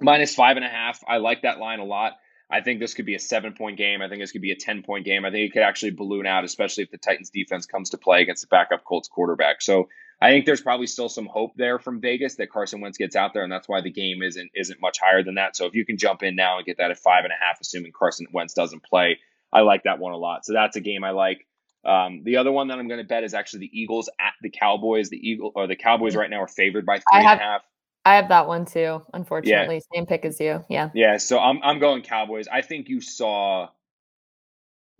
minus 0.00 0.34
five 0.34 0.56
and 0.56 0.64
a 0.64 0.68
half. 0.68 1.00
I 1.08 1.18
like 1.18 1.42
that 1.42 1.58
line 1.58 1.78
a 1.78 1.84
lot. 1.84 2.12
I 2.50 2.60
think 2.60 2.78
this 2.78 2.94
could 2.94 3.06
be 3.06 3.14
a 3.14 3.20
seven 3.20 3.54
point 3.54 3.76
game. 3.76 4.02
I 4.02 4.08
think 4.08 4.20
this 4.22 4.32
could 4.32 4.42
be 4.42 4.52
a 4.52 4.56
10 4.56 4.82
point 4.82 5.04
game. 5.04 5.24
I 5.24 5.30
think 5.30 5.50
it 5.50 5.52
could 5.52 5.62
actually 5.62 5.90
balloon 5.90 6.26
out, 6.26 6.44
especially 6.44 6.84
if 6.84 6.90
the 6.90 6.98
Titans 6.98 7.30
defense 7.30 7.66
comes 7.66 7.90
to 7.90 7.98
play 7.98 8.22
against 8.22 8.42
the 8.42 8.48
backup 8.48 8.84
Colts 8.84 9.08
quarterback. 9.08 9.62
So 9.62 9.88
I 10.20 10.30
think 10.30 10.46
there's 10.46 10.60
probably 10.60 10.86
still 10.86 11.08
some 11.08 11.26
hope 11.26 11.52
there 11.56 11.78
from 11.78 12.00
Vegas 12.00 12.36
that 12.36 12.50
Carson 12.50 12.80
Wentz 12.80 12.98
gets 12.98 13.16
out 13.16 13.34
there, 13.34 13.42
and 13.42 13.52
that's 13.52 13.68
why 13.68 13.80
the 13.80 13.90
game 13.90 14.22
isn't 14.22 14.50
isn't 14.54 14.80
much 14.80 14.98
higher 15.00 15.22
than 15.22 15.34
that. 15.34 15.56
So 15.56 15.66
if 15.66 15.74
you 15.74 15.84
can 15.84 15.98
jump 15.98 16.22
in 16.22 16.36
now 16.36 16.56
and 16.56 16.66
get 16.66 16.78
that 16.78 16.90
at 16.90 16.98
five 16.98 17.24
and 17.24 17.32
a 17.32 17.44
half, 17.44 17.60
assuming 17.60 17.92
Carson 17.92 18.26
Wentz 18.32 18.54
doesn't 18.54 18.82
play, 18.82 19.18
I 19.52 19.60
like 19.60 19.82
that 19.82 19.98
one 19.98 20.12
a 20.12 20.16
lot. 20.16 20.46
So 20.46 20.52
that's 20.52 20.76
a 20.76 20.80
game 20.80 21.04
I 21.04 21.10
like. 21.10 21.46
Um, 21.84 22.22
the 22.24 22.38
other 22.38 22.50
one 22.50 22.68
that 22.68 22.78
I'm 22.78 22.88
going 22.88 23.00
to 23.00 23.06
bet 23.06 23.24
is 23.24 23.34
actually 23.34 23.60
the 23.60 23.80
Eagles 23.80 24.08
at 24.18 24.32
the 24.40 24.50
Cowboys. 24.50 25.10
The 25.10 25.18
Eagle 25.18 25.52
or 25.54 25.66
the 25.66 25.76
Cowboys 25.76 26.16
right 26.16 26.30
now 26.30 26.42
are 26.42 26.48
favored 26.48 26.86
by 26.86 26.96
three 26.96 27.22
have, 27.22 27.32
and 27.32 27.40
a 27.40 27.44
half. 27.44 27.62
I 28.06 28.14
have 28.14 28.28
that 28.28 28.46
one 28.46 28.64
too. 28.64 29.02
Unfortunately, 29.12 29.74
yeah. 29.74 29.96
same 29.96 30.06
pick 30.06 30.24
as 30.24 30.38
you. 30.38 30.64
Yeah. 30.68 30.90
Yeah. 30.94 31.16
So 31.16 31.40
I'm 31.40 31.58
I'm 31.64 31.80
going 31.80 32.02
Cowboys. 32.02 32.46
I 32.46 32.62
think 32.62 32.88
you 32.88 33.00
saw 33.00 33.68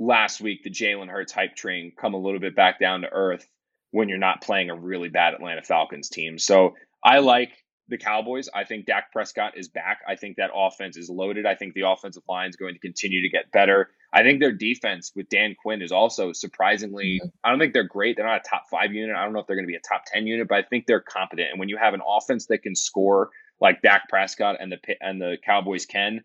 last 0.01 0.41
week 0.41 0.65
the 0.65 0.71
Jalen 0.71 1.09
Hurts 1.09 1.33
hype 1.33 1.55
train 1.55 1.93
come 1.97 2.15
a 2.15 2.19
little 2.19 2.41
bit 2.41 2.57
back 2.57 2.81
down 2.81 3.03
to 3.03 3.09
earth 3.09 3.47
when 3.93 4.09
you're 4.09 4.19
not 4.19 4.43
playing 4.43 4.71
a 4.71 4.75
really 4.75 5.09
bad 5.09 5.35
Atlanta 5.35 5.63
Falcons 5.63 6.09
team. 6.09 6.37
So 6.37 6.75
I 7.05 7.21
like 7.21 7.53
the 7.89 7.97
Cowboys. 7.97 8.49
I 8.53 8.65
think 8.65 8.87
Dak 8.87 9.13
Prescott 9.13 9.57
is 9.57 9.69
back. 9.69 10.01
I 10.09 10.17
think 10.17 10.39
that 10.39 10.51
offense 10.53 10.97
is 10.97 11.09
loaded. 11.09 11.47
I 11.47 11.55
think 11.55 11.75
the 11.75 11.89
offensive 11.89 12.25
line 12.29 12.51
is 12.51 12.57
going 12.57 12.75
to 12.75 12.81
continue 12.81 13.23
to 13.23 13.29
get 13.29 13.53
better. 13.53 13.91
I 14.17 14.23
think 14.23 14.41
their 14.41 14.53
defense 14.53 15.13
with 15.15 15.29
Dan 15.29 15.55
Quinn 15.63 15.83
is 15.83 15.93
also 15.93 16.33
surprisingly. 16.33 17.21
I 17.45 17.51
don't 17.51 17.59
think 17.59 17.75
they're 17.75 17.85
great. 17.85 18.17
They're 18.17 18.25
not 18.25 18.41
a 18.47 18.49
top 18.49 18.63
five 18.71 18.95
unit. 18.95 19.15
I 19.15 19.23
don't 19.23 19.35
know 19.35 19.41
if 19.41 19.47
they're 19.47 19.57
going 19.57 19.67
to 19.67 19.71
be 19.71 19.77
a 19.77 19.81
top 19.81 20.05
10 20.07 20.27
unit, 20.27 20.49
but 20.49 20.57
I 20.57 20.63
think 20.63 20.87
they're 20.87 21.03
competent. 21.03 21.51
And 21.51 21.61
when 21.61 21.69
you 21.69 21.77
have 21.77 21.93
an 21.93 22.01
offense 22.07 22.47
that 22.47 22.63
can 22.63 22.75
score 22.75 23.29
like 23.61 23.83
Dak 23.83 24.09
Prescott 24.09 24.57
and 24.59 24.73
the, 24.73 24.79
and 25.03 25.21
the 25.21 25.37
Cowboys 25.45 25.85
can, 25.85 26.23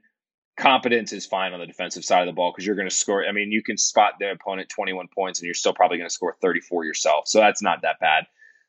competence 0.55 1.11
is 1.11 1.25
fine 1.25 1.51
on 1.51 1.59
the 1.59 1.65
defensive 1.65 2.05
side 2.05 2.21
of 2.21 2.27
the 2.27 2.31
ball 2.31 2.53
because 2.53 2.65
you're 2.65 2.77
going 2.77 2.87
to 2.87 2.95
score. 2.95 3.27
I 3.27 3.33
mean, 3.33 3.51
you 3.51 3.61
can 3.61 3.77
spot 3.77 4.13
the 4.21 4.31
opponent 4.31 4.69
21 4.69 5.09
points 5.13 5.41
and 5.41 5.45
you're 5.45 5.53
still 5.53 5.73
probably 5.73 5.97
going 5.97 6.09
to 6.09 6.13
score 6.13 6.37
34 6.41 6.85
yourself. 6.85 7.27
So 7.27 7.39
that's 7.41 7.61
not 7.61 7.81
that 7.81 7.99
bad. 7.99 8.23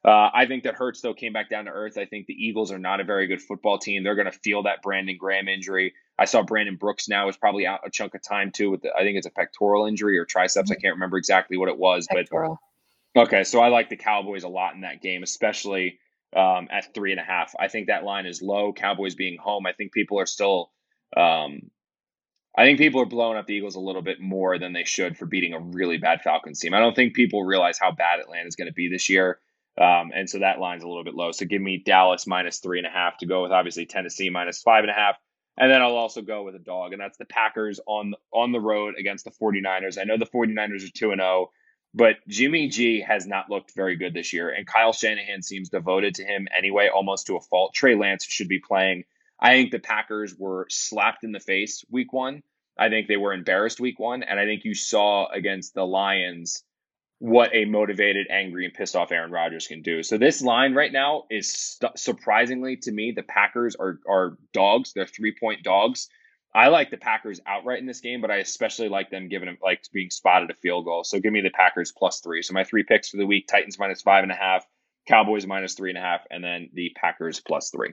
Uh, 0.05 0.31
I 0.35 0.47
think 0.47 0.65
that 0.65 0.75
Hurts, 0.75 1.01
though, 1.01 1.15
came 1.15 1.33
back 1.33 1.49
down 1.49 1.67
to 1.67 1.71
earth. 1.71 1.97
I 1.97 2.07
think 2.07 2.27
the 2.27 2.35
Eagles 2.35 2.73
are 2.73 2.79
not 2.79 2.99
a 2.99 3.05
very 3.05 3.29
good 3.29 3.41
football 3.41 3.79
team. 3.79 4.03
They're 4.03 4.17
going 4.17 4.31
to 4.31 4.37
feel 4.37 4.65
that 4.65 4.83
Brandon 4.83 5.17
Graham 5.17 5.47
injury. 5.47 5.95
I 6.23 6.25
saw 6.25 6.43
Brandon 6.43 6.77
Brooks 6.77 7.09
now 7.09 7.29
is 7.29 7.37
probably 7.37 7.67
out 7.67 7.81
a 7.85 7.91
chunk 7.91 8.15
of 8.15 8.23
time 8.23 8.53
too. 8.53 8.71
With 8.71 8.83
the, 8.83 8.95
I 8.95 9.01
think 9.01 9.19
it's 9.19 9.27
a 9.27 9.31
pectoral 9.31 9.87
injury 9.87 10.19
or 10.19 10.25
triceps. 10.25 10.71
I 10.71 10.75
mm-hmm. 10.75 10.81
can't 10.81 10.95
remember 10.95 11.17
exactly 11.17 11.57
what 11.57 11.69
it 11.69 11.77
was, 11.77 12.07
pectoral. 12.09 12.61
but 13.15 13.23
okay. 13.23 13.45
So 13.45 13.61
I 13.61 13.69
like 13.69 13.89
the 13.89 13.97
Cowboys 13.97 14.45
a 14.45 14.49
lot 14.49 14.75
in 14.75 14.83
that 14.83 15.03
game, 15.03 15.23
especially 15.23 15.99
um, 16.37 16.69
at 16.71 16.95
three 16.95 17.11
and 17.11 17.21
a 17.21 17.25
half. 17.25 17.55
I 17.59 17.67
think 17.67 17.89
that 17.89 18.05
line 18.05 18.27
is 18.27 18.41
low. 18.41 18.73
Cowboys 18.73 19.17
being 19.17 19.37
home, 19.37 19.67
I 19.67 19.73
think 19.73 19.93
people 19.93 20.21
are 20.21 20.27
still 20.27 20.71
um, 21.17 21.71
I 22.57 22.65
think 22.65 22.79
people 22.79 23.01
are 23.01 23.07
blowing 23.07 23.39
up 23.39 23.47
the 23.47 23.55
Eagles 23.55 23.77
a 23.77 23.81
little 23.81 24.03
bit 24.03 24.21
more 24.21 24.59
than 24.59 24.73
they 24.73 24.85
should 24.85 25.17
for 25.17 25.25
beating 25.25 25.55
a 25.55 25.61
really 25.61 25.97
bad 25.97 26.21
Falcons 26.23 26.61
team. 26.61 26.75
I 26.75 26.81
don't 26.81 26.95
think 26.95 27.15
people 27.15 27.45
realize 27.45 27.79
how 27.79 27.93
bad 27.93 28.21
Atlanta 28.21 28.47
is 28.47 28.57
going 28.57 28.69
to 28.69 28.75
be 28.75 28.89
this 28.89 29.09
year. 29.09 29.39
Um, 29.81 30.13
and 30.15 30.29
so 30.29 30.41
that 30.41 30.61
line's 30.61 30.85
a 30.85 30.89
little 30.89 31.05
bit 31.05 31.15
low. 31.15 31.33
So 31.33 31.47
give 31.47 31.63
me 31.63 31.83
Dallas 31.85 32.27
minus 32.27 32.59
three 32.59 32.77
and 32.79 32.87
a 32.87 32.91
half 32.91 33.17
to 33.19 33.27
go 33.27 33.43
with 33.43 33.53
obviously 33.53 33.87
Tennessee 33.87 34.29
minus 34.29 34.61
five 34.61 34.85
and 34.85 34.91
a 34.91 34.95
half. 34.95 35.17
And 35.59 35.71
then 35.71 35.83
I'll 35.83 35.97
also 35.97 36.23
go 36.23 36.45
with 36.45 36.55
a 36.55 36.61
dog, 36.61 36.93
and 36.93 37.01
that's 37.01 37.19
the 37.19 37.27
Packers 37.27 37.79
on 37.87 38.15
on 38.33 38.53
the 38.53 38.61
road 38.61 38.95
against 38.99 39.25
the 39.25 39.31
49ers. 39.31 40.01
I 40.01 40.05
know 40.05 40.17
the 40.17 40.27
49ers 40.27 40.87
are 40.87 40.93
2 40.93 41.11
and 41.13 41.21
0, 41.21 41.51
but 41.95 42.17
Jimmy 42.27 42.69
G 42.69 43.01
has 43.01 43.27
not 43.27 43.51
looked 43.51 43.75
very 43.75 43.97
good 43.97 44.15
this 44.15 44.33
year, 44.33 44.49
and 44.51 44.67
Kyle 44.67 44.93
Shanahan 44.93 45.43
seems 45.43 45.69
devoted 45.69 46.15
to 46.17 46.25
him 46.25 46.49
anyway, 46.57 46.89
almost 46.89 47.27
to 47.27 47.37
a 47.37 47.41
fault. 47.41 47.75
Trey 47.75 47.95
Lance 47.95 48.25
should 48.25 48.49
be 48.49 48.61
playing 48.61 49.05
I 49.43 49.55
think 49.55 49.73
the 49.73 49.81
Packers 49.81 50.37
were 50.39 50.69
slapped 50.71 51.25
in 51.25 51.33
the 51.33 51.41
face 51.41 51.85
week 51.91 52.13
one. 52.13 52.45
I 52.79 52.89
think 52.89 53.09
they 53.09 53.17
were 53.17 53.33
embarrassed 53.33 53.81
week 53.81 53.99
one. 53.99 54.23
And 54.23 54.39
I 54.39 54.45
think 54.45 54.65
you 54.65 54.73
saw 54.73 55.29
against 55.29 55.75
the 55.75 55.85
Lions 55.85 56.63
what 57.23 57.55
a 57.55 57.67
motivated, 57.67 58.27
angry, 58.31 58.65
and 58.65 58.75
pissed 58.75 58.97
off 58.97 59.13
Aaron 59.13 59.31
Rodgers 59.31 59.69
can 59.69 59.81
do. 59.83 60.03
So 60.03 60.19
this 60.19 60.43
line 60.43 60.75
right 60.75 60.91
now 60.91 61.23
is 61.31 61.53
st- 61.53 61.97
surprisingly 61.97 62.79
to 62.79 62.91
me, 62.91 63.13
the 63.15 63.23
Packers 63.23 63.77
are, 63.77 64.01
are 64.09 64.37
dogs. 64.53 64.93
They're 64.93 65.07
three 65.07 65.33
point 65.39 65.63
dogs. 65.63 66.09
I 66.53 66.67
like 66.67 66.91
the 66.91 66.97
Packers 66.97 67.41
outright 67.47 67.79
in 67.79 67.87
this 67.87 68.01
game, 68.01 68.23
but 68.23 68.33
I 68.33 68.39
especially 68.39 68.89
like 68.89 69.11
them 69.11 69.29
giving 69.29 69.47
them 69.47 69.59
like 69.63 69.85
being 69.93 70.11
spotted 70.11 70.51
a 70.51 70.55
field 70.55 70.85
goal. 70.85 71.05
So 71.05 71.21
give 71.21 71.33
me 71.33 71.43
the 71.43 71.51
Packers 71.51 71.93
plus 71.97 72.19
three. 72.19 72.43
So 72.43 72.55
my 72.55 72.65
three 72.65 72.83
picks 72.83 73.11
for 73.11 73.19
the 73.19 73.27
week: 73.27 73.47
Titans 73.47 73.79
minus 73.79 74.03
five 74.03 74.25
and 74.25 74.33
a 74.33 74.35
half, 74.35 74.67
Cowboys 75.07 75.47
minus 75.47 75.75
three 75.75 75.91
and 75.91 75.99
a 75.99 76.03
half, 76.03 76.23
and 76.29 76.43
then 76.43 76.71
the 76.75 76.91
Packers 76.97 77.39
plus 77.39 77.71
three. 77.71 77.93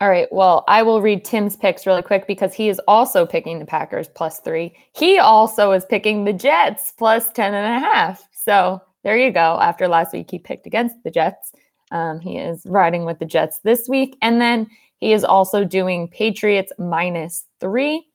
All 0.00 0.08
right. 0.08 0.28
Well, 0.30 0.64
I 0.68 0.82
will 0.82 1.02
read 1.02 1.24
Tim's 1.24 1.56
picks 1.56 1.84
really 1.84 2.02
quick 2.02 2.28
because 2.28 2.54
he 2.54 2.68
is 2.68 2.80
also 2.86 3.26
picking 3.26 3.58
the 3.58 3.64
Packers 3.64 4.06
plus 4.06 4.38
three. 4.38 4.76
He 4.94 5.18
also 5.18 5.72
is 5.72 5.84
picking 5.84 6.24
the 6.24 6.32
Jets 6.32 6.92
plus 6.96 7.32
10 7.32 7.52
and 7.52 7.84
a 7.84 7.86
half. 7.86 8.28
So 8.30 8.80
there 9.02 9.16
you 9.16 9.32
go. 9.32 9.58
After 9.60 9.88
last 9.88 10.12
week, 10.12 10.30
he 10.30 10.38
picked 10.38 10.66
against 10.66 11.02
the 11.02 11.10
Jets. 11.10 11.52
Um, 11.90 12.20
he 12.20 12.38
is 12.38 12.62
riding 12.64 13.04
with 13.06 13.18
the 13.18 13.24
Jets 13.24 13.58
this 13.64 13.88
week. 13.88 14.16
And 14.22 14.40
then 14.40 14.68
he 14.98 15.12
is 15.12 15.24
also 15.24 15.64
doing 15.64 16.06
Patriots 16.08 16.72
minus 16.78 17.46
three. 17.58 18.06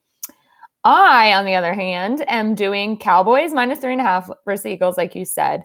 I, 0.86 1.34
on 1.34 1.46
the 1.46 1.56
other 1.56 1.74
hand, 1.74 2.24
am 2.30 2.56
doing 2.56 2.98
Cowboys 2.98 3.54
minus 3.54 3.80
three 3.80 3.94
and 3.94 4.02
a 4.02 4.06
half 4.06 4.30
versus 4.46 4.66
Eagles, 4.66 4.98
like 4.98 5.16
you 5.16 5.26
said. 5.26 5.64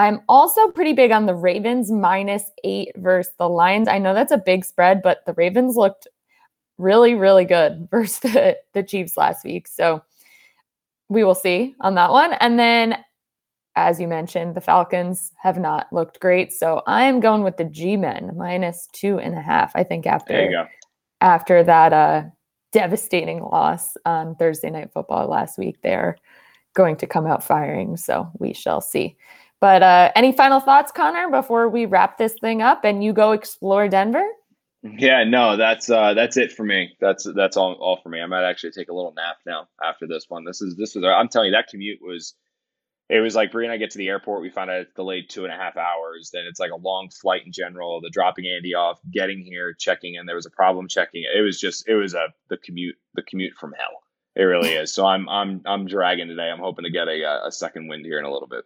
I'm 0.00 0.22
also 0.30 0.68
pretty 0.70 0.94
big 0.94 1.10
on 1.10 1.26
the 1.26 1.34
Ravens 1.34 1.90
minus 1.90 2.50
eight 2.64 2.90
versus 2.96 3.34
the 3.38 3.50
Lions. 3.50 3.86
I 3.86 3.98
know 3.98 4.14
that's 4.14 4.32
a 4.32 4.38
big 4.38 4.64
spread, 4.64 5.02
but 5.02 5.26
the 5.26 5.34
Ravens 5.34 5.76
looked 5.76 6.08
really, 6.78 7.14
really 7.14 7.44
good 7.44 7.86
versus 7.90 8.18
the, 8.20 8.56
the 8.72 8.82
Chiefs 8.82 9.18
last 9.18 9.44
week. 9.44 9.68
So 9.68 10.02
we 11.10 11.22
will 11.22 11.34
see 11.34 11.74
on 11.80 11.96
that 11.96 12.12
one. 12.12 12.32
And 12.40 12.58
then, 12.58 12.96
as 13.76 14.00
you 14.00 14.08
mentioned, 14.08 14.54
the 14.54 14.62
Falcons 14.62 15.32
have 15.42 15.58
not 15.58 15.92
looked 15.92 16.18
great. 16.18 16.50
So 16.50 16.82
I'm 16.86 17.20
going 17.20 17.42
with 17.42 17.58
the 17.58 17.64
G 17.64 17.98
men 17.98 18.32
minus 18.38 18.88
two 18.94 19.18
and 19.18 19.36
a 19.36 19.42
half. 19.42 19.70
I 19.74 19.84
think 19.84 20.06
after 20.06 20.66
after 21.20 21.62
that 21.62 21.92
uh, 21.92 22.22
devastating 22.72 23.42
loss 23.42 23.98
on 24.06 24.34
Thursday 24.36 24.70
night 24.70 24.94
football 24.94 25.28
last 25.28 25.58
week, 25.58 25.76
they're 25.82 26.16
going 26.72 26.96
to 26.96 27.06
come 27.06 27.26
out 27.26 27.44
firing. 27.44 27.98
So 27.98 28.30
we 28.38 28.54
shall 28.54 28.80
see. 28.80 29.18
But 29.60 29.82
uh, 29.82 30.10
any 30.16 30.32
final 30.32 30.60
thoughts, 30.60 30.90
Connor, 30.90 31.28
before 31.30 31.68
we 31.68 31.84
wrap 31.84 32.16
this 32.18 32.34
thing 32.40 32.62
up 32.62 32.84
and 32.84 33.04
you 33.04 33.12
go 33.12 33.32
explore 33.32 33.88
Denver? 33.88 34.26
Yeah, 34.82 35.24
no, 35.24 35.58
that's 35.58 35.90
uh, 35.90 36.14
that's 36.14 36.38
it 36.38 36.52
for 36.52 36.64
me. 36.64 36.96
That's 37.00 37.28
that's 37.34 37.58
all 37.58 37.74
all 37.74 38.00
for 38.02 38.08
me. 38.08 38.20
I 38.20 38.26
might 38.26 38.48
actually 38.48 38.70
take 38.70 38.88
a 38.88 38.94
little 38.94 39.12
nap 39.14 39.36
now 39.44 39.68
after 39.84 40.06
this 40.06 40.24
one. 40.28 40.44
This 40.44 40.62
is 40.62 40.74
this 40.76 40.94
was 40.94 41.04
I'm 41.04 41.28
telling 41.28 41.48
you 41.48 41.52
that 41.52 41.68
commute 41.68 41.98
was 42.00 42.34
it 43.10 43.20
was 43.20 43.34
like 43.34 43.50
Brie 43.50 43.64
and 43.64 43.72
I 43.72 43.76
get 43.76 43.90
to 43.90 43.98
the 43.98 44.08
airport, 44.08 44.40
we 44.40 44.50
find 44.50 44.70
out 44.70 44.82
it's 44.82 44.94
delayed 44.94 45.28
two 45.28 45.44
and 45.44 45.52
a 45.52 45.56
half 45.56 45.76
hours. 45.76 46.30
Then 46.32 46.44
it's 46.48 46.60
like 46.60 46.70
a 46.70 46.76
long 46.76 47.10
flight 47.10 47.42
in 47.44 47.50
general. 47.50 48.00
The 48.00 48.08
dropping 48.08 48.46
Andy 48.46 48.74
off, 48.74 49.00
getting 49.12 49.40
here, 49.42 49.74
checking 49.74 50.14
in. 50.14 50.26
There 50.26 50.36
was 50.36 50.46
a 50.46 50.50
problem 50.50 50.86
checking. 50.86 51.24
It 51.24 51.42
was 51.42 51.60
just 51.60 51.88
it 51.88 51.96
was 51.96 52.14
a 52.14 52.28
the 52.48 52.56
commute 52.56 52.96
the 53.14 53.22
commute 53.22 53.54
from 53.60 53.74
hell. 53.76 54.00
It 54.36 54.44
really 54.44 54.70
is. 54.70 54.94
So 54.94 55.04
I'm 55.04 55.28
I'm 55.28 55.60
I'm 55.66 55.86
dragging 55.86 56.28
today. 56.28 56.50
I'm 56.50 56.60
hoping 56.60 56.84
to 56.84 56.90
get 56.90 57.08
a 57.08 57.46
a 57.46 57.52
second 57.52 57.88
wind 57.88 58.06
here 58.06 58.18
in 58.18 58.24
a 58.24 58.32
little 58.32 58.48
bit. 58.48 58.64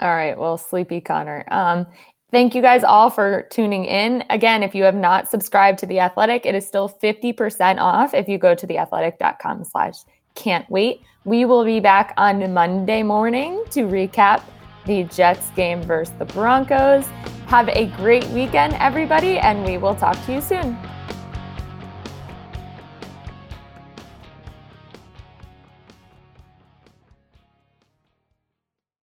All 0.00 0.14
right. 0.14 0.36
Well, 0.38 0.58
sleepy 0.58 1.00
Connor. 1.00 1.44
Um, 1.50 1.86
thank 2.30 2.54
you 2.54 2.62
guys 2.62 2.84
all 2.84 3.10
for 3.10 3.46
tuning 3.50 3.84
in. 3.86 4.24
Again, 4.30 4.62
if 4.62 4.74
you 4.74 4.84
have 4.84 4.94
not 4.94 5.30
subscribed 5.30 5.78
to 5.80 5.86
The 5.86 6.00
Athletic, 6.00 6.44
it 6.44 6.54
is 6.54 6.66
still 6.66 6.88
50% 6.88 7.78
off 7.78 8.12
if 8.12 8.28
you 8.28 8.38
go 8.38 8.54
to 8.54 8.66
theathletic.com 8.66 9.64
slash 9.64 9.96
can't 10.34 10.68
wait. 10.70 11.00
We 11.24 11.44
will 11.44 11.64
be 11.64 11.80
back 11.80 12.12
on 12.16 12.52
Monday 12.52 13.02
morning 13.02 13.64
to 13.70 13.84
recap 13.84 14.42
the 14.84 15.04
Jets 15.04 15.50
game 15.50 15.82
versus 15.82 16.14
the 16.18 16.26
Broncos. 16.26 17.06
Have 17.46 17.68
a 17.68 17.86
great 17.96 18.26
weekend, 18.28 18.74
everybody, 18.74 19.38
and 19.38 19.64
we 19.64 19.78
will 19.78 19.94
talk 19.94 20.22
to 20.26 20.34
you 20.34 20.40
soon. 20.40 20.76